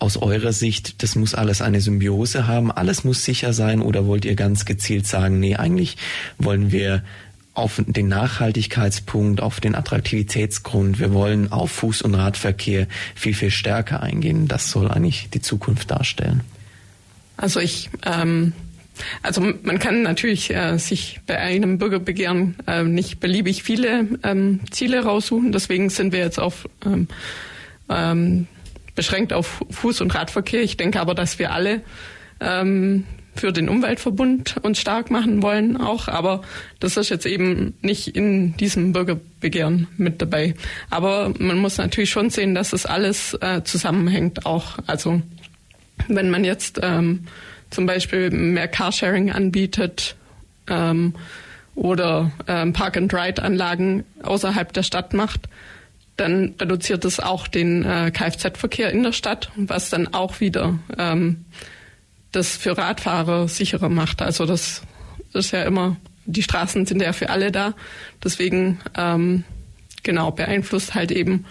aus 0.00 0.16
eurer 0.16 0.52
Sicht, 0.52 1.02
das 1.02 1.14
muss 1.14 1.34
alles 1.34 1.62
eine 1.62 1.80
Symbiose 1.80 2.48
haben, 2.48 2.72
alles 2.72 3.04
muss 3.04 3.24
sicher 3.24 3.52
sein 3.52 3.80
oder 3.80 4.06
wollt 4.06 4.24
ihr 4.24 4.34
ganz 4.34 4.64
gezielt 4.64 5.06
sagen, 5.06 5.38
nee, 5.38 5.56
eigentlich 5.56 5.96
wollen 6.38 6.72
wir 6.72 7.02
auf 7.54 7.82
den 7.84 8.08
Nachhaltigkeitspunkt, 8.08 9.40
auf 9.40 9.60
den 9.60 9.74
Attraktivitätsgrund. 9.74 10.98
Wir 10.98 11.12
wollen 11.12 11.52
auf 11.52 11.82
Fuß- 11.82 12.02
und 12.02 12.14
Radverkehr 12.14 12.86
viel, 13.14 13.34
viel 13.34 13.50
stärker 13.50 14.02
eingehen. 14.02 14.48
Das 14.48 14.70
soll 14.70 14.90
eigentlich 14.90 15.28
die 15.30 15.40
Zukunft 15.40 15.90
darstellen. 15.90 16.42
Also 17.36 17.58
ich, 17.58 17.90
ähm, 18.06 18.52
also 19.22 19.40
man 19.40 19.78
kann 19.78 20.02
natürlich 20.02 20.54
äh, 20.54 20.78
sich 20.78 21.20
bei 21.26 21.38
einem 21.38 21.78
Bürgerbegehren 21.78 22.56
äh, 22.66 22.84
nicht 22.84 23.18
beliebig 23.18 23.62
viele 23.62 24.06
ähm, 24.22 24.60
Ziele 24.70 25.02
raussuchen. 25.02 25.52
Deswegen 25.52 25.90
sind 25.90 26.12
wir 26.12 26.20
jetzt 26.20 26.38
auf 26.38 26.68
ähm, 26.84 27.08
ähm, 27.88 28.46
beschränkt 28.94 29.32
auf 29.32 29.64
Fuß- 29.70 30.02
und 30.02 30.14
Radverkehr. 30.14 30.62
Ich 30.62 30.76
denke 30.76 31.00
aber, 31.00 31.14
dass 31.14 31.38
wir 31.38 31.52
alle 31.52 31.80
ähm, 32.40 33.04
für 33.34 33.52
den 33.52 33.68
Umweltverbund 33.68 34.56
uns 34.62 34.80
stark 34.80 35.10
machen 35.10 35.42
wollen 35.42 35.76
auch, 35.76 36.08
aber 36.08 36.42
das 36.78 36.96
ist 36.96 37.08
jetzt 37.10 37.26
eben 37.26 37.74
nicht 37.80 38.08
in 38.16 38.56
diesem 38.56 38.92
Bürgerbegehren 38.92 39.86
mit 39.96 40.20
dabei. 40.20 40.54
Aber 40.90 41.32
man 41.38 41.58
muss 41.58 41.78
natürlich 41.78 42.10
schon 42.10 42.30
sehen, 42.30 42.54
dass 42.54 42.70
das 42.70 42.86
alles 42.86 43.34
äh, 43.34 43.62
zusammenhängt 43.62 44.46
auch. 44.46 44.78
Also 44.86 45.22
wenn 46.08 46.30
man 46.30 46.44
jetzt 46.44 46.80
ähm, 46.82 47.26
zum 47.70 47.86
Beispiel 47.86 48.30
mehr 48.30 48.68
Carsharing 48.68 49.30
anbietet 49.30 50.16
ähm, 50.68 51.14
oder 51.74 52.32
ähm, 52.48 52.72
Park-and-Ride-Anlagen 52.72 54.04
außerhalb 54.22 54.72
der 54.72 54.82
Stadt 54.82 55.14
macht, 55.14 55.48
dann 56.16 56.54
reduziert 56.60 57.04
es 57.04 57.18
auch 57.18 57.48
den 57.48 57.84
äh, 57.84 58.10
Kfz-Verkehr 58.10 58.90
in 58.90 59.02
der 59.02 59.12
Stadt, 59.12 59.50
was 59.56 59.88
dann 59.88 60.12
auch 60.12 60.40
wieder 60.40 60.78
ähm, 60.98 61.44
das 62.32 62.56
für 62.56 62.76
Radfahrer 62.76 63.48
sicherer 63.48 63.88
macht. 63.88 64.22
Also 64.22 64.46
das 64.46 64.82
ist 65.32 65.52
ja 65.52 65.62
immer, 65.62 65.96
die 66.26 66.42
Straßen 66.42 66.86
sind 66.86 67.02
ja 67.02 67.12
für 67.12 67.30
alle 67.30 67.50
da. 67.52 67.74
Deswegen 68.22 68.80
ähm, 68.96 69.44
genau 70.02 70.30
beeinflusst 70.30 70.94
halt 70.94 71.10
eben 71.10 71.44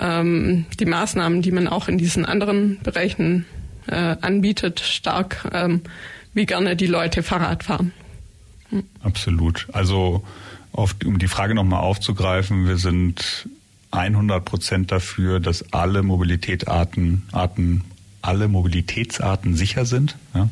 ähm, 0.00 0.66
die 0.78 0.86
Maßnahmen, 0.86 1.42
die 1.42 1.52
man 1.52 1.68
auch 1.68 1.88
in 1.88 1.98
diesen 1.98 2.24
anderen 2.24 2.80
Bereichen 2.82 3.46
äh, 3.86 4.16
anbietet, 4.20 4.80
stark, 4.80 5.48
ähm, 5.52 5.82
wie 6.32 6.46
gerne 6.46 6.76
die 6.76 6.86
Leute 6.86 7.22
Fahrrad 7.22 7.64
fahren. 7.64 7.92
Hm. 8.70 8.84
Absolut. 9.02 9.66
Also 9.72 10.24
auf, 10.72 10.96
um 11.04 11.18
die 11.18 11.28
Frage 11.28 11.54
nochmal 11.54 11.80
aufzugreifen, 11.80 12.66
wir 12.66 12.78
sind 12.78 13.48
100 13.92 14.44
Prozent 14.44 14.90
dafür, 14.90 15.38
dass 15.38 15.72
alle 15.72 16.02
Mobilitätsarten 16.02 17.22
Arten 17.30 17.84
alle 18.24 18.48
Mobilitätsarten 18.48 19.54
sicher 19.54 19.84
sind. 19.84 20.16
Ja. 20.34 20.48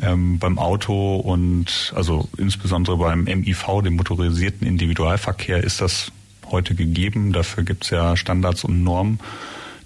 Ähm, 0.00 0.38
beim 0.38 0.58
Auto 0.58 1.16
und 1.16 1.92
also 1.96 2.28
insbesondere 2.36 2.96
beim 2.98 3.24
MIV, 3.24 3.82
dem 3.82 3.96
motorisierten 3.96 4.66
Individualverkehr, 4.66 5.62
ist 5.64 5.80
das 5.80 6.12
heute 6.50 6.74
gegeben. 6.74 7.32
Dafür 7.32 7.64
gibt 7.64 7.84
es 7.84 7.90
ja 7.90 8.16
Standards 8.16 8.64
und 8.64 8.84
Normen. 8.84 9.18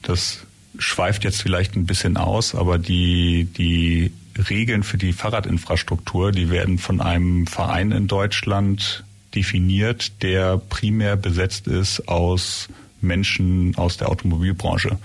Das 0.02 0.44
schweift 0.78 1.24
jetzt 1.24 1.40
vielleicht 1.40 1.76
ein 1.76 1.87
bisschen 1.87 2.16
aus, 2.16 2.54
aber 2.54 2.78
die, 2.78 3.44
die 3.56 4.12
Regeln 4.50 4.82
für 4.82 4.98
die 4.98 5.12
Fahrradinfrastruktur, 5.12 6.32
die 6.32 6.50
werden 6.50 6.78
von 6.78 7.00
einem 7.00 7.46
Verein 7.46 7.92
in 7.92 8.06
Deutschland 8.06 9.04
definiert, 9.35 10.22
der 10.22 10.58
primär 10.58 11.16
besetzt 11.16 11.66
ist 11.66 12.08
aus 12.08 12.68
Menschen 13.00 13.74
aus 13.76 13.96
der 13.96 14.08
Automobilbranche. 14.08 14.98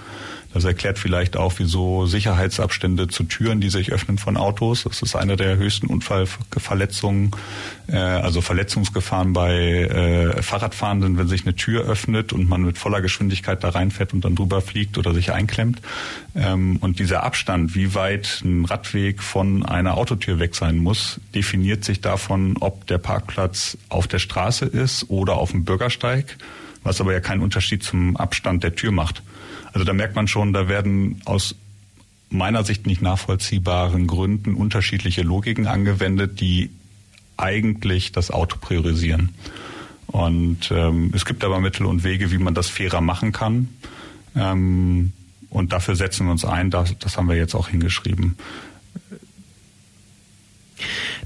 Das 0.58 0.64
erklärt 0.64 0.98
vielleicht 0.98 1.38
auch, 1.38 1.54
wieso 1.58 2.08
Sicherheitsabstände 2.08 3.08
zu 3.10 3.26
Türen, 3.26 3.62
die 3.62 3.70
sich 3.70 3.92
öffnen 3.92 4.18
von 4.18 4.38
Autos, 4.38 4.86
das 4.86 5.04
ist 5.04 5.16
eine 5.16 5.36
der 5.36 5.56
höchsten 5.58 5.86
Unfallverletzungen, 5.86 7.30
äh, 7.86 7.96
also 7.96 8.42
Verletzungsgefahren 8.42 9.34
bei 9.34 9.54
äh, 9.54 10.42
Fahrradfahrenden, 10.42 11.20
wenn 11.20 11.28
sich 11.28 11.44
eine 11.44 11.56
Tür 11.56 11.86
öffnet 11.86 12.34
und 12.34 12.50
man 12.50 12.64
mit 12.64 12.80
voller 12.80 13.02
Geschwindigkeit 13.02 13.64
da 13.64 13.70
reinfährt 13.70 14.14
und 14.14 14.26
dann 14.26 14.34
drüber 14.34 14.62
fliegt 14.62 14.98
oder 14.98 15.14
sich 15.14 15.32
einklemmt. 15.32 15.80
Ähm, 16.36 16.78
und 16.78 16.98
dieser 16.98 17.22
Abstand, 17.22 17.76
wie 17.76 17.94
weit 17.94 18.42
ein 18.44 18.66
Radweg 18.66 19.22
von 19.22 19.64
einer 19.64 19.96
Autotür 19.96 20.40
weg 20.40 20.56
sein 20.56 20.80
muss, 20.80 21.22
definiert 21.36 21.86
sich 21.86 22.02
davon, 22.02 22.58
ob 22.62 22.88
der 22.88 22.98
Parkplatz 22.98 23.78
auf 23.90 24.08
der 24.08 24.18
Straße 24.18 24.66
ist 24.66 25.12
oder 25.12 25.36
auf 25.36 25.52
dem 25.52 25.66
Bürgersteig, 25.66 26.36
was 26.82 27.00
aber 27.00 27.14
ja 27.14 27.20
keinen 27.20 27.44
Unterschied 27.44 27.84
zum 27.84 28.18
Abstand 28.18 28.64
der 28.64 28.74
Tür 28.74 28.92
macht. 28.92 29.22
Also 29.78 29.86
da 29.86 29.94
merkt 29.94 30.16
man 30.16 30.28
schon, 30.28 30.54
da 30.54 30.68
werden 30.68 31.22
aus 31.26 31.54
meiner 32.32 32.64
Sicht 32.64 32.88
nicht 32.88 33.04
nachvollziehbaren 33.04 34.08
Gründen 34.08 34.56
unterschiedliche 34.56 35.22
Logiken 35.22 35.68
angewendet, 35.68 36.42
die 36.42 36.72
eigentlich 37.38 38.12
das 38.12 38.32
Auto 38.32 38.58
priorisieren. 38.60 39.36
Und 40.08 40.72
ähm, 40.72 41.12
es 41.14 41.26
gibt 41.26 41.44
aber 41.44 41.60
Mittel 41.60 41.86
und 41.86 42.04
Wege, 42.04 42.32
wie 42.32 42.40
man 42.40 42.56
das 42.56 42.70
fairer 42.70 43.02
machen 43.02 43.34
kann. 43.34 43.70
Ähm, 44.36 45.14
und 45.52 45.74
dafür 45.74 45.96
setzen 45.96 46.26
wir 46.26 46.32
uns 46.32 46.44
ein. 46.44 46.72
Das, 46.72 46.98
das 46.98 47.16
haben 47.16 47.30
wir 47.30 47.36
jetzt 47.36 47.54
auch 47.54 47.68
hingeschrieben. 47.68 48.36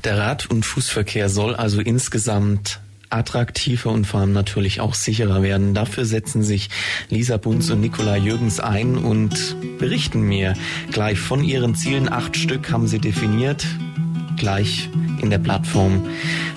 Der 0.04 0.18
Rad- 0.18 0.48
und 0.48 0.66
Fußverkehr 0.66 1.30
soll 1.30 1.56
also 1.56 1.80
insgesamt 1.80 2.82
attraktiver 3.12 3.92
und 3.92 4.06
vor 4.06 4.22
allem 4.22 4.34
natürlich 4.34 4.80
auch 4.82 4.94
sicherer 4.94 5.44
werden. 5.44 5.74
Dafür 5.74 6.06
setzen 6.06 6.44
sich 6.44 6.70
Lisa 7.10 7.38
Bunz 7.38 7.70
und 7.70 7.82
Nikolai 7.82 8.20
Jürgens 8.20 8.60
ein 8.60 8.98
und 8.98 9.56
berichten 9.78 10.22
mir 10.22 10.54
gleich 10.92 11.20
von 11.20 11.44
ihren 11.44 11.76
Zielen. 11.76 12.12
Acht 12.12 12.38
Stück 12.38 12.72
haben 12.72 12.88
sie 12.88 13.00
definiert 13.00 13.66
gleich 14.42 14.90
in 15.22 15.30
der 15.30 15.38
Plattform 15.38 16.04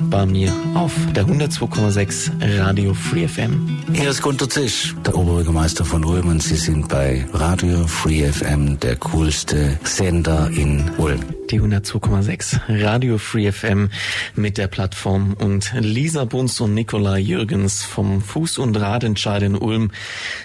bei 0.08 0.24
mir 0.24 0.50
auf 0.72 0.92
der 1.14 1.26
102,6 1.26 2.58
Radio 2.58 2.94
Free 2.94 3.28
FM. 3.28 3.78
Hier 3.92 4.08
ist 4.08 4.22
Gunter 4.22 4.48
Zisch, 4.48 4.94
der 5.04 5.14
Oberbürgermeister 5.14 5.84
von 5.84 6.02
Ulm 6.02 6.28
und 6.28 6.42
Sie 6.42 6.56
sind 6.56 6.88
bei 6.88 7.26
Radio 7.34 7.86
Free 7.86 8.26
FM, 8.32 8.80
der 8.80 8.96
coolste 8.96 9.78
Sender 9.84 10.48
in 10.56 10.90
Ulm. 10.96 11.20
Die 11.50 11.60
102,6 11.60 12.58
Radio 12.68 13.18
Free 13.18 13.52
FM 13.52 13.90
mit 14.34 14.56
der 14.56 14.66
Plattform 14.66 15.34
und 15.34 15.74
Lisa 15.78 16.24
Bunz 16.24 16.58
und 16.60 16.72
Nikolai 16.72 17.20
Jürgens 17.20 17.84
vom 17.84 18.22
Fuß- 18.22 18.58
und 18.58 18.74
Radentscheid 18.76 19.42
in 19.42 19.54
Ulm. 19.54 19.90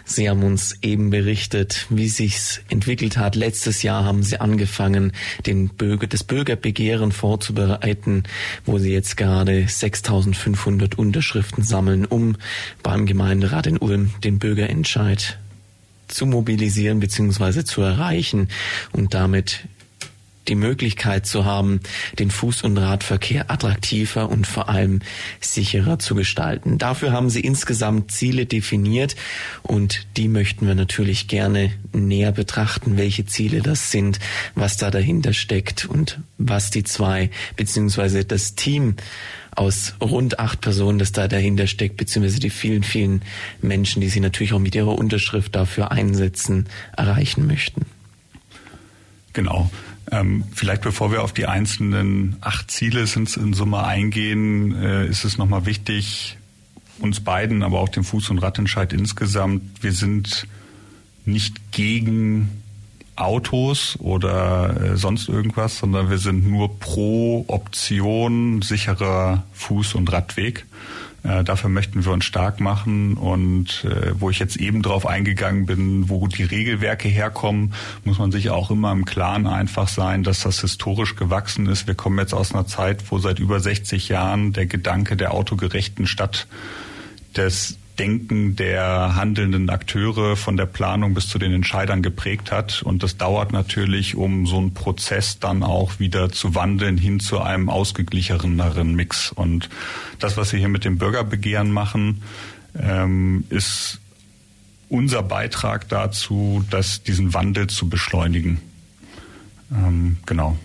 Sie 0.04 0.30
haben 0.30 0.44
uns 0.44 0.76
eben 0.82 1.10
berichtet, 1.10 1.86
wie 1.90 2.10
sich's 2.10 2.62
entwickelt 2.70 3.18
hat. 3.18 3.38
Letztes 3.38 3.82
Jahr 3.82 4.04
haben 4.04 4.24
sie 4.24 4.42
angefangen, 4.42 5.14
den 5.46 5.70
Bürger, 5.70 6.08
das 6.08 6.26
Bürgerbegehren 6.26 7.14
vorzubereiten, 7.30 8.24
wo 8.66 8.80
sie 8.80 8.92
jetzt 8.92 9.16
gerade 9.16 9.68
6500 9.68 10.98
Unterschriften 10.98 11.64
sammeln, 11.64 12.06
um 12.06 12.38
beim 12.82 13.06
Gemeinderat 13.06 13.68
in 13.68 13.78
Ulm 13.78 14.10
den 14.24 14.40
Bürgerentscheid 14.40 15.38
zu 16.08 16.26
mobilisieren 16.26 17.00
bzw. 17.00 17.64
zu 17.66 17.84
erreichen 17.84 18.48
und 18.94 19.14
damit 19.14 19.68
die 20.50 20.56
Möglichkeit 20.56 21.26
zu 21.26 21.46
haben, 21.46 21.80
den 22.18 22.32
Fuß- 22.32 22.64
und 22.64 22.78
Radverkehr 22.78 23.50
attraktiver 23.50 24.30
und 24.30 24.48
vor 24.48 24.70
allem 24.70 25.02
sicherer 25.40 26.00
zu 26.00 26.16
gestalten. 26.16 26.78
Dafür 26.78 27.12
haben 27.12 27.30
sie 27.30 27.42
insgesamt 27.42 28.12
Ziele 28.12 28.46
definiert 28.46 29.16
und 29.64 30.08
die 30.18 30.28
möchten 30.28 30.68
wir 30.68 30.76
natürlich 30.76 31.28
gerne 31.28 31.72
näher 31.94 32.32
betrachten, 32.32 32.98
welche 32.98 33.26
Ziele 33.26 33.62
das 33.62 33.92
sind, 33.92 34.20
was 34.56 34.78
da 34.78 34.92
dahinter 34.92 35.34
steckt 35.34 35.86
und 35.86 36.20
was 36.38 36.72
die 36.72 36.84
zwei 36.84 37.30
beziehungsweise 37.56 38.26
das 38.26 38.56
Team 38.56 38.96
aus 39.56 39.96
rund 40.02 40.40
acht 40.40 40.62
Personen, 40.62 41.00
das 41.00 41.12
da 41.12 41.28
dahinter 41.28 41.68
steckt, 41.68 41.98
beziehungsweise 41.98 42.40
die 42.40 42.50
vielen, 42.50 42.84
vielen 42.84 43.22
Menschen, 43.62 44.02
die 44.02 44.10
sie 44.10 44.20
natürlich 44.20 44.54
auch 44.54 44.60
mit 44.60 44.76
ihrer 44.76 44.98
Unterschrift 44.98 45.56
dafür 45.56 45.92
einsetzen, 45.92 46.68
erreichen 46.96 47.46
möchten. 47.46 47.86
Genau. 49.34 49.70
Ähm, 50.12 50.44
vielleicht 50.54 50.82
bevor 50.82 51.12
wir 51.12 51.24
auf 51.24 51.34
die 51.34 51.46
einzelnen 51.46 52.38
acht 52.42 52.72
Ziele 52.72 53.06
in 53.16 53.54
Summe 53.54 53.84
eingehen, 53.84 54.76
äh, 54.76 55.08
ist 55.08 55.24
es 55.24 55.38
nochmal 55.38 55.66
wichtig, 55.66 56.38
uns 57.00 57.20
beiden, 57.20 57.64
aber 57.64 57.80
auch 57.80 57.90
dem 57.90 58.04
Fuß- 58.04 58.30
und 58.30 58.40
Radentscheid 58.40 58.92
insgesamt, 58.92 59.62
wir 59.82 59.94
sind 59.94 60.48
nicht 61.26 61.72
gegen 61.72 62.50
Autos 63.16 63.98
oder 64.00 64.82
äh, 64.82 64.98
sonst 64.98 65.30
irgendwas, 65.30 65.78
sondern 65.78 66.10
wir 66.10 66.18
sind 66.18 66.50
nur 66.50 66.80
pro 66.80 67.44
Option 67.48 68.62
sicherer 68.62 69.44
Fuß- 69.58 69.96
und 69.96 70.12
Radweg. 70.12 70.66
Äh, 71.24 71.44
dafür 71.44 71.70
möchten 71.70 72.06
wir 72.06 72.12
uns 72.12 72.26
stark 72.26 72.60
machen 72.60 73.16
und 73.16 73.86
äh, 73.86 74.20
wo 74.20 74.30
ich 74.30 74.40
jetzt 74.40 74.58
eben 74.58 74.82
drauf 74.82 75.06
eingegangen 75.06 75.66
bin, 75.66 76.10
wo 76.10 76.28
die 76.28 76.44
Regelwerke 76.44 77.08
herkommen, 77.08 77.74
muss 78.04 78.20
man 78.20 78.32
sich 78.32 78.50
auch 78.50 78.72
immer 78.72 78.92
im 78.92 79.06
Klaren 79.06 79.48
einfach 79.48 79.88
sein, 79.88 80.24
dass 80.24 80.42
das 80.42 80.62
historisch 80.62 81.16
gewachsen 81.16 81.68
ist. 81.68 81.88
Wir 81.88 81.96
kommen 81.96 82.18
jetzt 82.20 82.34
aus 82.34 82.54
einer 82.54 82.68
Zeit, 82.68 83.04
wo 83.10 83.20
seit 83.20 83.40
über 83.40 83.60
60 83.60 84.10
Jahren 84.10 84.54
der 84.54 84.66
Gedanke 84.66 85.18
der 85.18 85.34
autogerechten 85.34 86.08
Stadt 86.08 86.48
des 87.36 87.78
Denken 88.00 88.56
der 88.56 89.16
handelnden 89.16 89.70
Akteure 89.70 90.38
von 90.38 90.56
der 90.56 90.66
Planung 90.66 91.14
bis 91.14 91.28
zu 91.28 91.38
den 91.38 91.52
Entscheidern 91.52 92.02
geprägt 92.02 92.52
hat. 92.52 92.82
Und 92.82 93.04
das 93.04 93.18
dauert 93.18 93.52
natürlich, 93.52 94.16
um 94.16 94.48
so 94.48 94.58
einen 94.58 94.74
Prozess 94.74 95.40
dann 95.40 95.64
auch 95.64 96.00
wieder 96.00 96.32
zu 96.32 96.56
wandeln 96.56 96.98
hin 96.98 97.20
zu 97.20 97.42
einem 97.42 97.70
ausgeglicheneren 97.70 98.96
Mix. 98.96 99.34
Und 99.34 99.70
das, 100.20 100.38
was 100.38 100.54
wir 100.54 100.60
hier 100.60 100.70
mit 100.70 100.86
dem 100.86 100.98
Bürgerbegehren 100.98 101.72
machen, 101.72 102.24
ähm, 102.78 103.44
ist 103.50 104.00
unser 104.88 105.22
Beitrag 105.22 105.90
dazu, 105.90 106.64
dass 106.70 107.04
diesen 107.04 107.34
Wandel 107.34 107.68
zu 107.68 107.90
beschleunigen. 107.90 108.60
Ähm, 109.72 110.18
genau. 110.26 110.58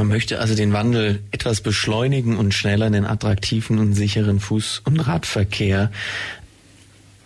Man 0.00 0.08
möchte 0.08 0.40
also 0.40 0.54
den 0.54 0.72
Wandel 0.72 1.20
etwas 1.30 1.60
beschleunigen 1.60 2.38
und 2.38 2.54
schneller 2.54 2.88
den 2.88 3.04
attraktiven 3.04 3.78
und 3.78 3.92
sicheren 3.92 4.40
Fuß- 4.40 4.80
und 4.86 4.98
Radverkehr 4.98 5.92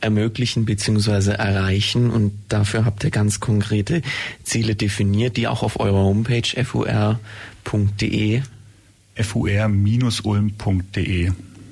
ermöglichen 0.01 0.65
bzw. 0.65 1.35
erreichen. 1.35 2.11
Und 2.11 2.33
dafür 2.49 2.85
habt 2.85 3.05
ihr 3.05 3.11
ganz 3.11 3.39
konkrete 3.39 4.03
Ziele 4.43 4.75
definiert, 4.75 5.37
die 5.37 5.47
auch 5.47 5.63
auf 5.63 5.79
eurer 5.79 5.99
Homepage 5.99 6.65
fur.de 6.65 8.43
fur-ulm.de 9.23 11.31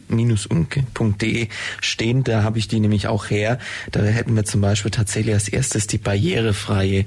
minus.de 0.08 1.48
stehen. 1.80 2.22
Da 2.22 2.44
habe 2.44 2.60
ich 2.60 2.68
die 2.68 2.78
nämlich 2.78 3.08
auch 3.08 3.28
her. 3.28 3.58
Da 3.90 4.04
hätten 4.04 4.36
wir 4.36 4.44
zum 4.44 4.60
Beispiel 4.60 4.92
tatsächlich 4.92 5.34
als 5.34 5.48
erstes 5.48 5.88
die 5.88 5.98
barrierefreie 5.98 7.06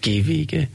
Gehwege. 0.00 0.66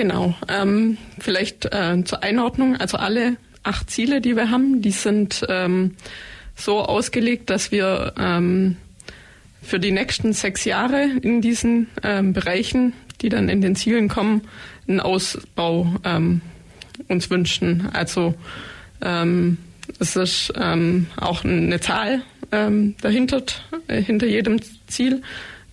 Genau. 0.00 0.34
Ähm, 0.48 0.96
vielleicht 1.18 1.66
äh, 1.66 2.02
zur 2.04 2.22
Einordnung. 2.22 2.74
Also 2.74 2.96
alle 2.96 3.36
acht 3.62 3.90
Ziele, 3.90 4.22
die 4.22 4.34
wir 4.34 4.50
haben, 4.50 4.80
die 4.80 4.92
sind 4.92 5.44
ähm, 5.50 5.94
so 6.56 6.80
ausgelegt, 6.80 7.50
dass 7.50 7.70
wir 7.70 8.14
ähm, 8.18 8.78
für 9.60 9.78
die 9.78 9.92
nächsten 9.92 10.32
sechs 10.32 10.64
Jahre 10.64 11.02
in 11.20 11.42
diesen 11.42 11.88
ähm, 12.02 12.32
Bereichen, 12.32 12.94
die 13.20 13.28
dann 13.28 13.50
in 13.50 13.60
den 13.60 13.76
Zielen 13.76 14.08
kommen, 14.08 14.40
einen 14.88 15.00
Ausbau 15.00 15.94
ähm, 16.02 16.40
uns 17.08 17.28
wünschen. 17.28 17.90
Also 17.92 18.32
ähm, 19.02 19.58
es 19.98 20.16
ist 20.16 20.50
auch 20.56 21.44
eine 21.44 21.78
Zahl 21.80 22.22
dahinter, 22.50 23.42
äh, 23.86 24.00
hinter 24.00 24.26
jedem 24.26 24.60
Ziel. 24.86 25.20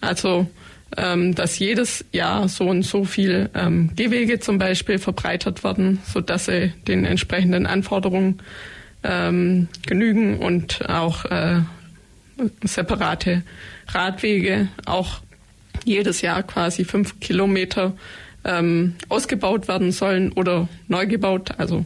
Also 0.01 0.47
ähm, 0.95 1.35
dass 1.35 1.59
jedes 1.59 2.05
Jahr 2.11 2.47
so 2.47 2.65
und 2.69 2.83
so 2.83 3.03
viel 3.03 3.49
ähm, 3.53 3.91
Gehwege 3.95 4.39
zum 4.39 4.57
Beispiel 4.57 4.99
verbreitert 4.99 5.63
werden, 5.63 5.99
so 6.05 6.21
dass 6.21 6.45
sie 6.45 6.73
den 6.87 7.03
entsprechenden 7.03 7.65
Anforderungen 7.65 8.39
ähm, 9.03 9.67
genügen 9.85 10.39
und 10.39 10.87
auch 10.89 11.25
äh, 11.25 11.61
separate 12.63 13.43
Radwege 13.89 14.69
auch 14.85 15.21
jedes 15.83 16.21
Jahr 16.21 16.43
quasi 16.43 16.85
fünf 16.85 17.19
Kilometer 17.19 17.93
ähm, 18.43 18.95
ausgebaut 19.09 19.67
werden 19.67 19.91
sollen 19.91 20.31
oder 20.31 20.67
neu 20.87 21.05
gebaut. 21.05 21.51
Also 21.57 21.85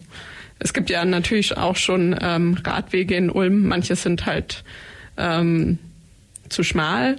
es 0.59 0.73
gibt 0.73 0.89
ja 0.89 1.03
natürlich 1.05 1.57
auch 1.57 1.75
schon 1.75 2.15
ähm, 2.21 2.57
Radwege 2.63 3.15
in 3.15 3.29
Ulm. 3.29 3.67
Manche 3.67 3.95
sind 3.95 4.25
halt 4.25 4.63
ähm, 5.17 5.79
zu 6.49 6.63
schmal. 6.63 7.17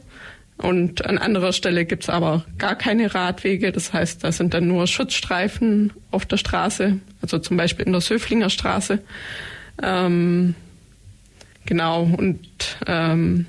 Und 0.59 1.07
an 1.07 1.19
anderer 1.19 1.53
Stelle 1.53 1.85
gibt's 1.85 2.09
aber 2.09 2.45
gar 2.59 2.77
keine 2.77 3.15
Radwege. 3.15 3.73
Das 3.73 3.93
heißt, 3.93 4.23
da 4.23 4.31
sind 4.31 4.55
dann 4.55 4.69
nur 4.69 4.87
Schutzstreifen 4.87 5.93
auf 6.11 6.25
der 6.25 6.37
Straße, 6.37 6.99
also 7.21 7.38
zum 7.38 7.57
Beispiel 7.57 7.87
in 7.87 7.93
der 7.93 8.01
Söflinger 8.01 8.51
Straße. 8.51 9.01
Ähm, 9.83 10.55
genau, 11.65 12.03
und 12.03 12.77
ähm, 12.87 13.47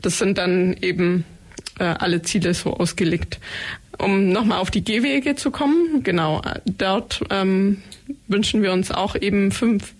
das 0.00 0.18
sind 0.18 0.38
dann 0.38 0.76
eben 0.80 1.24
äh, 1.78 1.84
alle 1.84 2.22
Ziele 2.22 2.54
so 2.54 2.74
ausgelegt. 2.74 3.40
Um 3.98 4.30
nochmal 4.30 4.58
auf 4.58 4.70
die 4.70 4.84
Gehwege 4.84 5.34
zu 5.34 5.50
kommen, 5.50 6.04
genau, 6.04 6.40
dort 6.64 7.20
ähm, 7.30 7.82
wünschen 8.28 8.62
wir 8.62 8.72
uns 8.72 8.92
auch 8.92 9.16
eben 9.16 9.50
fünf 9.50 9.94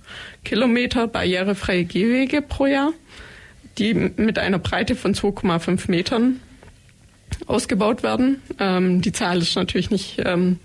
Kilometer 0.44 1.08
barrierefreie 1.08 1.84
Gehwege 1.84 2.42
pro 2.42 2.66
Jahr, 2.66 2.92
die 3.78 3.94
mit 3.94 4.38
einer 4.38 4.58
Breite 4.58 4.94
von 4.94 5.14
2,5 5.14 5.90
Metern 5.90 6.40
ausgebaut 7.46 8.02
werden. 8.02 8.42
Ähm, 8.58 9.00
die 9.00 9.12
Zahl 9.12 9.38
ist 9.38 9.56
natürlich 9.56 9.90
nicht, 9.90 10.20
ähm, 10.24 10.58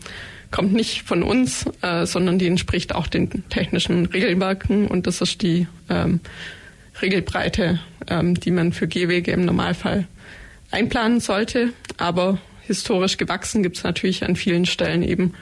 kommt 0.52 0.73
nicht 0.73 1.04
von 1.04 1.23
uns, 1.23 1.65
äh, 1.82 2.06
sondern 2.06 2.39
die 2.39 2.47
entspricht 2.47 2.95
auch 2.95 3.08
den 3.08 3.47
technischen 3.49 4.06
Regelwerken 4.08 4.88
und 4.88 5.08
das 5.08 5.21
ist 5.21 5.41
die 5.41 5.67
ähm, 5.89 6.19
Regelbreite, 7.02 7.80
ähm, 8.08 8.39
die 8.39 8.52
man 8.52 8.73
für 8.73 8.88
Gehwege 8.88 9.32
im 9.32 9.45
Normalfall 9.45 10.08
einplanen 10.71 11.19
sollte. 11.19 11.73
Aber 11.97 12.39
historisch 12.62 13.17
gewachsen 13.17 13.63
gibt 13.63 13.78
es 13.78 13.84
natürlich 13.84 14.23
an 14.23 14.36
vielen 14.36 14.65
Stellen 14.65 15.04
eben 15.04 15.34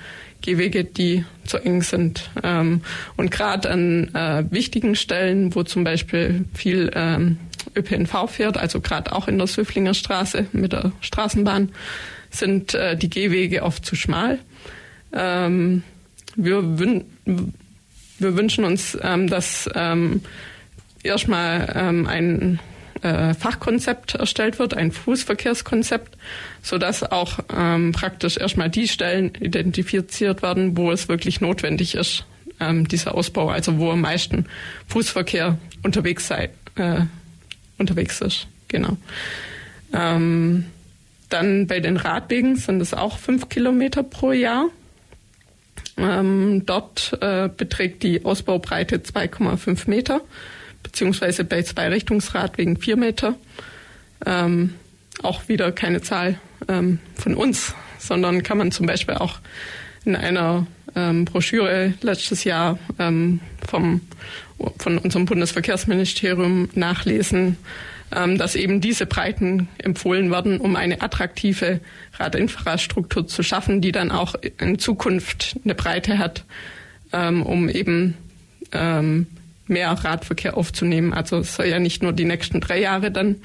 Gehwege, 0.41 0.83
die 0.83 1.23
zu 1.45 1.57
eng 1.57 1.81
sind. 1.81 2.29
Ähm, 2.43 2.81
und 3.15 3.31
gerade 3.31 3.69
an 3.69 4.13
äh, 4.15 4.43
wichtigen 4.49 4.95
Stellen, 4.95 5.53
wo 5.55 5.63
zum 5.63 5.83
Beispiel 5.83 6.45
viel 6.53 6.91
ähm, 6.95 7.37
ÖPNV 7.75 8.29
fährt, 8.29 8.57
also 8.57 8.81
gerade 8.81 9.13
auch 9.13 9.27
in 9.27 9.37
der 9.37 9.47
Söflinger 9.47 9.93
Straße 9.93 10.47
mit 10.51 10.73
der 10.73 10.91
Straßenbahn, 11.01 11.71
sind 12.29 12.73
äh, 12.73 12.95
die 12.95 13.09
Gehwege 13.09 13.63
oft 13.63 13.85
zu 13.85 13.95
schmal. 13.95 14.39
Ähm, 15.13 15.83
wir, 16.35 16.79
wün 16.79 17.05
wir 17.25 18.37
wünschen 18.37 18.63
uns, 18.63 18.97
ähm, 19.01 19.27
dass 19.27 19.69
ähm, 19.73 20.21
erstmal 21.03 21.73
ähm, 21.75 22.07
ein 22.07 22.59
äh, 23.01 23.33
Fachkonzept 23.33 24.15
erstellt 24.15 24.59
wird, 24.59 24.75
ein 24.75 24.91
Fußverkehrskonzept, 24.91 26.17
so 26.61 26.77
dass 26.77 27.03
auch 27.03 27.39
ähm, 27.55 27.91
praktisch 27.91 28.37
erstmal 28.37 28.69
die 28.69 28.87
Stellen 28.87 29.33
identifiziert 29.39 30.41
werden, 30.41 30.77
wo 30.77 30.91
es 30.91 31.07
wirklich 31.09 31.41
notwendig 31.41 31.95
ist, 31.95 32.25
ähm, 32.59 32.87
dieser 32.87 33.15
Ausbau, 33.15 33.49
also 33.49 33.79
wo 33.79 33.91
am 33.91 34.01
meisten 34.01 34.45
Fußverkehr 34.87 35.57
unterwegs 35.83 36.27
sei, 36.27 36.51
äh, 36.75 37.01
unterwegs 37.81 38.21
ist. 38.21 38.47
Genau. 38.69 38.95
Ähm, 39.93 40.65
dann 41.29 41.67
bei 41.67 41.79
den 41.79 41.97
Radwegen 41.97 42.55
sind 42.55 42.81
es 42.81 42.93
auch 42.93 43.17
fünf 43.17 43.49
Kilometer 43.49 44.03
pro 44.03 44.31
Jahr. 44.31 44.67
Ähm, 45.97 46.63
dort 46.65 47.17
äh, 47.21 47.49
beträgt 47.49 48.03
die 48.03 48.23
Ausbaubreite 48.23 48.97
2,5 48.97 49.89
Meter 49.89 50.21
beziehungsweise 50.83 51.43
bei 51.43 51.63
zwei 51.63 51.89
Richtungsradwegen 51.89 52.77
vier 52.77 52.97
Meter. 52.97 53.35
Ähm, 54.25 54.75
auch 55.23 55.47
wieder 55.47 55.71
keine 55.71 56.01
Zahl 56.01 56.39
ähm, 56.67 56.99
von 57.15 57.35
uns, 57.35 57.75
sondern 57.99 58.43
kann 58.43 58.57
man 58.57 58.71
zum 58.71 58.85
Beispiel 58.85 59.15
auch 59.15 59.39
in 60.05 60.15
einer 60.15 60.65
ähm, 60.95 61.25
Broschüre 61.25 61.93
letztes 62.01 62.43
Jahr 62.43 62.79
ähm, 62.99 63.39
vom, 63.67 64.01
von 64.77 64.97
unserem 64.97 65.25
Bundesverkehrsministerium 65.25 66.69
nachlesen, 66.73 67.57
ähm, 68.13 68.37
dass 68.37 68.55
eben 68.55 68.81
diese 68.81 69.05
Breiten 69.05 69.69
empfohlen 69.77 70.31
werden, 70.31 70.59
um 70.59 70.75
eine 70.75 71.01
attraktive 71.01 71.79
Radinfrastruktur 72.19 73.25
zu 73.25 73.41
schaffen, 73.41 73.79
die 73.79 73.93
dann 73.93 74.11
auch 74.11 74.35
in 74.59 74.79
Zukunft 74.79 75.57
eine 75.63 75.75
Breite 75.75 76.17
hat, 76.17 76.43
ähm, 77.13 77.43
um 77.43 77.69
eben 77.69 78.17
ähm, 78.73 79.27
mehr 79.67 79.91
Radverkehr 79.91 80.57
aufzunehmen. 80.57 81.13
Also 81.13 81.39
es 81.39 81.55
soll 81.55 81.67
ja 81.67 81.79
nicht 81.79 82.03
nur 82.03 82.11
die 82.11 82.25
nächsten 82.25 82.59
drei 82.59 82.79
Jahre 82.79 83.11
dann 83.11 83.37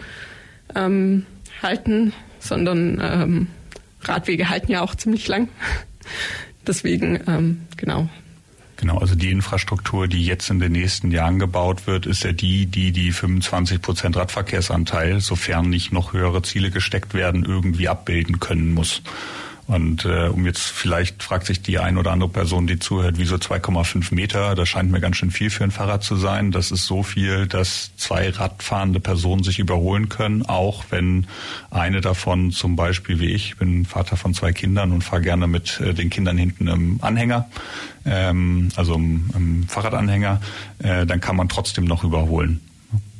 halten, 1.62 2.12
sondern 2.40 3.46
Radwege 4.02 4.48
halten 4.48 4.72
ja 4.72 4.80
auch 4.80 4.96
ziemlich 4.96 5.28
lang. 5.28 5.48
Deswegen, 6.66 7.60
genau. 7.76 8.08
Genau, 8.76 8.98
also 8.98 9.14
die 9.14 9.30
Infrastruktur, 9.30 10.06
die 10.06 10.24
jetzt 10.24 10.50
in 10.50 10.58
den 10.58 10.72
nächsten 10.72 11.10
Jahren 11.10 11.38
gebaut 11.38 11.86
wird, 11.86 12.04
ist 12.04 12.24
ja 12.24 12.32
die, 12.32 12.66
die 12.66 12.92
die 12.92 13.10
25 13.10 13.80
Prozent 13.80 14.16
Radverkehrsanteil, 14.16 15.20
sofern 15.20 15.70
nicht 15.70 15.92
noch 15.92 16.12
höhere 16.12 16.42
Ziele 16.42 16.70
gesteckt 16.70 17.14
werden, 17.14 17.44
irgendwie 17.44 17.88
abbilden 17.88 18.38
können 18.38 18.74
muss. 18.74 19.02
Und 19.66 20.04
äh, 20.04 20.28
um 20.28 20.46
jetzt 20.46 20.62
vielleicht 20.62 21.24
fragt 21.24 21.46
sich 21.46 21.60
die 21.60 21.80
ein 21.80 21.98
oder 21.98 22.12
andere 22.12 22.30
Person, 22.30 22.68
die 22.68 22.78
zuhört, 22.78 23.16
wieso 23.18 23.34
2,5 23.34 24.14
Meter? 24.14 24.54
Das 24.54 24.68
scheint 24.68 24.92
mir 24.92 25.00
ganz 25.00 25.16
schön 25.16 25.32
viel 25.32 25.50
für 25.50 25.64
ein 25.64 25.72
Fahrrad 25.72 26.04
zu 26.04 26.14
sein. 26.14 26.52
Das 26.52 26.70
ist 26.70 26.86
so 26.86 27.02
viel, 27.02 27.48
dass 27.48 27.90
zwei 27.96 28.30
radfahrende 28.30 29.00
Personen 29.00 29.42
sich 29.42 29.58
überholen 29.58 30.08
können, 30.08 30.42
auch 30.46 30.84
wenn 30.90 31.26
eine 31.70 32.00
davon 32.00 32.52
zum 32.52 32.76
Beispiel 32.76 33.18
wie 33.18 33.32
ich, 33.32 33.56
bin 33.56 33.84
Vater 33.84 34.16
von 34.16 34.34
zwei 34.34 34.52
Kindern 34.52 34.92
und 34.92 35.02
fahre 35.02 35.22
gerne 35.22 35.48
mit 35.48 35.80
äh, 35.80 35.94
den 35.94 36.10
Kindern 36.10 36.38
hinten 36.38 36.68
im 36.68 36.98
Anhänger, 37.02 37.48
ähm, 38.04 38.68
also 38.76 38.94
im, 38.94 39.30
im 39.34 39.68
Fahrradanhänger, 39.68 40.40
äh, 40.78 41.06
dann 41.06 41.20
kann 41.20 41.34
man 41.34 41.48
trotzdem 41.48 41.86
noch 41.86 42.04
überholen. 42.04 42.60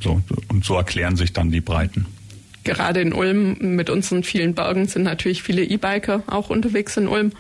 So, 0.01 0.23
und 0.49 0.65
so 0.65 0.77
erklären 0.77 1.17
sich 1.17 1.33
dann 1.33 1.51
die 1.51 1.61
Breiten 1.61 2.07
gerade 2.67 3.01
in 3.01 3.15
Ulm 3.15 3.57
mit 3.77 3.89
unseren 3.89 4.23
vielen 4.25 4.55
Bergen 4.55 4.87
sind 4.87 5.05
natürlich 5.05 5.43
viele 5.43 5.63
E-Biker 5.63 6.23
auch 6.27 6.51
unterwegs 6.51 6.97
in 6.97 7.09
Ulm. 7.09 7.33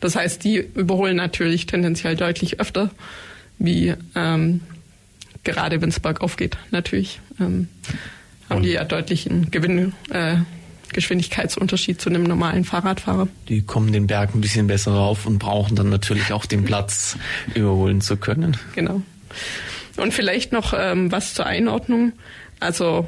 Das 0.00 0.16
heißt, 0.16 0.42
die 0.42 0.56
überholen 0.56 1.16
natürlich 1.16 1.66
tendenziell 1.66 2.16
deutlich 2.16 2.58
öfter, 2.58 2.90
wie 3.58 3.94
ähm, 4.16 4.62
gerade 5.44 5.80
wenn 5.82 5.90
es 5.90 6.00
bergauf 6.00 6.36
geht, 6.36 6.56
natürlich. 6.70 7.20
Ähm, 7.38 7.68
haben 8.48 8.62
die 8.62 8.70
ja 8.70 8.84
deutlich 8.84 9.30
einen 9.30 9.50
Gewinn, 9.50 9.92
äh, 10.10 10.36
Geschwindigkeitsunterschied 10.92 12.00
zu 12.00 12.08
einem 12.08 12.24
normalen 12.24 12.64
Fahrradfahrer. 12.64 13.28
Die 13.48 13.62
kommen 13.62 13.92
den 13.92 14.08
Berg 14.08 14.34
ein 14.34 14.40
bisschen 14.40 14.66
besser 14.66 14.92
rauf 14.92 15.26
und 15.26 15.38
brauchen 15.38 15.76
dann 15.76 15.90
natürlich 15.90 16.32
auch 16.32 16.46
den 16.46 16.64
Platz, 16.64 17.16
überholen 17.54 18.00
zu 18.00 18.16
können. 18.16 18.56
Genau. 18.74 19.02
Und 19.98 20.14
vielleicht 20.14 20.52
noch 20.52 20.74
ähm, 20.76 21.12
was 21.12 21.34
zur 21.34 21.46
Einordnung. 21.46 22.12
Also 22.58 23.06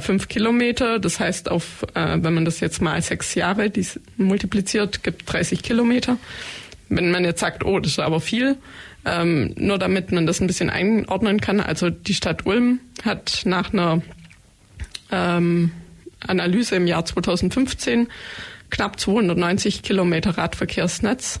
fünf 0.00 0.28
Kilometer. 0.28 0.98
Das 0.98 1.20
heißt, 1.20 1.50
auf, 1.50 1.84
äh, 1.94 2.18
wenn 2.20 2.34
man 2.34 2.44
das 2.44 2.60
jetzt 2.60 2.80
mal 2.80 3.00
sechs 3.02 3.34
Jahre 3.34 3.70
dies 3.70 4.00
multipliziert, 4.16 5.02
gibt 5.02 5.30
30 5.32 5.62
Kilometer. 5.62 6.16
wenn 6.88 7.12
man 7.12 7.24
jetzt 7.24 7.40
sagt, 7.40 7.64
oh, 7.64 7.78
das 7.78 7.92
ist 7.92 7.98
aber 8.00 8.20
viel, 8.20 8.56
ähm, 9.04 9.54
nur 9.56 9.78
damit 9.78 10.10
man 10.10 10.26
das 10.26 10.40
ein 10.40 10.48
bisschen 10.48 10.70
einordnen 10.70 11.40
kann. 11.40 11.60
Also 11.60 11.88
die 11.88 12.14
Stadt 12.14 12.46
Ulm 12.46 12.80
hat 13.04 13.42
nach 13.44 13.72
einer 13.72 14.02
ähm, 15.12 15.70
Analyse 16.26 16.76
im 16.76 16.86
Jahr 16.86 17.04
2015 17.04 18.08
knapp 18.70 18.98
290 18.98 19.82
Kilometer 19.82 20.36
Radverkehrsnetz, 20.36 21.40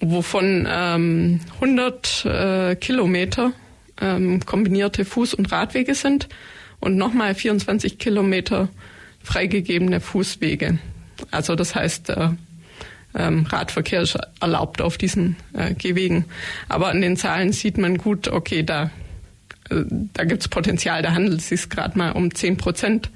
wovon 0.00 0.66
ähm, 0.68 1.40
100 1.54 2.24
äh, 2.24 2.76
Kilometer 2.76 3.52
ähm, 4.00 4.44
kombinierte 4.44 5.04
Fuß- 5.04 5.34
und 5.34 5.50
Radwege 5.52 5.94
sind 5.94 6.28
und 6.84 6.98
nochmal 6.98 7.34
24 7.34 7.98
Kilometer 7.98 8.68
freigegebene 9.22 10.00
Fußwege. 10.00 10.78
Also 11.30 11.56
das 11.56 11.74
heißt, 11.74 12.10
äh, 12.10 12.28
ähm, 13.14 13.46
Radverkehr 13.46 14.02
ist 14.02 14.18
erlaubt 14.40 14.82
auf 14.82 14.98
diesen 14.98 15.36
äh, 15.54 15.72
Gehwegen. 15.72 16.26
Aber 16.68 16.88
an 16.88 17.00
den 17.00 17.16
Zahlen 17.16 17.52
sieht 17.52 17.78
man 17.78 17.96
gut, 17.96 18.28
okay, 18.28 18.62
da, 18.62 18.90
äh, 19.70 19.84
da 20.12 20.24
gibt 20.24 20.42
es 20.42 20.48
Potenzial. 20.48 21.00
Da 21.00 21.12
handelt 21.12 21.40
es 21.40 21.48
sich 21.48 21.70
gerade 21.70 21.96
mal 21.96 22.12
um 22.12 22.34
10 22.34 22.58
Prozent 22.58 23.10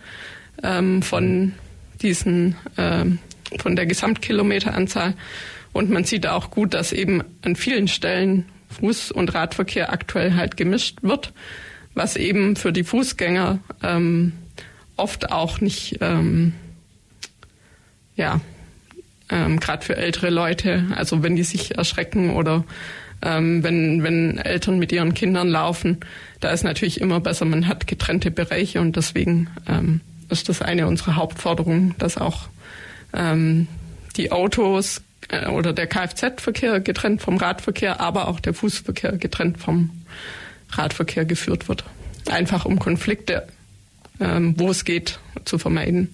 ähm, 0.62 1.02
von 1.02 1.52
diesen, 2.00 2.56
ähm, 2.78 3.18
von 3.58 3.76
der 3.76 3.84
Gesamtkilometeranzahl. 3.84 5.12
Und 5.74 5.90
man 5.90 6.04
sieht 6.04 6.26
auch 6.26 6.50
gut, 6.50 6.72
dass 6.72 6.92
eben 6.92 7.22
an 7.42 7.54
vielen 7.54 7.86
Stellen 7.88 8.46
Fuß- 8.80 9.12
und 9.12 9.34
Radverkehr 9.34 9.92
aktuell 9.92 10.36
halt 10.36 10.56
gemischt 10.56 11.02
wird, 11.02 11.34
was 11.98 12.16
eben 12.16 12.56
für 12.56 12.72
die 12.72 12.84
Fußgänger 12.84 13.58
ähm, 13.82 14.32
oft 14.96 15.30
auch 15.30 15.60
nicht, 15.60 15.98
ähm, 16.00 16.54
ja, 18.16 18.40
ähm, 19.30 19.60
gerade 19.60 19.84
für 19.84 19.96
ältere 19.96 20.30
Leute, 20.30 20.86
also 20.94 21.22
wenn 21.22 21.36
die 21.36 21.42
sich 21.42 21.76
erschrecken 21.76 22.30
oder 22.30 22.64
ähm, 23.20 23.62
wenn, 23.64 24.02
wenn 24.02 24.38
Eltern 24.38 24.78
mit 24.78 24.92
ihren 24.92 25.12
Kindern 25.12 25.48
laufen, 25.48 25.98
da 26.40 26.50
ist 26.50 26.62
natürlich 26.62 27.00
immer 27.00 27.20
besser, 27.20 27.44
man 27.44 27.66
hat 27.66 27.86
getrennte 27.86 28.30
Bereiche 28.30 28.80
und 28.80 28.96
deswegen 28.96 29.50
ähm, 29.68 30.00
ist 30.30 30.48
das 30.48 30.62
eine 30.62 30.86
unserer 30.86 31.16
Hauptforderungen, 31.16 31.94
dass 31.98 32.16
auch 32.16 32.48
ähm, 33.12 33.66
die 34.16 34.30
Autos 34.30 35.02
äh, 35.28 35.48
oder 35.48 35.72
der 35.72 35.88
Kfz-Verkehr 35.88 36.80
getrennt 36.80 37.22
vom 37.22 37.38
Radverkehr, 37.38 38.00
aber 38.00 38.28
auch 38.28 38.38
der 38.40 38.54
Fußverkehr 38.54 39.18
getrennt 39.18 39.58
vom 39.58 39.90
Radverkehr 40.70 41.24
geführt 41.24 41.68
wird. 41.68 41.84
Einfach 42.30 42.64
um 42.64 42.78
Konflikte, 42.78 43.46
ähm, 44.20 44.54
wo 44.58 44.70
es 44.70 44.84
geht, 44.84 45.18
zu 45.44 45.58
vermeiden. 45.58 46.08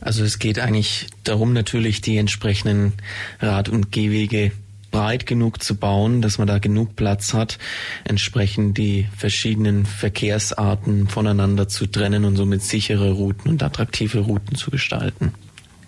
Also 0.00 0.24
es 0.24 0.38
geht 0.38 0.58
eigentlich 0.58 1.06
darum, 1.24 1.52
natürlich 1.52 2.00
die 2.00 2.18
entsprechenden 2.18 2.92
Rad- 3.40 3.68
und 3.68 3.90
Gehwege 3.92 4.52
breit 4.90 5.26
genug 5.26 5.62
zu 5.62 5.74
bauen, 5.76 6.22
dass 6.22 6.38
man 6.38 6.46
da 6.46 6.58
genug 6.58 6.96
Platz 6.96 7.34
hat, 7.34 7.58
entsprechend 8.04 8.78
die 8.78 9.06
verschiedenen 9.16 9.84
Verkehrsarten 9.84 11.08
voneinander 11.08 11.68
zu 11.68 11.86
trennen 11.86 12.24
und 12.24 12.36
somit 12.36 12.62
sichere 12.62 13.10
Routen 13.10 13.50
und 13.50 13.62
attraktive 13.62 14.20
Routen 14.20 14.56
zu 14.56 14.70
gestalten. 14.70 15.34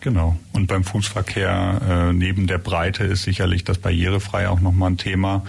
Genau. 0.01 0.39
Und 0.53 0.67
beim 0.67 0.85
Fußverkehr 0.85 2.11
äh, 2.11 2.13
neben 2.13 2.47
der 2.47 2.59
Breite 2.59 3.05
ist 3.05 3.25
sicherlich 3.25 3.65
das 3.65 3.79
barrierefrei 3.79 4.49
auch 4.49 4.61
nochmal 4.61 4.91
ein 4.91 4.99
Thema 4.99 5.45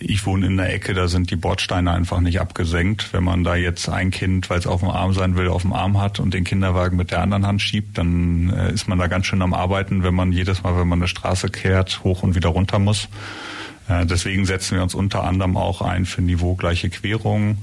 ich 0.00 0.26
wohne 0.26 0.46
in 0.46 0.56
der 0.56 0.72
Ecke, 0.72 0.94
da 0.94 1.08
sind 1.08 1.30
die 1.30 1.36
Bordsteine 1.36 1.92
einfach 1.92 2.20
nicht 2.20 2.40
abgesenkt. 2.40 3.12
Wenn 3.12 3.24
man 3.24 3.44
da 3.44 3.56
jetzt 3.56 3.88
ein 3.88 4.10
Kind, 4.10 4.48
weil 4.48 4.58
es 4.58 4.66
auf 4.66 4.80
dem 4.80 4.90
Arm 4.90 5.12
sein 5.12 5.36
will, 5.36 5.48
auf 5.48 5.62
dem 5.62 5.72
Arm 5.72 6.00
hat 6.00 6.20
und 6.20 6.34
den 6.34 6.44
Kinderwagen 6.44 6.96
mit 6.96 7.10
der 7.10 7.20
anderen 7.20 7.46
Hand 7.46 7.62
schiebt, 7.62 7.98
dann 7.98 8.50
äh, 8.50 8.72
ist 8.72 8.88
man 8.88 8.98
da 8.98 9.08
ganz 9.08 9.26
schön 9.26 9.42
am 9.42 9.54
Arbeiten, 9.54 10.02
wenn 10.04 10.14
man 10.14 10.32
jedes 10.32 10.62
Mal, 10.62 10.78
wenn 10.78 10.88
man 10.88 11.00
eine 11.00 11.08
Straße 11.08 11.48
kehrt, 11.48 12.04
hoch 12.04 12.22
und 12.22 12.34
wieder 12.34 12.50
runter 12.50 12.78
muss. 12.78 13.08
Äh, 13.88 14.06
deswegen 14.06 14.46
setzen 14.46 14.76
wir 14.76 14.82
uns 14.82 14.94
unter 14.94 15.24
anderem 15.24 15.56
auch 15.56 15.82
ein 15.82 16.06
für 16.06 16.22
niveaugleiche 16.22 16.90
Querungen. 16.90 17.58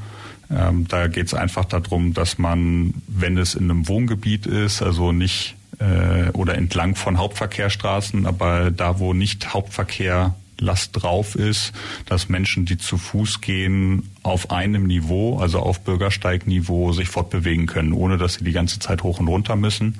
Ähm, 0.51 0.87
da 0.87 1.07
geht 1.07 1.27
es 1.27 1.33
einfach 1.33 1.65
darum, 1.65 2.13
dass 2.13 2.37
man, 2.37 2.93
wenn 3.07 3.37
es 3.37 3.55
in 3.55 3.69
einem 3.69 3.87
Wohngebiet 3.87 4.45
ist, 4.45 4.81
also 4.81 5.11
nicht 5.11 5.55
äh, 5.79 6.29
oder 6.31 6.55
entlang 6.55 6.95
von 6.95 7.17
Hauptverkehrsstraßen, 7.17 8.25
aber 8.25 8.71
da, 8.71 8.99
wo 8.99 9.13
nicht 9.13 9.53
Hauptverkehr 9.53 10.35
Last 10.59 10.91
drauf 10.93 11.35
ist, 11.35 11.73
dass 12.05 12.29
Menschen, 12.29 12.65
die 12.65 12.77
zu 12.77 12.97
Fuß 12.97 13.41
gehen, 13.41 14.09
auf 14.23 14.51
einem 14.51 14.87
Niveau, 14.87 15.37
also 15.39 15.59
auf 15.59 15.81
Bürgersteigniveau, 15.81 16.93
sich 16.93 17.09
fortbewegen 17.09 17.65
können, 17.65 17.93
ohne 17.93 18.17
dass 18.17 18.35
sie 18.35 18.43
die 18.43 18.51
ganze 18.51 18.79
Zeit 18.79 19.03
hoch 19.03 19.19
und 19.19 19.27
runter 19.27 19.55
müssen. 19.55 19.99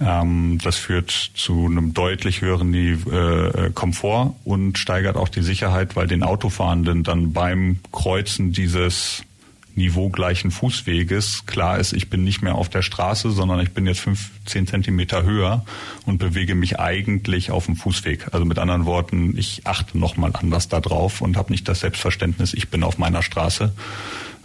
Ähm, 0.00 0.58
das 0.62 0.76
führt 0.76 1.10
zu 1.10 1.66
einem 1.66 1.94
deutlich 1.94 2.42
höheren 2.42 2.74
äh, 2.74 3.70
Komfort 3.74 4.34
und 4.44 4.78
steigert 4.78 5.16
auch 5.16 5.28
die 5.28 5.42
Sicherheit, 5.42 5.96
weil 5.96 6.06
den 6.06 6.22
Autofahrenden 6.22 7.02
dann 7.02 7.32
beim 7.32 7.78
Kreuzen 7.92 8.52
dieses 8.52 9.22
niveaugleichen 9.76 10.50
Fußweges 10.50 11.44
klar 11.46 11.78
ist, 11.78 11.92
ich 11.92 12.10
bin 12.10 12.24
nicht 12.24 12.42
mehr 12.42 12.54
auf 12.54 12.68
der 12.68 12.82
Straße, 12.82 13.30
sondern 13.30 13.60
ich 13.60 13.72
bin 13.72 13.86
jetzt 13.86 14.00
15 14.00 14.66
Zentimeter 14.66 15.22
höher 15.22 15.64
und 16.06 16.18
bewege 16.18 16.54
mich 16.54 16.80
eigentlich 16.80 17.50
auf 17.50 17.66
dem 17.66 17.76
Fußweg. 17.76 18.32
Also 18.32 18.44
mit 18.44 18.58
anderen 18.58 18.86
Worten, 18.86 19.36
ich 19.36 19.66
achte 19.66 19.98
nochmal 19.98 20.32
anders 20.34 20.68
da 20.68 20.80
drauf 20.80 21.20
und 21.20 21.36
habe 21.36 21.52
nicht 21.52 21.68
das 21.68 21.80
Selbstverständnis, 21.80 22.54
ich 22.54 22.70
bin 22.70 22.82
auf 22.82 22.98
meiner 22.98 23.22
Straße. 23.22 23.72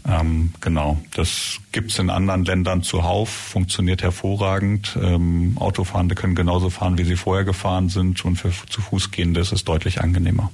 Ähm, 0.07 0.51
genau, 0.61 0.99
das 1.13 1.59
gibt's 1.71 1.99
in 1.99 2.09
anderen 2.09 2.43
Ländern 2.43 2.81
zuhauf, 2.81 3.29
funktioniert 3.29 4.01
hervorragend. 4.01 4.97
Ähm, 5.01 5.55
Autofahrende 5.59 6.15
können 6.15 6.33
genauso 6.33 6.69
fahren, 6.69 6.97
wie 6.97 7.03
sie 7.03 7.15
vorher 7.15 7.45
gefahren 7.45 7.89
sind 7.89 8.25
und 8.25 8.37
für 8.37 8.51
zu 8.69 8.81
Fußgehende 8.81 9.39
ist 9.39 9.51
es 9.51 9.63
deutlich 9.63 10.01
angenehmer. 10.01 10.51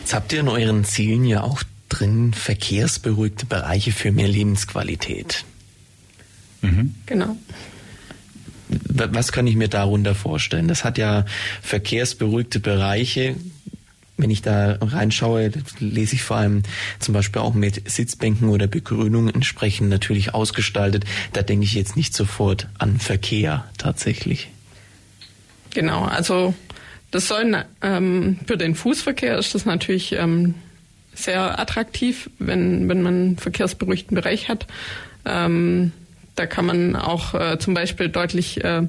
Jetzt 0.00 0.12
habt 0.12 0.32
ihr 0.32 0.40
in 0.40 0.48
euren 0.48 0.84
Zielen 0.84 1.24
ja 1.24 1.42
auch 1.42 1.62
drin 1.94 2.32
verkehrsberuhigte 2.32 3.46
Bereiche 3.46 3.92
für 3.92 4.12
mehr 4.12 4.28
Lebensqualität. 4.28 5.44
Mhm. 6.62 6.94
Genau. 7.06 7.36
Was 8.68 9.32
kann 9.32 9.46
ich 9.46 9.56
mir 9.56 9.68
darunter 9.68 10.14
vorstellen? 10.14 10.68
Das 10.68 10.84
hat 10.84 10.98
ja 10.98 11.24
verkehrsberuhigte 11.62 12.60
Bereiche. 12.60 13.36
Wenn 14.16 14.30
ich 14.30 14.42
da 14.42 14.78
reinschaue, 14.80 15.50
lese 15.80 16.14
ich 16.14 16.22
vor 16.22 16.36
allem 16.36 16.62
zum 17.00 17.14
Beispiel 17.14 17.42
auch 17.42 17.54
mit 17.54 17.88
Sitzbänken 17.90 18.48
oder 18.48 18.66
Begrünung 18.66 19.28
entsprechend 19.28 19.90
natürlich 19.90 20.34
ausgestaltet. 20.34 21.04
Da 21.32 21.42
denke 21.42 21.64
ich 21.64 21.74
jetzt 21.74 21.96
nicht 21.96 22.14
sofort 22.14 22.68
an 22.78 22.98
Verkehr 22.98 23.64
tatsächlich. 23.76 24.50
Genau, 25.70 26.04
also 26.04 26.54
das 27.10 27.28
soll 27.28 27.64
ähm, 27.82 28.38
für 28.46 28.56
den 28.56 28.74
Fußverkehr 28.74 29.36
ist 29.36 29.54
das 29.54 29.64
natürlich 29.66 30.12
ähm, 30.12 30.54
sehr 31.14 31.58
attraktiv, 31.58 32.30
wenn, 32.38 32.88
wenn 32.88 33.02
man 33.02 33.14
einen 33.14 33.38
verkehrsberuhigten 33.38 34.14
Bereich 34.14 34.48
hat. 34.48 34.66
Ähm, 35.24 35.92
da 36.36 36.46
kann 36.46 36.66
man 36.66 36.96
auch 36.96 37.34
äh, 37.34 37.58
zum 37.58 37.74
Beispiel 37.74 38.08
deutlich 38.08 38.62
äh, 38.64 38.82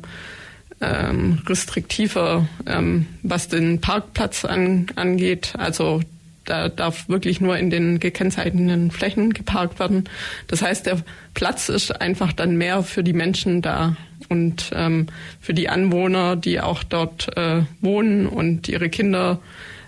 ähm, 0.81 1.41
restriktiver, 1.47 2.47
ähm, 2.65 3.05
was 3.23 3.47
den 3.47 3.81
Parkplatz 3.81 4.45
an, 4.45 4.87
angeht. 4.95 5.53
Also 5.57 6.01
da 6.45 6.69
darf 6.69 7.09
wirklich 7.09 7.41
nur 7.41 7.57
in 7.57 7.69
den 7.69 7.99
gekennzeichneten 7.99 8.91
Flächen 8.91 9.33
geparkt 9.33 9.79
werden. 9.79 10.05
Das 10.47 10.61
heißt, 10.61 10.85
der 10.85 10.99
Platz 11.33 11.69
ist 11.69 12.01
einfach 12.01 12.33
dann 12.33 12.55
mehr 12.55 12.83
für 12.83 13.03
die 13.03 13.13
Menschen 13.13 13.61
da 13.61 13.95
und 14.29 14.71
ähm, 14.73 15.07
für 15.39 15.53
die 15.53 15.69
Anwohner, 15.69 16.35
die 16.35 16.59
auch 16.59 16.83
dort 16.83 17.35
äh, 17.37 17.63
wohnen 17.81 18.27
und 18.27 18.67
ihre 18.67 18.89
Kinder 18.89 19.39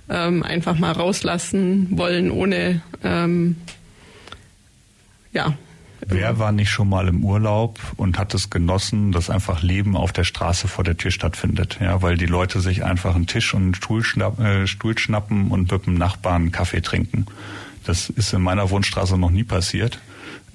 ähm, 0.09 0.43
einfach 0.43 0.77
mal 0.77 0.91
rauslassen 0.91 1.87
wollen, 1.91 2.31
ohne 2.31 2.81
ähm, 3.03 3.57
ja. 5.33 5.53
Wer 6.05 6.39
war 6.39 6.51
nicht 6.51 6.69
schon 6.69 6.89
mal 6.89 7.07
im 7.07 7.23
Urlaub 7.23 7.79
und 7.97 8.17
hat 8.17 8.33
es 8.33 8.49
genossen, 8.49 9.11
dass 9.11 9.29
einfach 9.29 9.61
Leben 9.61 9.97
auf 9.97 10.13
der 10.13 10.23
Straße 10.23 10.67
vor 10.67 10.83
der 10.83 10.95
Tür 10.95 11.11
stattfindet? 11.11 11.79
Ja, 11.81 12.01
weil 12.01 12.17
die 12.17 12.27
Leute 12.27 12.61
sich 12.61 12.83
einfach 12.83 13.15
einen 13.15 13.27
Tisch 13.27 13.53
und 13.53 13.63
einen 13.63 13.75
Stuhl, 13.75 14.03
schnapp, 14.03 14.39
äh, 14.39 14.67
Stuhl 14.67 14.97
schnappen 14.97 15.49
und 15.51 15.71
mit 15.71 15.85
dem 15.85 15.95
Nachbarn 15.95 16.51
Kaffee 16.51 16.81
trinken. 16.81 17.25
Das 17.83 18.09
ist 18.09 18.33
in 18.33 18.41
meiner 18.41 18.69
Wohnstraße 18.69 19.17
noch 19.17 19.31
nie 19.31 19.43
passiert. 19.43 19.99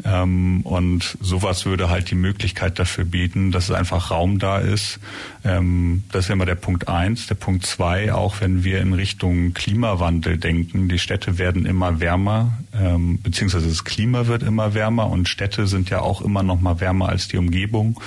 Ähm, 0.05 0.63
und 0.63 1.17
sowas 1.21 1.65
würde 1.65 1.89
halt 1.89 2.11
die 2.11 2.17
Möglichkeit 2.17 2.79
dafür 2.79 3.05
bieten, 3.05 3.53
dass 3.53 3.65
es 3.65 3.71
einfach 3.71 4.11
Raum 4.11 4.39
da 4.39 4.59
ist. 4.59 4.99
Ähm, 5.45 6.03
das 6.11 6.25
ist 6.25 6.31
immer 6.31 6.47
der 6.47 6.55
Punkt 6.57 6.89
eins. 6.89 7.27
Der 7.27 7.35
Punkt 7.35 7.67
zwei, 7.67 8.13
auch 8.13 8.41
wenn 8.41 8.65
wir 8.65 8.81
in 8.81 8.95
Richtung 8.95 9.55
Klimawandel 9.55 10.39
denken, 10.39 10.89
die 10.89 10.99
Städte 10.99 11.39
werden 11.39 11.67
immer 11.67 12.01
wärmer, 12.01 12.59
ähm, 12.75 13.21
beziehungsweise 13.23 13.69
das 13.69 13.85
Klima 13.85 14.27
wird 14.27 14.43
immer 14.43 14.75
wärmer 14.75 15.09
und 15.09 15.29
Städte 15.29 15.67
sind 15.67 15.91
ja 15.91 16.01
auch 16.01 16.21
immer 16.23 16.43
noch 16.43 16.61
mal 16.61 16.81
wärmer 16.81 17.09
als 17.09 17.29
die 17.29 17.37
Umgebung 17.37 18.01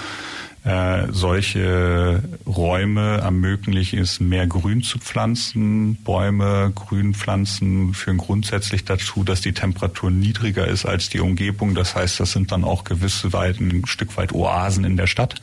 äh, 0.65 1.11
solche 1.11 2.23
Räume 2.47 3.17
ermöglichen 3.17 3.99
es, 3.99 4.19
mehr 4.19 4.47
Grün 4.47 4.81
zu 4.81 4.97
pflanzen. 4.97 5.97
Bäume, 6.03 6.71
Grünpflanzen 6.73 7.93
führen 7.93 8.17
grundsätzlich 8.17 8.83
dazu, 8.83 9.23
dass 9.23 9.41
die 9.41 9.53
Temperatur 9.53 10.09
niedriger 10.09 10.67
ist 10.67 10.85
als 10.85 11.09
die 11.09 11.19
Umgebung. 11.19 11.75
Das 11.75 11.95
heißt, 11.95 12.19
das 12.19 12.31
sind 12.31 12.51
dann 12.51 12.63
auch 12.63 12.83
gewisse 12.83 13.31
weit, 13.31 13.59
ein 13.59 13.85
Stück 13.85 14.17
weit 14.17 14.33
Oasen 14.33 14.85
in 14.85 14.97
der 14.97 15.05
Stadt. 15.05 15.35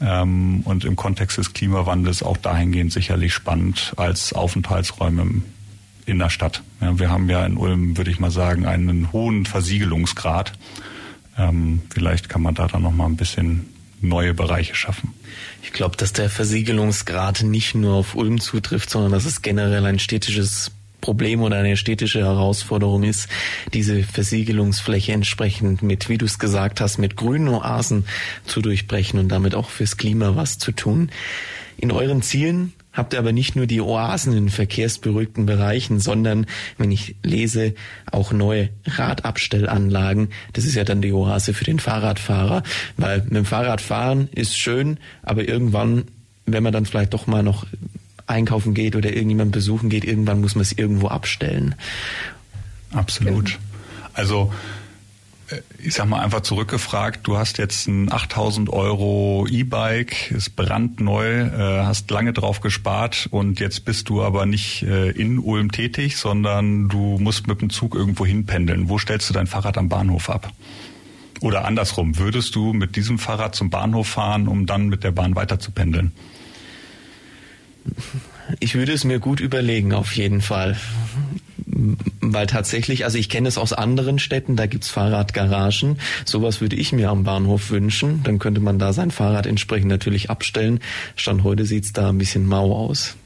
Ähm, 0.00 0.62
und 0.64 0.86
im 0.86 0.96
Kontext 0.96 1.36
des 1.36 1.52
Klimawandels 1.52 2.22
auch 2.22 2.38
dahingehend 2.38 2.94
sicherlich 2.94 3.34
spannend 3.34 3.92
als 3.98 4.32
Aufenthaltsräume 4.32 5.42
in 6.06 6.18
der 6.18 6.30
Stadt. 6.30 6.62
Wir 6.80 7.10
haben 7.10 7.28
ja 7.28 7.44
in 7.44 7.58
Ulm, 7.58 7.98
würde 7.98 8.10
ich 8.10 8.20
mal 8.20 8.30
sagen, 8.30 8.64
einen 8.64 9.12
hohen 9.12 9.44
Versiegelungsgrad. 9.44 10.52
Ähm, 11.36 11.82
vielleicht 11.90 12.30
kann 12.30 12.40
man 12.40 12.54
da 12.54 12.68
dann 12.68 12.82
noch 12.82 12.92
mal 12.92 13.04
ein 13.04 13.16
bisschen 13.16 13.75
neue 14.00 14.34
Bereiche 14.34 14.74
schaffen. 14.74 15.14
Ich 15.62 15.72
glaube, 15.72 15.96
dass 15.96 16.12
der 16.12 16.30
Versiegelungsgrad 16.30 17.42
nicht 17.42 17.74
nur 17.74 17.94
auf 17.94 18.14
Ulm 18.14 18.40
zutrifft, 18.40 18.90
sondern 18.90 19.12
dass 19.12 19.24
es 19.24 19.42
generell 19.42 19.84
ein 19.84 19.98
städtisches 19.98 20.72
Problem 21.00 21.42
oder 21.42 21.56
eine 21.58 21.76
städtische 21.76 22.20
Herausforderung 22.20 23.04
ist, 23.04 23.28
diese 23.72 24.02
Versiegelungsfläche 24.02 25.12
entsprechend 25.12 25.82
mit, 25.82 26.08
wie 26.08 26.18
du 26.18 26.24
es 26.24 26.38
gesagt 26.38 26.80
hast, 26.80 26.98
mit 26.98 27.16
grünen 27.16 27.48
Oasen 27.48 28.06
zu 28.44 28.60
durchbrechen 28.60 29.18
und 29.18 29.28
damit 29.28 29.54
auch 29.54 29.70
fürs 29.70 29.96
Klima 29.96 30.36
was 30.36 30.58
zu 30.58 30.72
tun. 30.72 31.10
In 31.78 31.92
euren 31.92 32.22
Zielen 32.22 32.72
habt 32.96 33.14
aber 33.14 33.32
nicht 33.32 33.54
nur 33.54 33.66
die 33.66 33.80
Oasen 33.80 34.36
in 34.36 34.48
verkehrsberuhigten 34.48 35.46
Bereichen, 35.46 36.00
sondern, 36.00 36.46
wenn 36.78 36.90
ich 36.90 37.16
lese, 37.22 37.74
auch 38.10 38.32
neue 38.32 38.70
Radabstellanlagen. 38.86 40.30
Das 40.54 40.64
ist 40.64 40.74
ja 40.74 40.84
dann 40.84 41.02
die 41.02 41.12
Oase 41.12 41.54
für 41.54 41.64
den 41.64 41.78
Fahrradfahrer, 41.78 42.62
weil 42.96 43.22
mit 43.22 43.34
dem 43.34 43.44
Fahrradfahren 43.44 44.28
ist 44.32 44.58
schön, 44.58 44.98
aber 45.22 45.46
irgendwann, 45.46 46.04
wenn 46.46 46.62
man 46.62 46.72
dann 46.72 46.86
vielleicht 46.86 47.12
doch 47.12 47.26
mal 47.26 47.42
noch 47.42 47.66
einkaufen 48.26 48.74
geht 48.74 48.96
oder 48.96 49.12
irgendjemand 49.12 49.52
besuchen 49.52 49.88
geht, 49.88 50.04
irgendwann 50.04 50.40
muss 50.40 50.54
man 50.54 50.62
es 50.62 50.72
irgendwo 50.72 51.08
abstellen. 51.08 51.74
Absolut. 52.92 53.58
Also 54.14 54.52
ich 55.78 55.94
sag 55.94 56.06
mal 56.08 56.20
einfach 56.20 56.40
zurückgefragt, 56.40 57.26
du 57.26 57.36
hast 57.36 57.58
jetzt 57.58 57.86
ein 57.86 58.10
8000 58.10 58.68
Euro 58.70 59.46
E-Bike, 59.48 60.32
ist 60.32 60.56
brandneu, 60.56 61.24
äh, 61.24 61.84
hast 61.84 62.10
lange 62.10 62.32
drauf 62.32 62.60
gespart 62.60 63.28
und 63.30 63.60
jetzt 63.60 63.84
bist 63.84 64.08
du 64.08 64.22
aber 64.22 64.46
nicht 64.46 64.82
äh, 64.82 65.10
in 65.10 65.38
Ulm 65.38 65.70
tätig, 65.70 66.16
sondern 66.16 66.88
du 66.88 67.18
musst 67.20 67.46
mit 67.46 67.60
dem 67.60 67.70
Zug 67.70 67.94
irgendwo 67.94 68.26
hinpendeln. 68.26 68.88
Wo 68.88 68.98
stellst 68.98 69.30
du 69.30 69.34
dein 69.34 69.46
Fahrrad 69.46 69.78
am 69.78 69.88
Bahnhof 69.88 70.30
ab? 70.30 70.52
Oder 71.40 71.64
andersrum, 71.64 72.18
würdest 72.18 72.54
du 72.54 72.72
mit 72.72 72.96
diesem 72.96 73.18
Fahrrad 73.18 73.54
zum 73.54 73.70
Bahnhof 73.70 74.08
fahren, 74.08 74.48
um 74.48 74.66
dann 74.66 74.88
mit 74.88 75.04
der 75.04 75.12
Bahn 75.12 75.36
weiter 75.36 75.60
zu 75.60 75.70
pendeln? 75.70 76.12
Ich 78.60 78.74
würde 78.74 78.92
es 78.92 79.04
mir 79.04 79.18
gut 79.18 79.40
überlegen, 79.40 79.92
auf 79.92 80.12
jeden 80.12 80.40
Fall. 80.40 80.76
Weil 82.20 82.46
tatsächlich, 82.46 83.04
also 83.04 83.18
ich 83.18 83.28
kenne 83.28 83.48
es 83.48 83.58
aus 83.58 83.72
anderen 83.72 84.18
Städten, 84.18 84.56
da 84.56 84.66
gibt's 84.66 84.88
Fahrradgaragen. 84.88 85.98
Sowas 86.24 86.60
würde 86.60 86.76
ich 86.76 86.92
mir 86.92 87.10
am 87.10 87.24
Bahnhof 87.24 87.70
wünschen. 87.70 88.22
Dann 88.22 88.38
könnte 88.38 88.60
man 88.60 88.78
da 88.78 88.92
sein 88.92 89.10
Fahrrad 89.10 89.46
entsprechend 89.46 89.88
natürlich 89.88 90.30
abstellen. 90.30 90.80
Stand 91.16 91.44
heute 91.44 91.64
sieht's 91.64 91.92
da 91.92 92.08
ein 92.08 92.18
bisschen 92.18 92.46
mau 92.46 92.72
aus. 92.74 93.16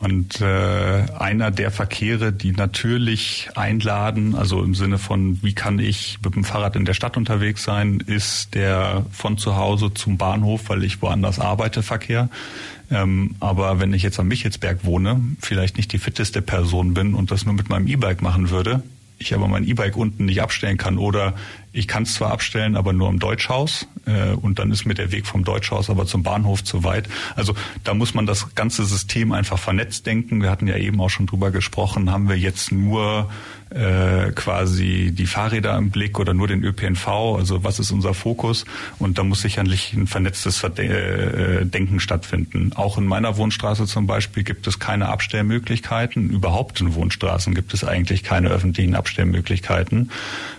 Und 0.00 0.40
äh, 0.40 1.04
einer 1.18 1.50
der 1.50 1.70
Verkehre, 1.70 2.32
die 2.32 2.52
natürlich 2.52 3.50
einladen, 3.54 4.34
also 4.34 4.62
im 4.62 4.74
Sinne 4.74 4.96
von, 4.96 5.42
wie 5.42 5.52
kann 5.52 5.78
ich 5.78 6.18
mit 6.24 6.34
dem 6.34 6.44
Fahrrad 6.44 6.74
in 6.74 6.86
der 6.86 6.94
Stadt 6.94 7.18
unterwegs 7.18 7.64
sein, 7.64 8.02
ist 8.06 8.54
der 8.54 9.04
von 9.12 9.36
zu 9.36 9.56
Hause 9.56 9.92
zum 9.92 10.16
Bahnhof, 10.16 10.70
weil 10.70 10.84
ich 10.84 11.02
woanders 11.02 11.38
arbeite, 11.38 11.82
Verkehr. 11.82 12.30
Ähm, 12.90 13.36
aber 13.40 13.78
wenn 13.78 13.94
ich 13.94 14.02
jetzt 14.02 14.18
am 14.18 14.28
Michelsberg 14.28 14.84
wohne, 14.84 15.20
vielleicht 15.40 15.76
nicht 15.76 15.92
die 15.92 15.98
fitteste 15.98 16.42
Person 16.42 16.94
bin 16.94 17.14
und 17.14 17.30
das 17.30 17.44
nur 17.44 17.54
mit 17.54 17.68
meinem 17.68 17.86
E-Bike 17.86 18.22
machen 18.22 18.50
würde, 18.50 18.82
ich 19.18 19.34
aber 19.34 19.48
mein 19.48 19.66
E-Bike 19.66 19.96
unten 19.96 20.24
nicht 20.24 20.42
abstellen 20.42 20.76
kann 20.76 20.98
oder 20.98 21.34
ich 21.72 21.86
kann 21.86 22.02
es 22.02 22.14
zwar 22.14 22.32
abstellen, 22.32 22.76
aber 22.76 22.92
nur 22.92 23.08
im 23.08 23.18
Deutschhaus 23.18 23.86
äh, 24.06 24.30
und 24.32 24.58
dann 24.58 24.70
ist 24.70 24.86
mir 24.86 24.94
der 24.94 25.12
Weg 25.12 25.26
vom 25.26 25.44
Deutschhaus 25.44 25.90
aber 25.90 26.06
zum 26.06 26.22
Bahnhof 26.22 26.64
zu 26.64 26.84
weit. 26.84 27.08
Also 27.36 27.54
da 27.84 27.94
muss 27.94 28.14
man 28.14 28.26
das 28.26 28.54
ganze 28.54 28.84
System 28.84 29.32
einfach 29.32 29.58
vernetzt 29.58 30.06
denken. 30.06 30.42
Wir 30.42 30.50
hatten 30.50 30.66
ja 30.66 30.76
eben 30.76 31.00
auch 31.00 31.10
schon 31.10 31.26
drüber 31.26 31.50
gesprochen, 31.50 32.10
haben 32.10 32.28
wir 32.28 32.36
jetzt 32.36 32.72
nur 32.72 33.30
äh, 33.70 34.32
quasi 34.32 35.12
die 35.12 35.26
Fahrräder 35.26 35.76
im 35.76 35.90
Blick 35.90 36.18
oder 36.18 36.34
nur 36.34 36.48
den 36.48 36.64
ÖPNV? 36.64 37.06
Also 37.06 37.62
was 37.62 37.78
ist 37.78 37.92
unser 37.92 38.14
Fokus? 38.14 38.64
Und 38.98 39.18
da 39.18 39.22
muss 39.22 39.42
sicherlich 39.42 39.92
ein 39.92 40.08
vernetztes 40.08 40.62
äh, 40.64 41.64
Denken 41.64 42.00
stattfinden. 42.00 42.72
Auch 42.74 42.98
in 42.98 43.06
meiner 43.06 43.36
Wohnstraße 43.36 43.86
zum 43.86 44.08
Beispiel 44.08 44.42
gibt 44.42 44.66
es 44.66 44.80
keine 44.80 45.08
Abstellmöglichkeiten. 45.08 46.30
Überhaupt 46.30 46.80
in 46.80 46.94
Wohnstraßen 46.94 47.54
gibt 47.54 47.72
es 47.74 47.84
eigentlich 47.84 48.24
keine 48.24 48.48
öffentlichen 48.48 48.96
Abstellmöglichkeiten. 48.96 50.10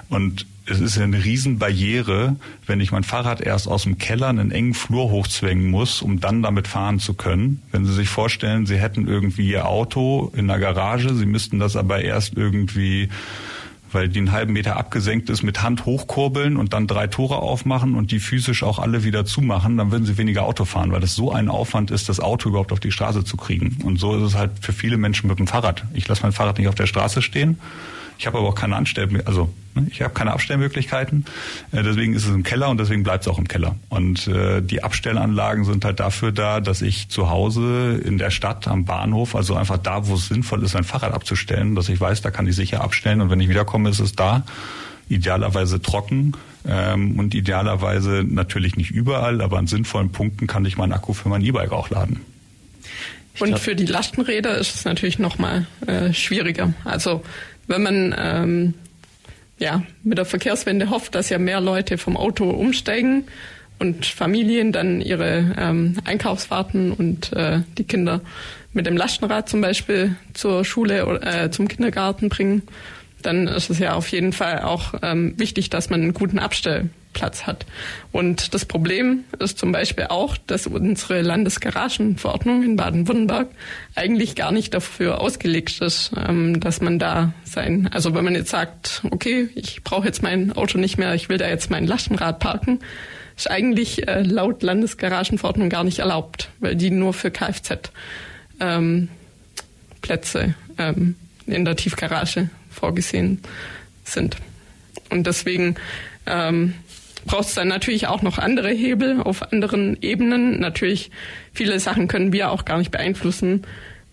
Und 0.07 0.45
es 0.65 0.79
ist 0.79 0.97
eine 0.99 1.23
Riesenbarriere, 1.23 2.35
wenn 2.67 2.79
ich 2.79 2.91
mein 2.91 3.03
Fahrrad 3.03 3.41
erst 3.41 3.67
aus 3.67 3.83
dem 3.83 3.97
Keller 3.97 4.27
einen 4.27 4.51
engen 4.51 4.73
Flur 4.73 5.09
hochzwängen 5.09 5.69
muss, 5.69 6.01
um 6.01 6.19
dann 6.19 6.43
damit 6.43 6.67
fahren 6.67 6.99
zu 6.99 7.13
können. 7.13 7.61
Wenn 7.71 7.85
Sie 7.85 7.93
sich 7.93 8.09
vorstellen, 8.09 8.65
Sie 8.65 8.77
hätten 8.77 9.07
irgendwie 9.07 9.49
Ihr 9.49 9.67
Auto 9.67 10.31
in 10.35 10.47
der 10.47 10.59
Garage, 10.59 11.15
Sie 11.15 11.25
müssten 11.25 11.59
das 11.59 11.75
aber 11.75 12.01
erst 12.01 12.37
irgendwie 12.37 13.09
weil 13.93 14.07
die 14.07 14.19
einen 14.19 14.31
halben 14.31 14.53
Meter 14.53 14.77
abgesenkt 14.77 15.29
ist, 15.29 15.43
mit 15.43 15.61
Hand 15.61 15.85
hochkurbeln 15.85 16.57
und 16.57 16.71
dann 16.71 16.87
drei 16.87 17.07
Tore 17.07 17.37
aufmachen 17.37 17.95
und 17.95 18.11
die 18.11 18.19
physisch 18.19 18.63
auch 18.63 18.79
alle 18.79 19.03
wieder 19.03 19.25
zumachen, 19.25 19.77
dann 19.77 19.91
würden 19.91 20.05
sie 20.05 20.17
weniger 20.17 20.43
Auto 20.43 20.65
fahren, 20.65 20.91
weil 20.91 21.01
das 21.01 21.15
so 21.15 21.31
ein 21.31 21.49
Aufwand 21.49 21.91
ist, 21.91 22.07
das 22.07 22.21
Auto 22.21 22.49
überhaupt 22.49 22.71
auf 22.71 22.79
die 22.79 22.91
Straße 22.91 23.23
zu 23.23 23.37
kriegen. 23.37 23.79
Und 23.83 23.99
so 23.99 24.15
ist 24.15 24.23
es 24.23 24.35
halt 24.35 24.51
für 24.61 24.73
viele 24.73 24.97
Menschen 24.97 25.27
mit 25.27 25.39
dem 25.39 25.47
Fahrrad. 25.47 25.83
Ich 25.93 26.07
lasse 26.07 26.23
mein 26.23 26.31
Fahrrad 26.31 26.57
nicht 26.57 26.67
auf 26.67 26.75
der 26.75 26.87
Straße 26.87 27.21
stehen 27.21 27.59
ich 28.21 28.27
habe 28.27 28.37
aber 28.37 28.49
auch 28.49 28.55
keine 28.55 28.75
Anstell 28.75 29.09
also 29.25 29.51
ne, 29.73 29.87
ich 29.89 30.03
habe 30.03 30.13
keine 30.13 30.31
Abstellmöglichkeiten. 30.33 31.25
Äh, 31.71 31.81
deswegen 31.81 32.13
ist 32.13 32.25
es 32.25 32.29
im 32.29 32.43
Keller 32.43 32.69
und 32.69 32.79
deswegen 32.79 33.01
bleibt 33.01 33.23
es 33.23 33.27
auch 33.27 33.39
im 33.39 33.47
Keller. 33.47 33.75
Und 33.89 34.27
äh, 34.27 34.61
die 34.61 34.83
Abstellanlagen 34.83 35.65
sind 35.65 35.83
halt 35.83 35.99
dafür 35.99 36.31
da, 36.31 36.59
dass 36.59 36.83
ich 36.83 37.09
zu 37.09 37.31
Hause 37.31 37.99
in 38.05 38.19
der 38.19 38.29
Stadt 38.29 38.67
am 38.67 38.85
Bahnhof, 38.85 39.33
also 39.33 39.55
einfach 39.55 39.79
da, 39.79 40.05
wo 40.05 40.13
es 40.13 40.27
sinnvoll 40.27 40.63
ist, 40.63 40.75
ein 40.75 40.83
Fahrrad 40.83 41.13
abzustellen, 41.13 41.73
dass 41.73 41.89
ich 41.89 41.99
weiß, 41.99 42.21
da 42.21 42.29
kann 42.29 42.45
ich 42.45 42.55
sicher 42.55 42.81
abstellen 42.81 43.21
und 43.21 43.31
wenn 43.31 43.39
ich 43.39 43.49
wiederkomme, 43.49 43.89
ist 43.89 43.99
es 43.99 44.13
da. 44.13 44.43
Idealerweise 45.09 45.81
trocken 45.81 46.33
ähm, 46.67 47.17
und 47.17 47.33
idealerweise 47.33 48.23
natürlich 48.23 48.75
nicht 48.75 48.91
überall, 48.91 49.41
aber 49.41 49.57
an 49.57 49.65
sinnvollen 49.65 50.11
Punkten 50.11 50.45
kann 50.45 50.63
ich 50.63 50.77
meinen 50.77 50.93
Akku 50.93 51.13
für 51.13 51.27
mein 51.27 51.41
E-Bike 51.41 51.71
auch 51.71 51.89
laden. 51.89 52.19
und 53.39 53.57
für 53.57 53.75
die 53.75 53.87
Lastenräder 53.87 54.59
ist 54.59 54.75
es 54.75 54.85
natürlich 54.85 55.17
nochmal 55.17 55.65
äh, 55.87 56.13
schwieriger. 56.13 56.75
Also 56.85 57.23
wenn 57.71 57.81
man 57.83 58.15
ähm, 58.17 58.73
ja, 59.57 59.83
mit 60.03 60.17
der 60.17 60.25
Verkehrswende 60.25 60.89
hofft, 60.89 61.15
dass 61.15 61.29
ja 61.29 61.37
mehr 61.37 61.61
Leute 61.61 61.97
vom 61.97 62.17
Auto 62.17 62.49
umsteigen 62.49 63.25
und 63.79 64.05
Familien 64.05 64.71
dann 64.71 65.01
ihre 65.01 65.55
ähm, 65.57 65.97
Einkaufsfahrten 66.05 66.91
und 66.91 67.33
äh, 67.33 67.61
die 67.77 67.83
Kinder 67.83 68.21
mit 68.73 68.85
dem 68.85 68.97
Lastenrad 68.97 69.49
zum 69.49 69.61
Beispiel 69.61 70.15
zur 70.33 70.65
Schule 70.65 71.05
oder 71.05 71.43
äh, 71.43 71.51
zum 71.51 71.67
Kindergarten 71.67 72.29
bringen, 72.29 72.63
dann 73.21 73.47
ist 73.47 73.69
es 73.69 73.79
ja 73.79 73.93
auf 73.93 74.07
jeden 74.07 74.33
Fall 74.33 74.61
auch 74.61 74.95
ähm, 75.01 75.33
wichtig, 75.37 75.69
dass 75.69 75.89
man 75.89 76.01
einen 76.01 76.13
guten 76.13 76.39
Abstell 76.39 76.89
Platz 77.13 77.45
hat. 77.45 77.65
Und 78.11 78.53
das 78.53 78.65
Problem 78.65 79.23
ist 79.39 79.57
zum 79.57 79.71
Beispiel 79.71 80.07
auch, 80.09 80.37
dass 80.37 80.67
unsere 80.67 81.21
Landesgaragenverordnung 81.21 82.63
in 82.63 82.75
Baden-Württemberg 82.75 83.47
eigentlich 83.95 84.35
gar 84.35 84.51
nicht 84.51 84.73
dafür 84.73 85.21
ausgelegt 85.21 85.81
ist, 85.81 86.11
ähm, 86.17 86.59
dass 86.59 86.81
man 86.81 86.99
da 86.99 87.33
sein, 87.43 87.89
also 87.91 88.13
wenn 88.13 88.23
man 88.23 88.35
jetzt 88.35 88.51
sagt, 88.51 89.03
okay, 89.11 89.49
ich 89.55 89.83
brauche 89.83 90.05
jetzt 90.05 90.23
mein 90.23 90.53
Auto 90.53 90.77
nicht 90.77 90.97
mehr, 90.97 91.13
ich 91.13 91.29
will 91.29 91.37
da 91.37 91.47
jetzt 91.47 91.69
mein 91.69 91.85
Lastenrad 91.85 92.39
parken, 92.39 92.79
ist 93.35 93.49
eigentlich 93.49 94.07
äh, 94.07 94.21
laut 94.21 94.63
Landesgaragenverordnung 94.63 95.69
gar 95.69 95.83
nicht 95.83 95.99
erlaubt, 95.99 96.49
weil 96.59 96.75
die 96.75 96.91
nur 96.91 97.13
für 97.13 97.31
Kfz 97.31 97.91
ähm, 98.59 99.09
ähm, 100.77 101.15
in 101.47 101.65
der 101.65 101.75
Tiefgarage 101.75 102.49
vorgesehen 102.69 103.41
sind. 104.03 104.37
Und 105.09 105.27
deswegen 105.27 105.75
ähm, 106.25 106.75
braucht 107.25 107.47
es 107.47 107.55
dann 107.55 107.67
natürlich 107.67 108.07
auch 108.07 108.21
noch 108.21 108.37
andere 108.37 108.69
Hebel 108.69 109.21
auf 109.21 109.51
anderen 109.51 109.97
Ebenen. 110.01 110.59
Natürlich, 110.59 111.11
viele 111.53 111.79
Sachen 111.79 112.07
können 112.07 112.33
wir 112.33 112.51
auch 112.51 112.65
gar 112.65 112.77
nicht 112.77 112.91
beeinflussen, 112.91 113.63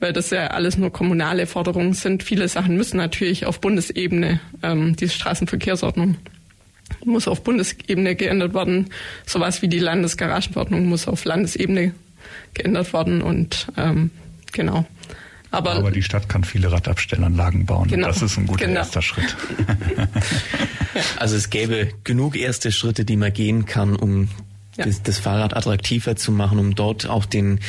weil 0.00 0.12
das 0.12 0.30
ja 0.30 0.48
alles 0.48 0.76
nur 0.76 0.92
kommunale 0.92 1.46
Forderungen 1.46 1.92
sind. 1.92 2.22
Viele 2.22 2.48
Sachen 2.48 2.76
müssen 2.76 2.96
natürlich 2.96 3.46
auf 3.46 3.60
Bundesebene, 3.60 4.40
ähm, 4.62 4.96
die 4.96 5.08
Straßenverkehrsordnung 5.08 6.16
muss 7.04 7.28
auf 7.28 7.42
Bundesebene 7.42 8.16
geändert 8.16 8.54
werden. 8.54 8.90
Sowas 9.26 9.62
wie 9.62 9.68
die 9.68 9.78
Landesgaragenverordnung 9.78 10.86
muss 10.86 11.08
auf 11.08 11.24
Landesebene 11.24 11.92
geändert 12.54 12.92
werden 12.92 13.22
und 13.22 13.68
ähm, 13.76 14.10
genau. 14.52 14.86
Aber, 15.50 15.72
Aber 15.72 15.90
die 15.90 16.02
Stadt 16.02 16.28
kann 16.28 16.44
viele 16.44 16.70
Radabstellanlagen 16.70 17.64
bauen. 17.64 17.88
Genau, 17.88 18.08
das 18.08 18.22
ist 18.22 18.36
ein 18.36 18.46
guter 18.46 18.66
genau. 18.66 18.80
erster 18.80 19.02
Schritt. 19.02 19.36
also 21.16 21.36
es 21.36 21.50
gäbe 21.50 21.88
genug 22.04 22.36
erste 22.36 22.70
Schritte, 22.70 23.04
die 23.04 23.16
man 23.16 23.32
gehen 23.32 23.64
kann, 23.64 23.96
um 23.96 24.28
ja. 24.76 24.84
das, 24.84 25.02
das, 25.02 25.18
Fahrrad 25.18 25.56
attraktiver 25.56 26.16
zu 26.16 26.32
machen, 26.32 26.58
um 26.58 26.74
dort 26.74 27.06
auch 27.06 27.24
den 27.24 27.60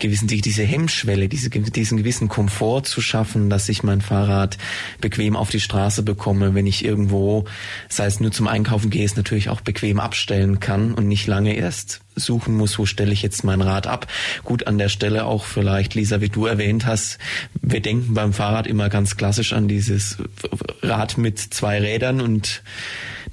gewissen, 0.00 0.28
diese 0.28 0.64
Hemmschwelle, 0.64 1.28
diese, 1.28 1.50
diesen 1.50 1.98
gewissen 1.98 2.28
Komfort 2.28 2.82
zu 2.82 3.00
schaffen, 3.00 3.50
dass 3.50 3.68
ich 3.68 3.82
mein 3.82 4.00
Fahrrad 4.00 4.58
bequem 5.00 5.36
auf 5.36 5.50
die 5.50 5.60
Straße 5.60 6.02
bekomme, 6.02 6.54
wenn 6.54 6.66
ich 6.66 6.84
irgendwo, 6.84 7.44
sei 7.88 8.06
es 8.06 8.20
nur 8.20 8.32
zum 8.32 8.48
Einkaufen 8.48 8.90
gehe, 8.90 9.04
es 9.04 9.16
natürlich 9.16 9.48
auch 9.48 9.60
bequem 9.60 10.00
abstellen 10.00 10.58
kann 10.58 10.92
und 10.94 11.06
nicht 11.06 11.26
lange 11.26 11.54
erst 11.54 12.00
suchen 12.16 12.56
muss, 12.56 12.78
wo 12.78 12.86
stelle 12.86 13.12
ich 13.12 13.22
jetzt 13.22 13.44
mein 13.44 13.60
Rad 13.60 13.86
ab. 13.86 14.06
Gut, 14.42 14.66
an 14.66 14.78
der 14.78 14.88
Stelle 14.88 15.26
auch 15.26 15.44
vielleicht, 15.44 15.94
Lisa, 15.94 16.20
wie 16.20 16.30
du 16.30 16.46
erwähnt 16.46 16.86
hast, 16.86 17.18
wir 17.60 17.80
denken 17.80 18.14
beim 18.14 18.32
Fahrrad 18.32 18.66
immer 18.66 18.88
ganz 18.88 19.16
klassisch 19.16 19.52
an 19.52 19.68
dieses 19.68 20.16
Rad 20.82 21.18
mit 21.18 21.38
zwei 21.38 21.78
Rädern 21.78 22.20
und 22.20 22.62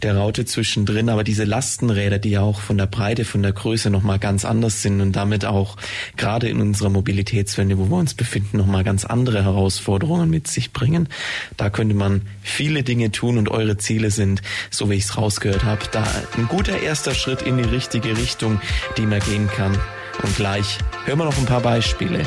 der 0.04 0.18
Raute 0.18 0.46
zwischendrin, 0.46 1.10
aber 1.10 1.24
diese 1.24 1.46
Lastenräder, 1.46 2.20
die 2.20 2.32
ja 2.32 2.42
auch 2.42 2.60
von 2.60 2.78
der 2.78 2.88
Breite, 2.88 3.24
von 3.26 3.42
der 3.42 3.54
Größe 3.54 3.90
nochmal 3.90 4.20
ganz 4.20 4.44
anders 4.44 4.82
sind 4.82 5.00
und 5.02 5.16
damit 5.16 5.46
auch 5.46 5.78
gerade 6.18 6.50
in 6.50 6.60
unserer 6.60 6.90
Mobilitätswende, 6.90 7.78
wo 7.78 7.90
wir 7.90 7.98
uns 7.98 8.14
befinden, 8.14 8.58
nochmal 8.58 8.84
ganz 8.84 9.06
andere 9.06 9.44
Herausforderungen 9.44 10.30
mit 10.30 10.48
sich 10.48 10.74
bringen. 10.74 11.08
Da 11.56 11.70
könnte 11.70 11.96
man 11.96 12.24
viele 12.42 12.84
Dinge 12.84 13.12
tun 13.12 13.38
und 13.38 13.50
eure 13.50 13.78
Ziele 13.78 14.12
sind, 14.12 14.42
so 14.70 14.90
wie 14.90 14.96
ich 14.96 15.06
es 15.06 15.18
rausgehört 15.18 15.64
habe, 15.64 15.84
da 15.92 16.06
ein 16.38 16.48
guter 16.48 16.82
erster 16.82 17.16
Schritt 17.16 17.42
in 17.42 17.58
die 17.58 17.64
richtige 17.64 18.18
Richtung, 18.18 18.60
die 18.98 19.06
man 19.06 19.20
gehen 19.20 19.50
kann. 19.50 19.78
Und 20.22 20.36
gleich 20.36 20.78
hören 21.06 21.20
wir 21.20 21.26
noch 21.26 21.38
ein 21.38 21.46
paar 21.46 21.62
Beispiele. 21.62 22.26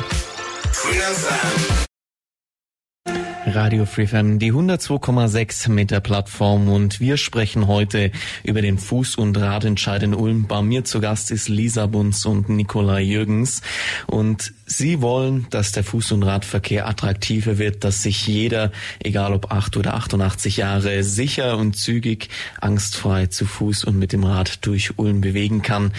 Radio 3.57 3.87
FreeFM, 3.87 4.37
die 4.37 4.53
102,6 4.53 5.71
mit 5.71 5.89
der 5.89 5.99
Plattform 5.99 6.69
und 6.69 6.99
wir 6.99 7.17
sprechen 7.17 7.65
heute 7.65 8.11
über 8.43 8.61
den 8.61 8.77
Fuß- 8.77 9.17
und 9.17 9.35
Radentscheid 9.35 10.03
in 10.03 10.13
Ulm. 10.13 10.45
Bei 10.45 10.61
mir 10.61 10.85
zu 10.85 10.99
Gast 10.99 11.31
ist 11.31 11.49
Lisa 11.49 11.87
Bunz 11.87 12.25
und 12.25 12.49
Nikolai 12.49 13.01
Jürgens 13.01 13.63
und 14.05 14.53
sie 14.67 15.01
wollen, 15.01 15.47
dass 15.49 15.71
der 15.71 15.83
Fuß- 15.83 16.13
und 16.13 16.21
Radverkehr 16.21 16.87
attraktiver 16.87 17.57
wird, 17.57 17.83
dass 17.83 18.03
sich 18.03 18.27
jeder, 18.27 18.71
egal 18.99 19.33
ob 19.33 19.51
8 19.51 19.75
oder 19.77 19.95
88 19.95 20.57
Jahre, 20.57 21.01
sicher 21.01 21.57
und 21.57 21.75
zügig, 21.75 22.29
angstfrei 22.61 23.25
zu 23.25 23.47
Fuß 23.47 23.85
und 23.85 23.97
mit 23.97 24.13
dem 24.13 24.23
Rad 24.23 24.67
durch 24.67 24.99
Ulm 24.99 25.21
bewegen 25.21 25.63
kann. 25.63 25.93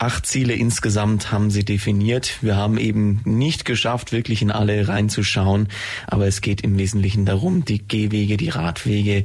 Acht 0.00 0.26
Ziele 0.26 0.54
insgesamt 0.54 1.32
haben 1.32 1.50
sie 1.50 1.64
definiert. 1.64 2.38
Wir 2.40 2.54
haben 2.54 2.78
eben 2.78 3.20
nicht 3.24 3.64
geschafft, 3.64 4.12
wirklich 4.12 4.42
in 4.42 4.52
alle 4.52 4.86
reinzuschauen, 4.86 5.66
aber 6.06 6.28
es 6.28 6.40
geht 6.40 6.60
im 6.60 6.78
Wesentlichen 6.78 7.24
darum, 7.24 7.64
die 7.64 7.86
Gehwege, 7.86 8.36
die 8.36 8.48
Radwege 8.48 9.24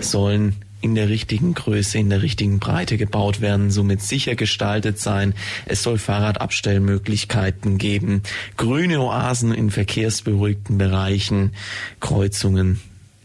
sollen 0.00 0.56
in 0.80 0.94
der 0.94 1.10
richtigen 1.10 1.52
Größe, 1.52 1.98
in 1.98 2.08
der 2.08 2.22
richtigen 2.22 2.58
Breite 2.58 2.96
gebaut 2.96 3.42
werden, 3.42 3.70
somit 3.70 4.00
sicher 4.00 4.34
gestaltet 4.34 4.98
sein. 4.98 5.34
Es 5.66 5.82
soll 5.82 5.98
Fahrradabstellmöglichkeiten 5.98 7.76
geben, 7.76 8.22
grüne 8.56 9.00
Oasen 9.00 9.52
in 9.52 9.70
verkehrsberuhigten 9.70 10.78
Bereichen, 10.78 11.52
Kreuzungen 12.00 12.80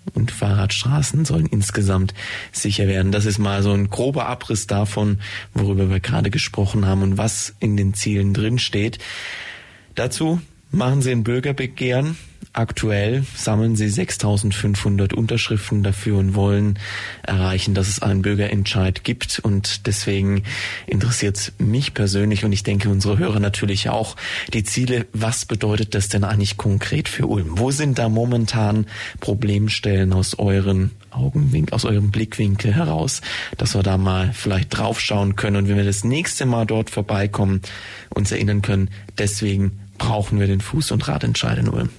und 0.09 0.31
Fahrradstraßen 0.31 1.25
sollen 1.25 1.45
insgesamt 1.45 2.13
sicher 2.51 2.87
werden. 2.87 3.11
Das 3.11 3.25
ist 3.25 3.39
mal 3.39 3.63
so 3.63 3.71
ein 3.71 3.89
grober 3.89 4.27
Abriss 4.27 4.67
davon, 4.67 5.19
worüber 5.53 5.89
wir 5.89 5.99
gerade 5.99 6.29
gesprochen 6.29 6.85
haben 6.85 7.03
und 7.03 7.17
was 7.17 7.55
in 7.59 7.77
den 7.77 7.93
Zielen 7.93 8.33
drin 8.33 8.59
steht. 8.59 8.99
Dazu 9.95 10.41
machen 10.71 11.01
Sie 11.01 11.11
ein 11.11 11.23
Bürgerbegehren 11.23 12.17
Aktuell 12.51 13.25
sammeln 13.35 13.75
sie 13.75 13.89
6500 13.89 15.13
Unterschriften 15.13 15.83
dafür 15.83 16.17
und 16.17 16.33
wollen 16.33 16.79
erreichen, 17.21 17.75
dass 17.75 17.87
es 17.87 18.01
einen 18.01 18.23
Bürgerentscheid 18.23 19.03
gibt. 19.03 19.37
Und 19.37 19.85
deswegen 19.85 20.43
interessiert 20.87 21.53
mich 21.59 21.93
persönlich 21.93 22.45
und 22.45 22.51
ich 22.51 22.63
denke 22.63 22.89
unsere 22.89 23.19
Hörer 23.19 23.39
natürlich 23.39 23.89
auch 23.89 24.15
die 24.51 24.63
Ziele. 24.63 25.05
Was 25.13 25.45
bedeutet 25.45 25.93
das 25.93 26.09
denn 26.09 26.23
eigentlich 26.23 26.57
konkret 26.57 27.07
für 27.07 27.27
Ulm? 27.27 27.59
Wo 27.59 27.69
sind 27.69 27.99
da 27.99 28.09
momentan 28.09 28.87
Problemstellen 29.19 30.11
aus 30.11 30.39
euren 30.39 30.89
Augenwinkel, 31.11 31.75
aus 31.75 31.85
eurem 31.85 32.09
Blickwinkel 32.09 32.73
heraus, 32.73 33.21
dass 33.57 33.75
wir 33.75 33.83
da 33.83 33.99
mal 33.99 34.33
vielleicht 34.33 34.75
draufschauen 34.75 35.35
können 35.35 35.55
und 35.57 35.69
wenn 35.69 35.77
wir 35.77 35.85
das 35.85 36.03
nächste 36.03 36.47
Mal 36.47 36.65
dort 36.65 36.89
vorbeikommen, 36.89 37.61
uns 38.09 38.31
erinnern 38.31 38.63
können, 38.63 38.89
deswegen 39.19 39.79
brauchen 39.99 40.39
wir 40.39 40.47
den 40.47 40.61
Fuß- 40.61 40.91
und 40.91 41.07
Radentscheid 41.07 41.59
in 41.59 41.69
Ulm. 41.69 41.89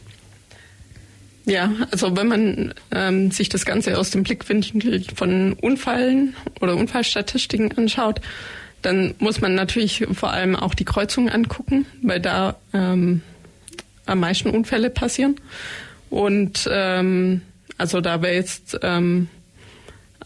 Ja, 1.46 1.72
also 1.90 2.16
wenn 2.16 2.28
man 2.28 2.74
ähm, 2.90 3.30
sich 3.30 3.48
das 3.48 3.64
Ganze 3.64 3.96
aus 3.98 4.10
dem 4.10 4.24
Blickwinkel 4.24 5.04
von 5.14 5.52
Unfallen 5.54 6.34
oder 6.60 6.76
Unfallstatistiken 6.76 7.76
anschaut, 7.78 8.20
dann 8.82 9.14
muss 9.18 9.40
man 9.40 9.54
natürlich 9.54 10.06
vor 10.12 10.32
allem 10.32 10.56
auch 10.56 10.74
die 10.74 10.84
Kreuzungen 10.84 11.30
angucken, 11.30 11.86
weil 12.02 12.20
da 12.20 12.56
ähm, 12.72 13.22
am 14.06 14.20
meisten 14.20 14.50
Unfälle 14.50 14.90
passieren. 14.90 15.36
Und 16.08 16.68
ähm, 16.70 17.42
also 17.78 18.00
da 18.00 18.22
wäre 18.22 18.34
jetzt 18.34 18.78
ähm, 18.82 19.28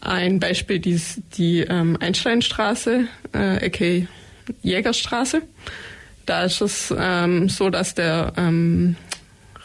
ein 0.01 0.39
Beispiel 0.39 0.79
die, 0.79 0.99
die 1.37 1.61
ähm, 1.61 1.97
Einsteinstraße, 1.99 3.07
äh, 3.33 3.65
aka 3.65 4.07
Jägerstraße. 4.61 5.41
Da 6.25 6.43
ist 6.43 6.61
es 6.61 6.93
ähm, 6.97 7.49
so, 7.49 7.69
dass 7.69 7.95
der 7.95 8.33
ähm, 8.37 8.95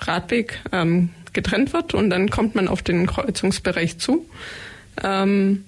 Radweg 0.01 0.61
ähm, 0.73 1.11
getrennt 1.33 1.73
wird 1.73 1.95
und 1.95 2.11
dann 2.11 2.31
kommt 2.31 2.55
man 2.55 2.69
auf 2.69 2.83
den 2.83 3.07
Kreuzungsbereich 3.07 3.99
zu. 3.99 4.27
Ähm, 5.03 5.65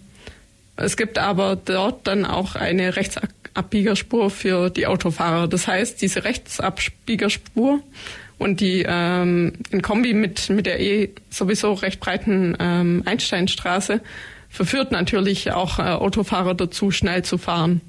es 0.77 0.97
gibt 0.97 1.19
aber 1.19 1.57
dort 1.57 2.07
dann 2.07 2.25
auch 2.25 2.57
eine 2.57 2.97
Rechtsabbiegerspur 2.97 4.31
für 4.31 4.71
die 4.71 4.87
Autofahrer. 4.87 5.49
Das 5.49 5.69
heißt, 5.69 6.01
diese 6.01 6.25
Rechtsabbiegerspur 6.25 7.81
und 8.39 8.61
die 8.61 8.85
ähm, 8.87 9.53
in 9.71 9.83
Kombi 9.83 10.15
mit, 10.15 10.51
mit 10.51 10.67
der 10.67 10.81
eh 10.81 11.11
sowieso 11.31 11.75
recht 11.75 12.01
breiten 12.01 12.57
ähm, 12.59 13.03
Einsteinstraße 13.05 14.01
verführt 14.49 14.93
natürlich 14.93 15.53
auch 15.53 15.79
äh, 15.79 15.83
Autofahrer 15.83 16.55
dazu, 16.55 16.91
schnell 16.91 17.23
zu 17.23 17.39
fahren. 17.39 17.81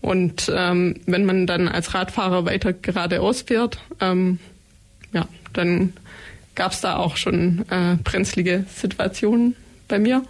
Und 0.00 0.50
ähm, 0.54 0.96
wenn 1.06 1.24
man 1.24 1.46
dann 1.46 1.68
als 1.68 1.94
Radfahrer 1.94 2.44
weiter 2.46 2.72
geradeaus 2.72 3.42
fährt, 3.42 3.78
ähm, 4.00 4.38
ja, 5.12 5.26
dann 5.52 5.92
gab 6.54 6.72
es 6.72 6.80
da 6.80 6.96
auch 6.96 7.16
schon 7.16 7.64
äh, 7.70 7.96
brenzlige 8.02 8.64
Situationen 8.74 9.56
bei 9.88 9.98
mir, 9.98 10.22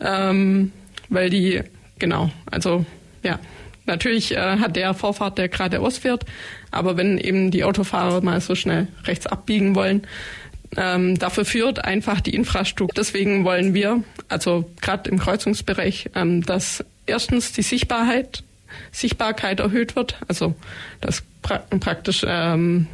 ähm, 0.00 0.72
weil 1.08 1.30
die, 1.30 1.60
genau, 1.98 2.30
also 2.50 2.86
ja, 3.22 3.38
natürlich 3.86 4.32
äh, 4.32 4.58
hat 4.58 4.76
der 4.76 4.94
Vorfahrt, 4.94 5.38
der 5.38 5.48
geradeaus 5.48 5.98
fährt, 5.98 6.24
aber 6.70 6.96
wenn 6.96 7.18
eben 7.18 7.50
die 7.50 7.64
Autofahrer 7.64 8.22
mal 8.22 8.40
so 8.40 8.54
schnell 8.54 8.88
rechts 9.04 9.26
abbiegen 9.26 9.74
wollen, 9.74 10.06
ähm, 10.76 11.18
dafür 11.18 11.44
führt 11.44 11.84
einfach 11.84 12.20
die 12.20 12.34
Infrastruktur. 12.34 12.94
Deswegen 12.96 13.44
wollen 13.44 13.74
wir, 13.74 14.02
also 14.28 14.70
gerade 14.80 15.10
im 15.10 15.18
Kreuzungsbereich, 15.18 16.10
ähm, 16.14 16.44
dass 16.46 16.84
erstens 17.06 17.52
die 17.52 17.62
Sichtbarkeit, 17.62 18.42
Sichtbarkeit 18.90 19.60
erhöht 19.60 19.96
wird, 19.96 20.16
also 20.28 20.54
dass 21.00 21.22
pra 21.42 21.58
praktisch 21.80 22.24
ähm, 22.26 22.86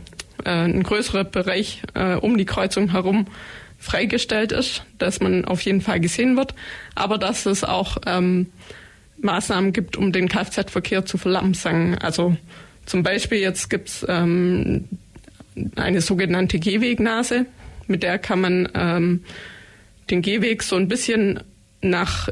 äh, 0.45 0.51
ein 0.51 0.83
größerer 0.83 1.25
Bereich 1.25 1.83
äh, 1.95 2.15
um 2.15 2.39
die 2.39 2.45
Kreuzung 2.45 2.91
herum 2.91 3.27
freigestellt 3.79 4.53
ist, 4.53 4.85
dass 4.99 5.21
man 5.21 5.45
auf 5.45 5.61
jeden 5.63 5.81
Fall 5.81 6.01
gesehen 6.01 6.37
wird, 6.37 6.55
aber 6.95 7.19
dass 7.19 7.47
es 7.47 7.65
auch 7.65 7.99
ähm, 8.07 8.47
Maßnahmen 9.21 9.73
gibt, 9.73 9.97
um 9.97 10.13
den 10.13 10.29
Kfz-Verkehr 10.29 11.05
zu 11.07 11.19
verlangsamen. 11.19 11.99
Also 11.99 12.37
zum 12.87 13.03
Beispiel 13.03 13.39
jetzt 13.39 13.71
gibt's 13.71 14.05
ähm, 14.09 14.89
eine 15.77 16.01
sogenannte 16.01 16.59
Gehwegnase, 16.59 17.47
mit 17.87 18.03
der 18.03 18.19
kann 18.19 18.41
man 18.41 18.69
ähm, 18.75 19.25
den 20.11 20.23
Gehweg 20.23 20.63
so 20.63 20.77
ein 20.77 20.89
bisschen 20.89 21.41
nach 21.81 22.29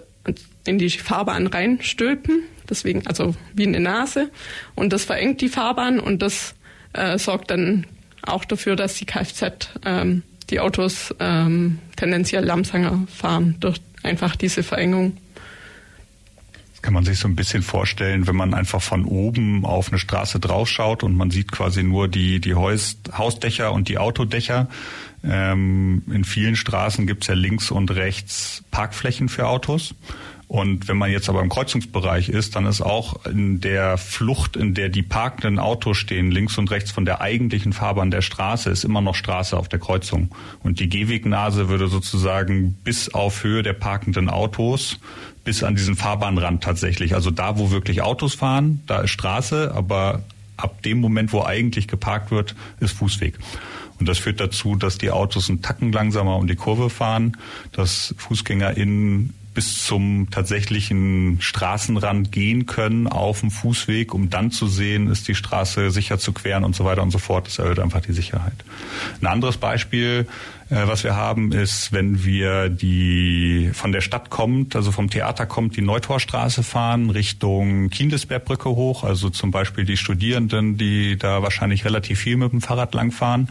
in 0.66 0.78
die 0.78 0.90
Fahrbahn 0.90 1.46
reinstülpen, 1.46 2.42
deswegen 2.68 3.06
also 3.06 3.34
wie 3.54 3.66
eine 3.66 3.80
Nase 3.80 4.30
und 4.74 4.92
das 4.92 5.04
verengt 5.04 5.40
die 5.40 5.48
Fahrbahn 5.48 6.00
und 6.00 6.22
das 6.22 6.54
äh, 6.92 7.18
sorgt 7.18 7.50
dann 7.50 7.86
auch 8.22 8.44
dafür, 8.44 8.76
dass 8.76 8.94
die 8.94 9.06
Kfz, 9.06 9.70
ähm, 9.84 10.22
die 10.50 10.60
Autos 10.60 11.14
ähm, 11.20 11.78
tendenziell 11.96 12.44
langsamer 12.44 13.06
fahren 13.08 13.56
durch 13.60 13.80
einfach 14.02 14.36
diese 14.36 14.62
Verengung. 14.62 15.16
Das 16.72 16.82
kann 16.82 16.94
man 16.94 17.04
sich 17.04 17.18
so 17.18 17.26
ein 17.26 17.34
bisschen 17.34 17.62
vorstellen, 17.62 18.26
wenn 18.26 18.36
man 18.36 18.54
einfach 18.54 18.82
von 18.82 19.04
oben 19.04 19.64
auf 19.64 19.88
eine 19.88 19.98
Straße 19.98 20.38
draufschaut 20.38 21.02
und 21.02 21.16
man 21.16 21.30
sieht 21.30 21.50
quasi 21.50 21.82
nur 21.82 22.06
die, 22.06 22.40
die 22.40 22.54
Haus, 22.54 22.98
Hausdächer 23.16 23.72
und 23.72 23.88
die 23.88 23.98
Autodächer. 23.98 24.68
Ähm, 25.24 26.02
in 26.10 26.24
vielen 26.24 26.54
Straßen 26.54 27.06
gibt 27.06 27.24
es 27.24 27.28
ja 27.28 27.34
links 27.34 27.70
und 27.70 27.90
rechts 27.90 28.62
Parkflächen 28.70 29.28
für 29.28 29.48
Autos. 29.48 29.94
Und 30.48 30.86
wenn 30.86 30.96
man 30.96 31.10
jetzt 31.10 31.28
aber 31.28 31.42
im 31.42 31.48
Kreuzungsbereich 31.48 32.28
ist, 32.28 32.54
dann 32.54 32.66
ist 32.66 32.80
auch 32.80 33.26
in 33.26 33.60
der 33.60 33.98
Flucht, 33.98 34.56
in 34.56 34.74
der 34.74 34.88
die 34.88 35.02
parkenden 35.02 35.58
Autos 35.58 35.96
stehen, 35.96 36.30
links 36.30 36.56
und 36.56 36.70
rechts 36.70 36.92
von 36.92 37.04
der 37.04 37.20
eigentlichen 37.20 37.72
Fahrbahn 37.72 38.12
der 38.12 38.22
Straße, 38.22 38.70
ist 38.70 38.84
immer 38.84 39.00
noch 39.00 39.16
Straße 39.16 39.56
auf 39.56 39.68
der 39.68 39.80
Kreuzung. 39.80 40.30
Und 40.62 40.78
die 40.78 40.88
Gehwegnase 40.88 41.68
würde 41.68 41.88
sozusagen 41.88 42.74
bis 42.84 43.12
auf 43.12 43.42
Höhe 43.42 43.64
der 43.64 43.72
parkenden 43.72 44.30
Autos 44.30 44.98
bis 45.42 45.64
an 45.64 45.74
diesen 45.74 45.96
Fahrbahnrand 45.96 46.62
tatsächlich. 46.62 47.14
Also 47.14 47.32
da, 47.32 47.58
wo 47.58 47.72
wirklich 47.72 48.02
Autos 48.02 48.34
fahren, 48.34 48.82
da 48.86 49.00
ist 49.00 49.10
Straße, 49.10 49.72
aber 49.74 50.22
ab 50.56 50.82
dem 50.82 51.00
Moment, 51.00 51.32
wo 51.32 51.42
eigentlich 51.42 51.88
geparkt 51.88 52.30
wird, 52.30 52.54
ist 52.78 52.92
Fußweg. 52.92 53.38
Und 53.98 54.08
das 54.08 54.18
führt 54.18 54.40
dazu, 54.40 54.76
dass 54.76 54.98
die 54.98 55.10
Autos 55.10 55.48
einen 55.48 55.62
Tacken 55.62 55.90
langsamer 55.90 56.36
um 56.36 56.46
die 56.46 56.56
Kurve 56.56 56.90
fahren, 56.90 57.36
dass 57.72 58.14
FußgängerInnen 58.18 59.34
bis 59.56 59.84
zum 59.84 60.28
tatsächlichen 60.30 61.38
Straßenrand 61.40 62.30
gehen 62.30 62.66
können 62.66 63.06
auf 63.06 63.40
dem 63.40 63.50
Fußweg, 63.50 64.12
um 64.12 64.28
dann 64.28 64.50
zu 64.50 64.68
sehen, 64.68 65.08
ist 65.10 65.26
die 65.28 65.34
Straße 65.34 65.90
sicher 65.90 66.18
zu 66.18 66.32
queren 66.32 66.62
und 66.62 66.76
so 66.76 66.84
weiter 66.84 67.02
und 67.02 67.10
so 67.10 67.16
fort. 67.16 67.46
Das 67.46 67.58
erhöht 67.58 67.78
einfach 67.78 68.02
die 68.02 68.12
Sicherheit. 68.12 68.52
Ein 69.22 69.26
anderes 69.26 69.56
Beispiel, 69.56 70.28
was 70.68 71.04
wir 71.04 71.14
haben, 71.14 71.52
ist, 71.52 71.92
wenn 71.92 72.24
wir 72.24 72.68
die 72.68 73.70
von 73.72 73.92
der 73.92 74.00
Stadt 74.00 74.30
kommt, 74.30 74.74
also 74.74 74.90
vom 74.90 75.10
Theater 75.10 75.46
kommt, 75.46 75.76
die 75.76 75.82
Neutorstraße 75.82 76.62
fahren 76.62 77.10
Richtung 77.10 77.88
Kindesbergbrücke 77.90 78.70
hoch, 78.70 79.04
also 79.04 79.30
zum 79.30 79.52
Beispiel 79.52 79.84
die 79.84 79.96
Studierenden, 79.96 80.76
die 80.76 81.16
da 81.16 81.42
wahrscheinlich 81.42 81.84
relativ 81.84 82.18
viel 82.18 82.36
mit 82.36 82.52
dem 82.52 82.60
Fahrrad 82.60 82.94
langfahren 82.94 83.48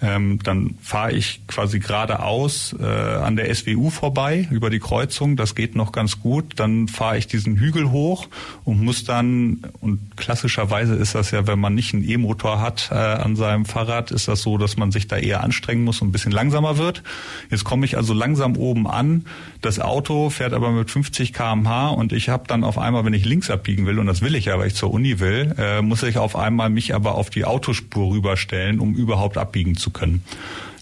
ähm, 0.00 0.38
dann 0.44 0.76
fahre 0.80 1.12
ich 1.12 1.40
quasi 1.48 1.80
geradeaus 1.80 2.74
äh, 2.78 2.84
an 2.84 3.36
der 3.36 3.52
SWU 3.52 3.90
vorbei 3.90 4.46
über 4.50 4.70
die 4.70 4.78
Kreuzung. 4.78 5.36
Das 5.36 5.54
geht 5.54 5.74
noch 5.74 5.90
ganz 5.90 6.20
gut. 6.20 6.54
Dann 6.56 6.86
fahre 6.86 7.18
ich 7.18 7.26
diesen 7.26 7.56
Hügel 7.56 7.90
hoch 7.90 8.28
und 8.64 8.80
muss 8.80 9.04
dann, 9.04 9.62
und 9.80 10.16
klassischerweise 10.16 10.94
ist 10.94 11.14
das 11.14 11.32
ja, 11.32 11.46
wenn 11.46 11.58
man 11.58 11.74
nicht 11.74 11.94
einen 11.94 12.08
E-Motor 12.08 12.60
hat 12.60 12.90
äh, 12.92 12.94
an 12.94 13.34
seinem 13.34 13.64
Fahrrad, 13.64 14.12
ist 14.12 14.28
das 14.28 14.42
so, 14.42 14.56
dass 14.56 14.76
man 14.76 14.92
sich 14.92 15.08
da 15.08 15.16
eher 15.16 15.42
anstrengen 15.42 15.82
muss 15.82 16.00
und 16.00 16.08
ein 16.08 16.12
bisschen 16.12 16.32
langsamer 16.48 16.78
wird. 16.78 17.02
Jetzt 17.50 17.64
komme 17.64 17.84
ich 17.84 17.96
also 17.96 18.14
langsam 18.14 18.56
oben 18.56 18.86
an. 18.86 19.26
Das 19.60 19.80
Auto 19.80 20.30
fährt 20.30 20.54
aber 20.54 20.70
mit 20.70 20.90
50 20.90 21.34
kmh 21.34 21.88
und 21.88 22.12
ich 22.12 22.30
habe 22.30 22.44
dann 22.46 22.64
auf 22.64 22.78
einmal, 22.78 23.04
wenn 23.04 23.12
ich 23.12 23.26
links 23.26 23.50
abbiegen 23.50 23.86
will, 23.86 23.98
und 23.98 24.06
das 24.06 24.22
will 24.22 24.34
ich 24.34 24.46
ja, 24.46 24.58
weil 24.58 24.68
ich 24.68 24.74
zur 24.74 24.90
Uni 24.90 25.20
will, 25.20 25.54
äh, 25.58 25.82
muss 25.82 26.02
ich 26.02 26.16
auf 26.16 26.36
einmal 26.36 26.70
mich 26.70 26.94
aber 26.94 27.16
auf 27.16 27.28
die 27.28 27.44
Autospur 27.44 28.14
rüberstellen, 28.14 28.80
um 28.80 28.94
überhaupt 28.94 29.36
abbiegen 29.36 29.76
zu 29.76 29.90
können. 29.90 30.24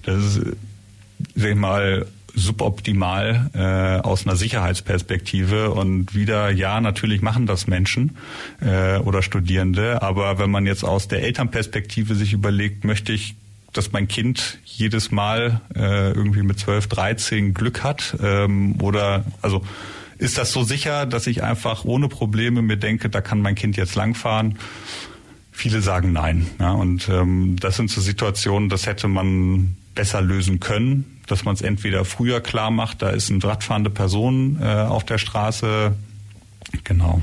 Das 0.04 0.24
ist, 0.24 0.40
sag 1.34 1.50
ich 1.50 1.56
mal, 1.56 2.06
suboptimal 2.32 3.50
äh, 3.54 4.06
aus 4.06 4.26
einer 4.26 4.36
Sicherheitsperspektive 4.36 5.70
und 5.70 6.14
wieder 6.14 6.50
ja 6.50 6.80
natürlich 6.80 7.22
machen 7.22 7.46
das 7.46 7.66
Menschen 7.66 8.18
äh, 8.60 8.98
oder 8.98 9.22
Studierende, 9.22 10.02
aber 10.02 10.38
wenn 10.38 10.50
man 10.50 10.66
jetzt 10.66 10.84
aus 10.84 11.08
der 11.08 11.22
Elternperspektive 11.22 12.14
sich 12.14 12.34
überlegt, 12.34 12.84
möchte 12.84 13.12
ich 13.12 13.36
dass 13.76 13.92
mein 13.92 14.08
Kind 14.08 14.58
jedes 14.64 15.10
Mal 15.10 15.60
äh, 15.74 16.12
irgendwie 16.12 16.42
mit 16.42 16.58
12, 16.58 16.86
13 16.88 17.54
Glück 17.54 17.82
hat 17.82 18.16
ähm, 18.22 18.80
oder 18.80 19.24
also 19.42 19.62
ist 20.18 20.38
das 20.38 20.52
so 20.52 20.62
sicher, 20.62 21.04
dass 21.06 21.26
ich 21.26 21.42
einfach 21.42 21.84
ohne 21.84 22.08
Probleme 22.08 22.62
mir 22.62 22.76
denke, 22.76 23.10
da 23.10 23.20
kann 23.20 23.42
mein 23.42 23.54
Kind 23.54 23.76
jetzt 23.76 23.94
langfahren? 23.94 24.58
Viele 25.52 25.80
sagen 25.80 26.12
nein. 26.12 26.46
Ja, 26.58 26.72
und 26.72 27.08
ähm, 27.08 27.56
das 27.60 27.76
sind 27.76 27.90
so 27.90 28.00
Situationen, 28.00 28.68
das 28.68 28.86
hätte 28.86 29.08
man 29.08 29.76
besser 29.94 30.20
lösen 30.20 30.60
können, 30.60 31.20
dass 31.26 31.44
man 31.44 31.54
es 31.54 31.62
entweder 31.62 32.04
früher 32.04 32.40
klar 32.40 32.70
macht, 32.70 33.02
da 33.02 33.10
ist 33.10 33.30
eine 33.30 33.42
radfahrende 33.42 33.90
Person 33.90 34.58
äh, 34.60 34.66
auf 34.66 35.04
der 35.04 35.18
Straße. 35.18 35.94
Genau. 36.84 37.22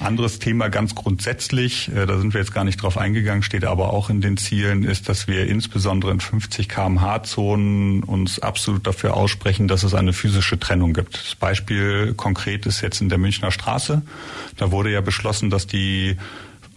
Anderes 0.00 0.38
Thema 0.38 0.68
ganz 0.68 0.94
grundsätzlich, 0.94 1.88
äh, 1.88 2.06
da 2.06 2.18
sind 2.18 2.34
wir 2.34 2.40
jetzt 2.40 2.52
gar 2.52 2.64
nicht 2.64 2.82
drauf 2.82 2.98
eingegangen, 2.98 3.42
steht 3.42 3.64
aber 3.64 3.92
auch 3.92 4.10
in 4.10 4.20
den 4.20 4.36
Zielen, 4.36 4.84
ist, 4.84 5.08
dass 5.08 5.26
wir 5.26 5.46
insbesondere 5.46 6.12
in 6.12 6.20
50 6.20 6.68
kmh 6.68 7.22
Zonen 7.22 8.02
uns 8.02 8.38
absolut 8.38 8.86
dafür 8.86 9.14
aussprechen, 9.14 9.68
dass 9.68 9.84
es 9.84 9.94
eine 9.94 10.12
physische 10.12 10.58
Trennung 10.58 10.92
gibt. 10.92 11.14
Das 11.14 11.34
Beispiel 11.34 12.12
konkret 12.14 12.66
ist 12.66 12.82
jetzt 12.82 13.00
in 13.00 13.08
der 13.08 13.18
Münchner 13.18 13.50
Straße. 13.50 14.02
Da 14.56 14.70
wurde 14.70 14.90
ja 14.90 15.00
beschlossen, 15.00 15.48
dass 15.48 15.66
die 15.66 16.16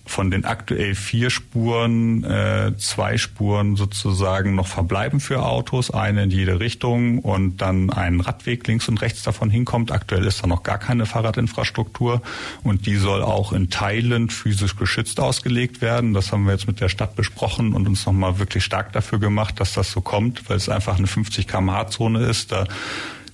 von 0.10 0.32
den 0.32 0.44
aktuell 0.44 0.96
vier 0.96 1.30
Spuren 1.30 2.24
äh, 2.24 2.74
zwei 2.78 3.18
Spuren 3.18 3.76
sozusagen 3.76 4.56
noch 4.56 4.68
verbleiben 4.68 5.20
für 5.20 5.44
Autos, 5.44 5.92
eine 5.92 6.24
in 6.24 6.32
jede 6.32 6.60
Richtung 6.60 7.20
und 7.20 7.58
dann 7.58 7.92
ein 7.92 8.20
Radweg 8.20 8.66
links 8.68 8.90
und 8.90 9.02
rechts 9.02 9.24
davon 9.24 9.50
hinkommt. 9.50 9.92
Aktuell 9.92 10.26
ist 10.26 10.44
da 10.44 10.48
noch 10.48 10.64
gar 10.64 10.80
keine 10.80 11.06
Fahrradinfrastruktur 11.06 12.22
und 12.64 12.88
die 12.88 12.96
soll 12.96 13.22
auch 13.22 13.54
in 13.54 13.70
Teilen 13.70 14.30
physisch 14.30 14.76
geschützt 14.76 15.20
ausgelegt 15.20 15.82
werden. 15.82 16.14
Das 16.14 16.32
haben 16.32 16.46
wir 16.46 16.54
jetzt 16.54 16.68
mit 16.68 16.82
der 16.82 16.90
Stadt 16.90 17.16
besprochen 17.16 17.74
und 17.74 17.88
uns 17.88 18.06
nochmal 18.06 18.40
wirklich 18.40 18.64
stark 18.64 18.92
dafür 18.94 19.20
gemacht, 19.20 19.60
dass 19.60 19.74
das 19.74 19.92
so 19.92 20.02
kommt, 20.02 20.50
weil 20.50 20.58
es 20.58 20.70
einfach 20.70 20.98
eine 20.98 21.08
50 21.08 21.48
km/h 21.48 21.88
Zone 21.90 22.26
ist. 22.26 22.52
Da 22.52 22.66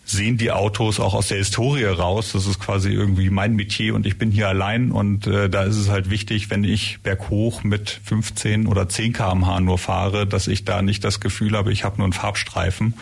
sehen 0.05 0.37
die 0.37 0.51
Autos 0.51 0.99
auch 0.99 1.13
aus 1.13 1.27
der 1.27 1.39
Historie 1.39 1.85
raus. 1.85 2.31
Das 2.33 2.45
ist 2.45 2.59
quasi 2.59 2.91
irgendwie 2.91 3.29
mein 3.29 3.55
Metier 3.55 3.95
und 3.95 4.05
ich 4.05 4.17
bin 4.17 4.31
hier 4.31 4.47
allein 4.47 4.91
und 4.91 5.25
äh, 5.27 5.49
da 5.49 5.63
ist 5.63 5.75
es 5.75 5.89
halt 5.89 6.09
wichtig, 6.09 6.49
wenn 6.51 6.63
ich 6.63 6.99
berghoch 7.01 7.63
mit 7.63 7.99
15 8.03 8.67
oder 8.67 8.87
10 8.87 9.13
kmh 9.13 9.59
nur 9.61 9.77
fahre, 9.77 10.27
dass 10.27 10.47
ich 10.47 10.63
da 10.63 10.81
nicht 10.81 11.03
das 11.03 11.19
Gefühl 11.19 11.57
habe, 11.57 11.71
ich 11.71 11.83
habe 11.83 11.97
nur 11.97 12.05
einen 12.05 12.13
Farbstreifen, 12.13 12.93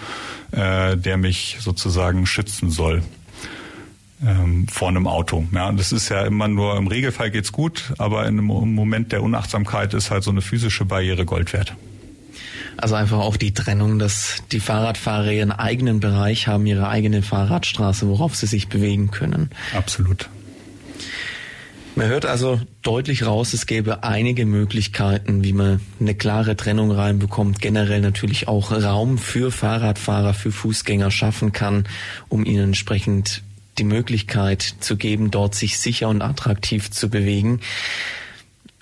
äh, 0.51 0.95
der 0.95 1.17
mich 1.17 1.57
sozusagen 1.59 2.25
schützen 2.25 2.71
soll 2.71 3.03
ähm, 4.25 4.67
vor 4.69 4.87
einem 4.87 5.07
Auto. 5.07 5.45
Ja, 5.53 5.71
das 5.71 5.91
ist 5.91 6.09
ja 6.09 6.21
immer 6.21 6.47
nur, 6.47 6.77
im 6.77 6.87
Regelfall 6.87 7.31
geht's 7.31 7.51
gut, 7.51 7.93
aber 7.97 8.25
in 8.25 8.39
einem 8.39 8.45
Moment 8.45 9.11
der 9.11 9.23
Unachtsamkeit 9.23 9.93
ist 9.93 10.09
halt 10.09 10.23
so 10.23 10.31
eine 10.31 10.41
physische 10.41 10.85
Barriere 10.85 11.25
Gold 11.25 11.51
wert. 11.53 11.75
Also 12.77 12.95
einfach 12.95 13.19
auch 13.19 13.37
die 13.37 13.53
Trennung, 13.53 13.99
dass 13.99 14.37
die 14.51 14.59
Fahrradfahrer 14.59 15.31
ihren 15.31 15.51
eigenen 15.51 15.99
Bereich 15.99 16.47
haben, 16.47 16.65
ihre 16.65 16.87
eigene 16.87 17.21
Fahrradstraße, 17.21 18.07
worauf 18.07 18.35
sie 18.35 18.47
sich 18.47 18.67
bewegen 18.67 19.11
können. 19.11 19.49
Absolut. 19.73 20.29
Man 21.95 22.07
hört 22.07 22.25
also 22.25 22.59
deutlich 22.81 23.23
raus, 23.23 23.53
es 23.53 23.67
gäbe 23.67 24.03
einige 24.03 24.47
Möglichkeiten, 24.47 25.43
wie 25.43 25.53
man 25.53 25.79
eine 25.99 26.15
klare 26.15 26.57
Trennung 26.57 26.89
reinbekommt, 26.89 27.61
generell 27.61 28.01
natürlich 28.01 28.47
auch 28.47 28.71
Raum 28.71 29.19
für 29.19 29.51
Fahrradfahrer, 29.51 30.33
für 30.33 30.51
Fußgänger 30.51 31.11
schaffen 31.11 31.51
kann, 31.51 31.85
um 32.29 32.45
ihnen 32.45 32.69
entsprechend 32.69 33.43
die 33.77 33.83
Möglichkeit 33.83 34.61
zu 34.79 34.97
geben, 34.97 35.29
dort 35.29 35.53
sich 35.53 35.77
sicher 35.77 36.09
und 36.09 36.23
attraktiv 36.23 36.89
zu 36.89 37.09
bewegen. 37.09 37.59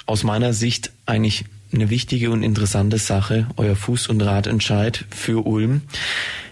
Aus 0.06 0.24
meiner 0.24 0.54
Sicht 0.54 0.92
eigentlich 1.06 1.44
eine 1.74 1.90
wichtige 1.90 2.32
und 2.32 2.44
interessante 2.44 2.98
Sache, 2.98 3.48
euer 3.58 3.76
Fuß- 3.76 4.10
und 4.10 4.22
Radentscheid 4.22 5.06
für 5.10 5.46
Ulm. 5.46 5.82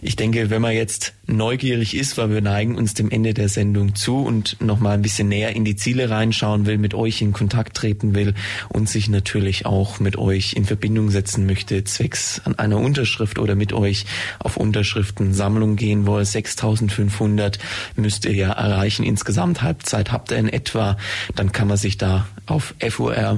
Ich 0.01 0.15
denke, 0.15 0.49
wenn 0.49 0.61
man 0.61 0.73
jetzt 0.73 1.13
neugierig 1.27 1.95
ist, 1.95 2.17
weil 2.17 2.29
wir 2.29 2.41
neigen 2.41 2.75
uns 2.75 2.93
dem 2.93 3.11
Ende 3.11 3.33
der 3.33 3.49
Sendung 3.49 3.95
zu 3.95 4.17
und 4.17 4.61
noch 4.61 4.79
mal 4.79 4.91
ein 4.91 5.01
bisschen 5.01 5.27
näher 5.27 5.55
in 5.55 5.65
die 5.65 5.75
Ziele 5.75 6.09
reinschauen 6.09 6.65
will, 6.65 6.77
mit 6.77 6.93
euch 6.93 7.21
in 7.21 7.33
Kontakt 7.33 7.75
treten 7.75 8.15
will 8.15 8.33
und 8.69 8.87
sich 8.89 9.09
natürlich 9.09 9.65
auch 9.65 9.99
mit 9.99 10.17
euch 10.17 10.53
in 10.53 10.65
Verbindung 10.65 11.09
setzen 11.09 11.45
möchte, 11.45 11.83
zwecks 11.83 12.41
an 12.45 12.57
einer 12.57 12.77
Unterschrift 12.77 13.39
oder 13.39 13.55
mit 13.55 13.73
euch 13.73 14.05
auf 14.39 14.57
Unterschriftensammlung 14.57 15.75
gehen 15.75 16.07
will, 16.07 16.23
6500 16.23 17.59
müsst 17.95 18.25
ihr 18.25 18.33
ja 18.33 18.51
erreichen. 18.51 19.03
Insgesamt 19.03 19.61
Halbzeit 19.61 20.11
habt 20.11 20.31
ihr 20.31 20.37
in 20.37 20.49
etwa. 20.49 20.97
Dann 21.35 21.51
kann 21.51 21.67
man 21.67 21.77
sich 21.77 21.97
da 21.97 22.27
auf 22.45 22.73
fur-ulm.de 22.79 23.29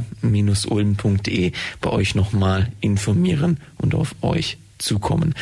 bei 1.81 1.89
euch 1.89 2.15
nochmal 2.15 2.71
informieren 2.81 3.57
und 3.77 3.95
auf 3.95 4.15
euch 4.21 4.57
zukommen. 4.81 5.35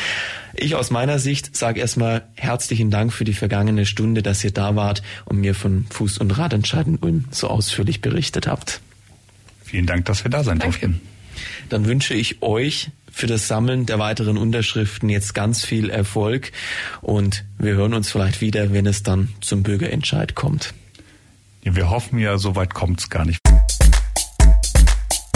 Ich 0.56 0.76
aus 0.76 0.92
meiner 0.92 1.20
Sicht 1.20 1.56
sage 1.56 1.80
erstmal 1.80 2.24
herzlichen 2.36 2.92
Dank 2.92 3.14
für 3.14 3.24
die 3.24 3.34
vergangene 3.34 3.86
Stunde, 3.86 4.22
dass 4.22 4.44
ihr 4.44 4.52
da 4.52 4.76
wart 4.76 5.02
und 5.26 5.40
mir 5.40 5.56
von 5.56 5.86
Fuß- 5.90 6.20
und 6.20 6.32
Radentscheiden 6.32 6.98
Ulm 6.98 7.26
so 7.32 7.48
ausführlich 7.48 8.02
berichtet 8.02 8.48
habt. 8.48 8.82
Vielen 9.64 9.86
Dank, 9.86 10.06
dass 10.06 10.24
wir 10.24 10.32
da 10.32 10.44
sein 10.44 10.60
Danke. 10.60 10.80
durften. 10.80 11.02
Dann 11.70 11.86
wünsche 11.86 12.14
ich 12.14 12.42
euch 12.42 12.92
für 13.12 13.28
das 13.28 13.48
Sammeln 13.48 13.86
der 13.86 14.00
weiteren 14.00 14.38
Unterschriften 14.38 15.10
jetzt 15.10 15.34
ganz 15.34 15.66
viel 15.66 15.90
Erfolg 15.90 16.52
und 17.02 17.44
wir 17.58 17.74
hören 17.74 17.94
uns 17.94 18.12
vielleicht 18.12 18.42
wieder, 18.42 18.74
wenn 18.74 18.86
es 18.86 19.04
dann 19.04 19.30
zum 19.42 19.64
Bürgerentscheid 19.64 20.36
kommt. 20.36 20.74
Ja, 21.64 21.76
wir 21.76 21.90
hoffen 21.90 22.20
ja, 22.20 22.38
so 22.38 22.56
weit 22.56 22.74
kommt 22.74 23.02
es 23.02 23.10
gar 23.10 23.26
nicht. 23.26 23.40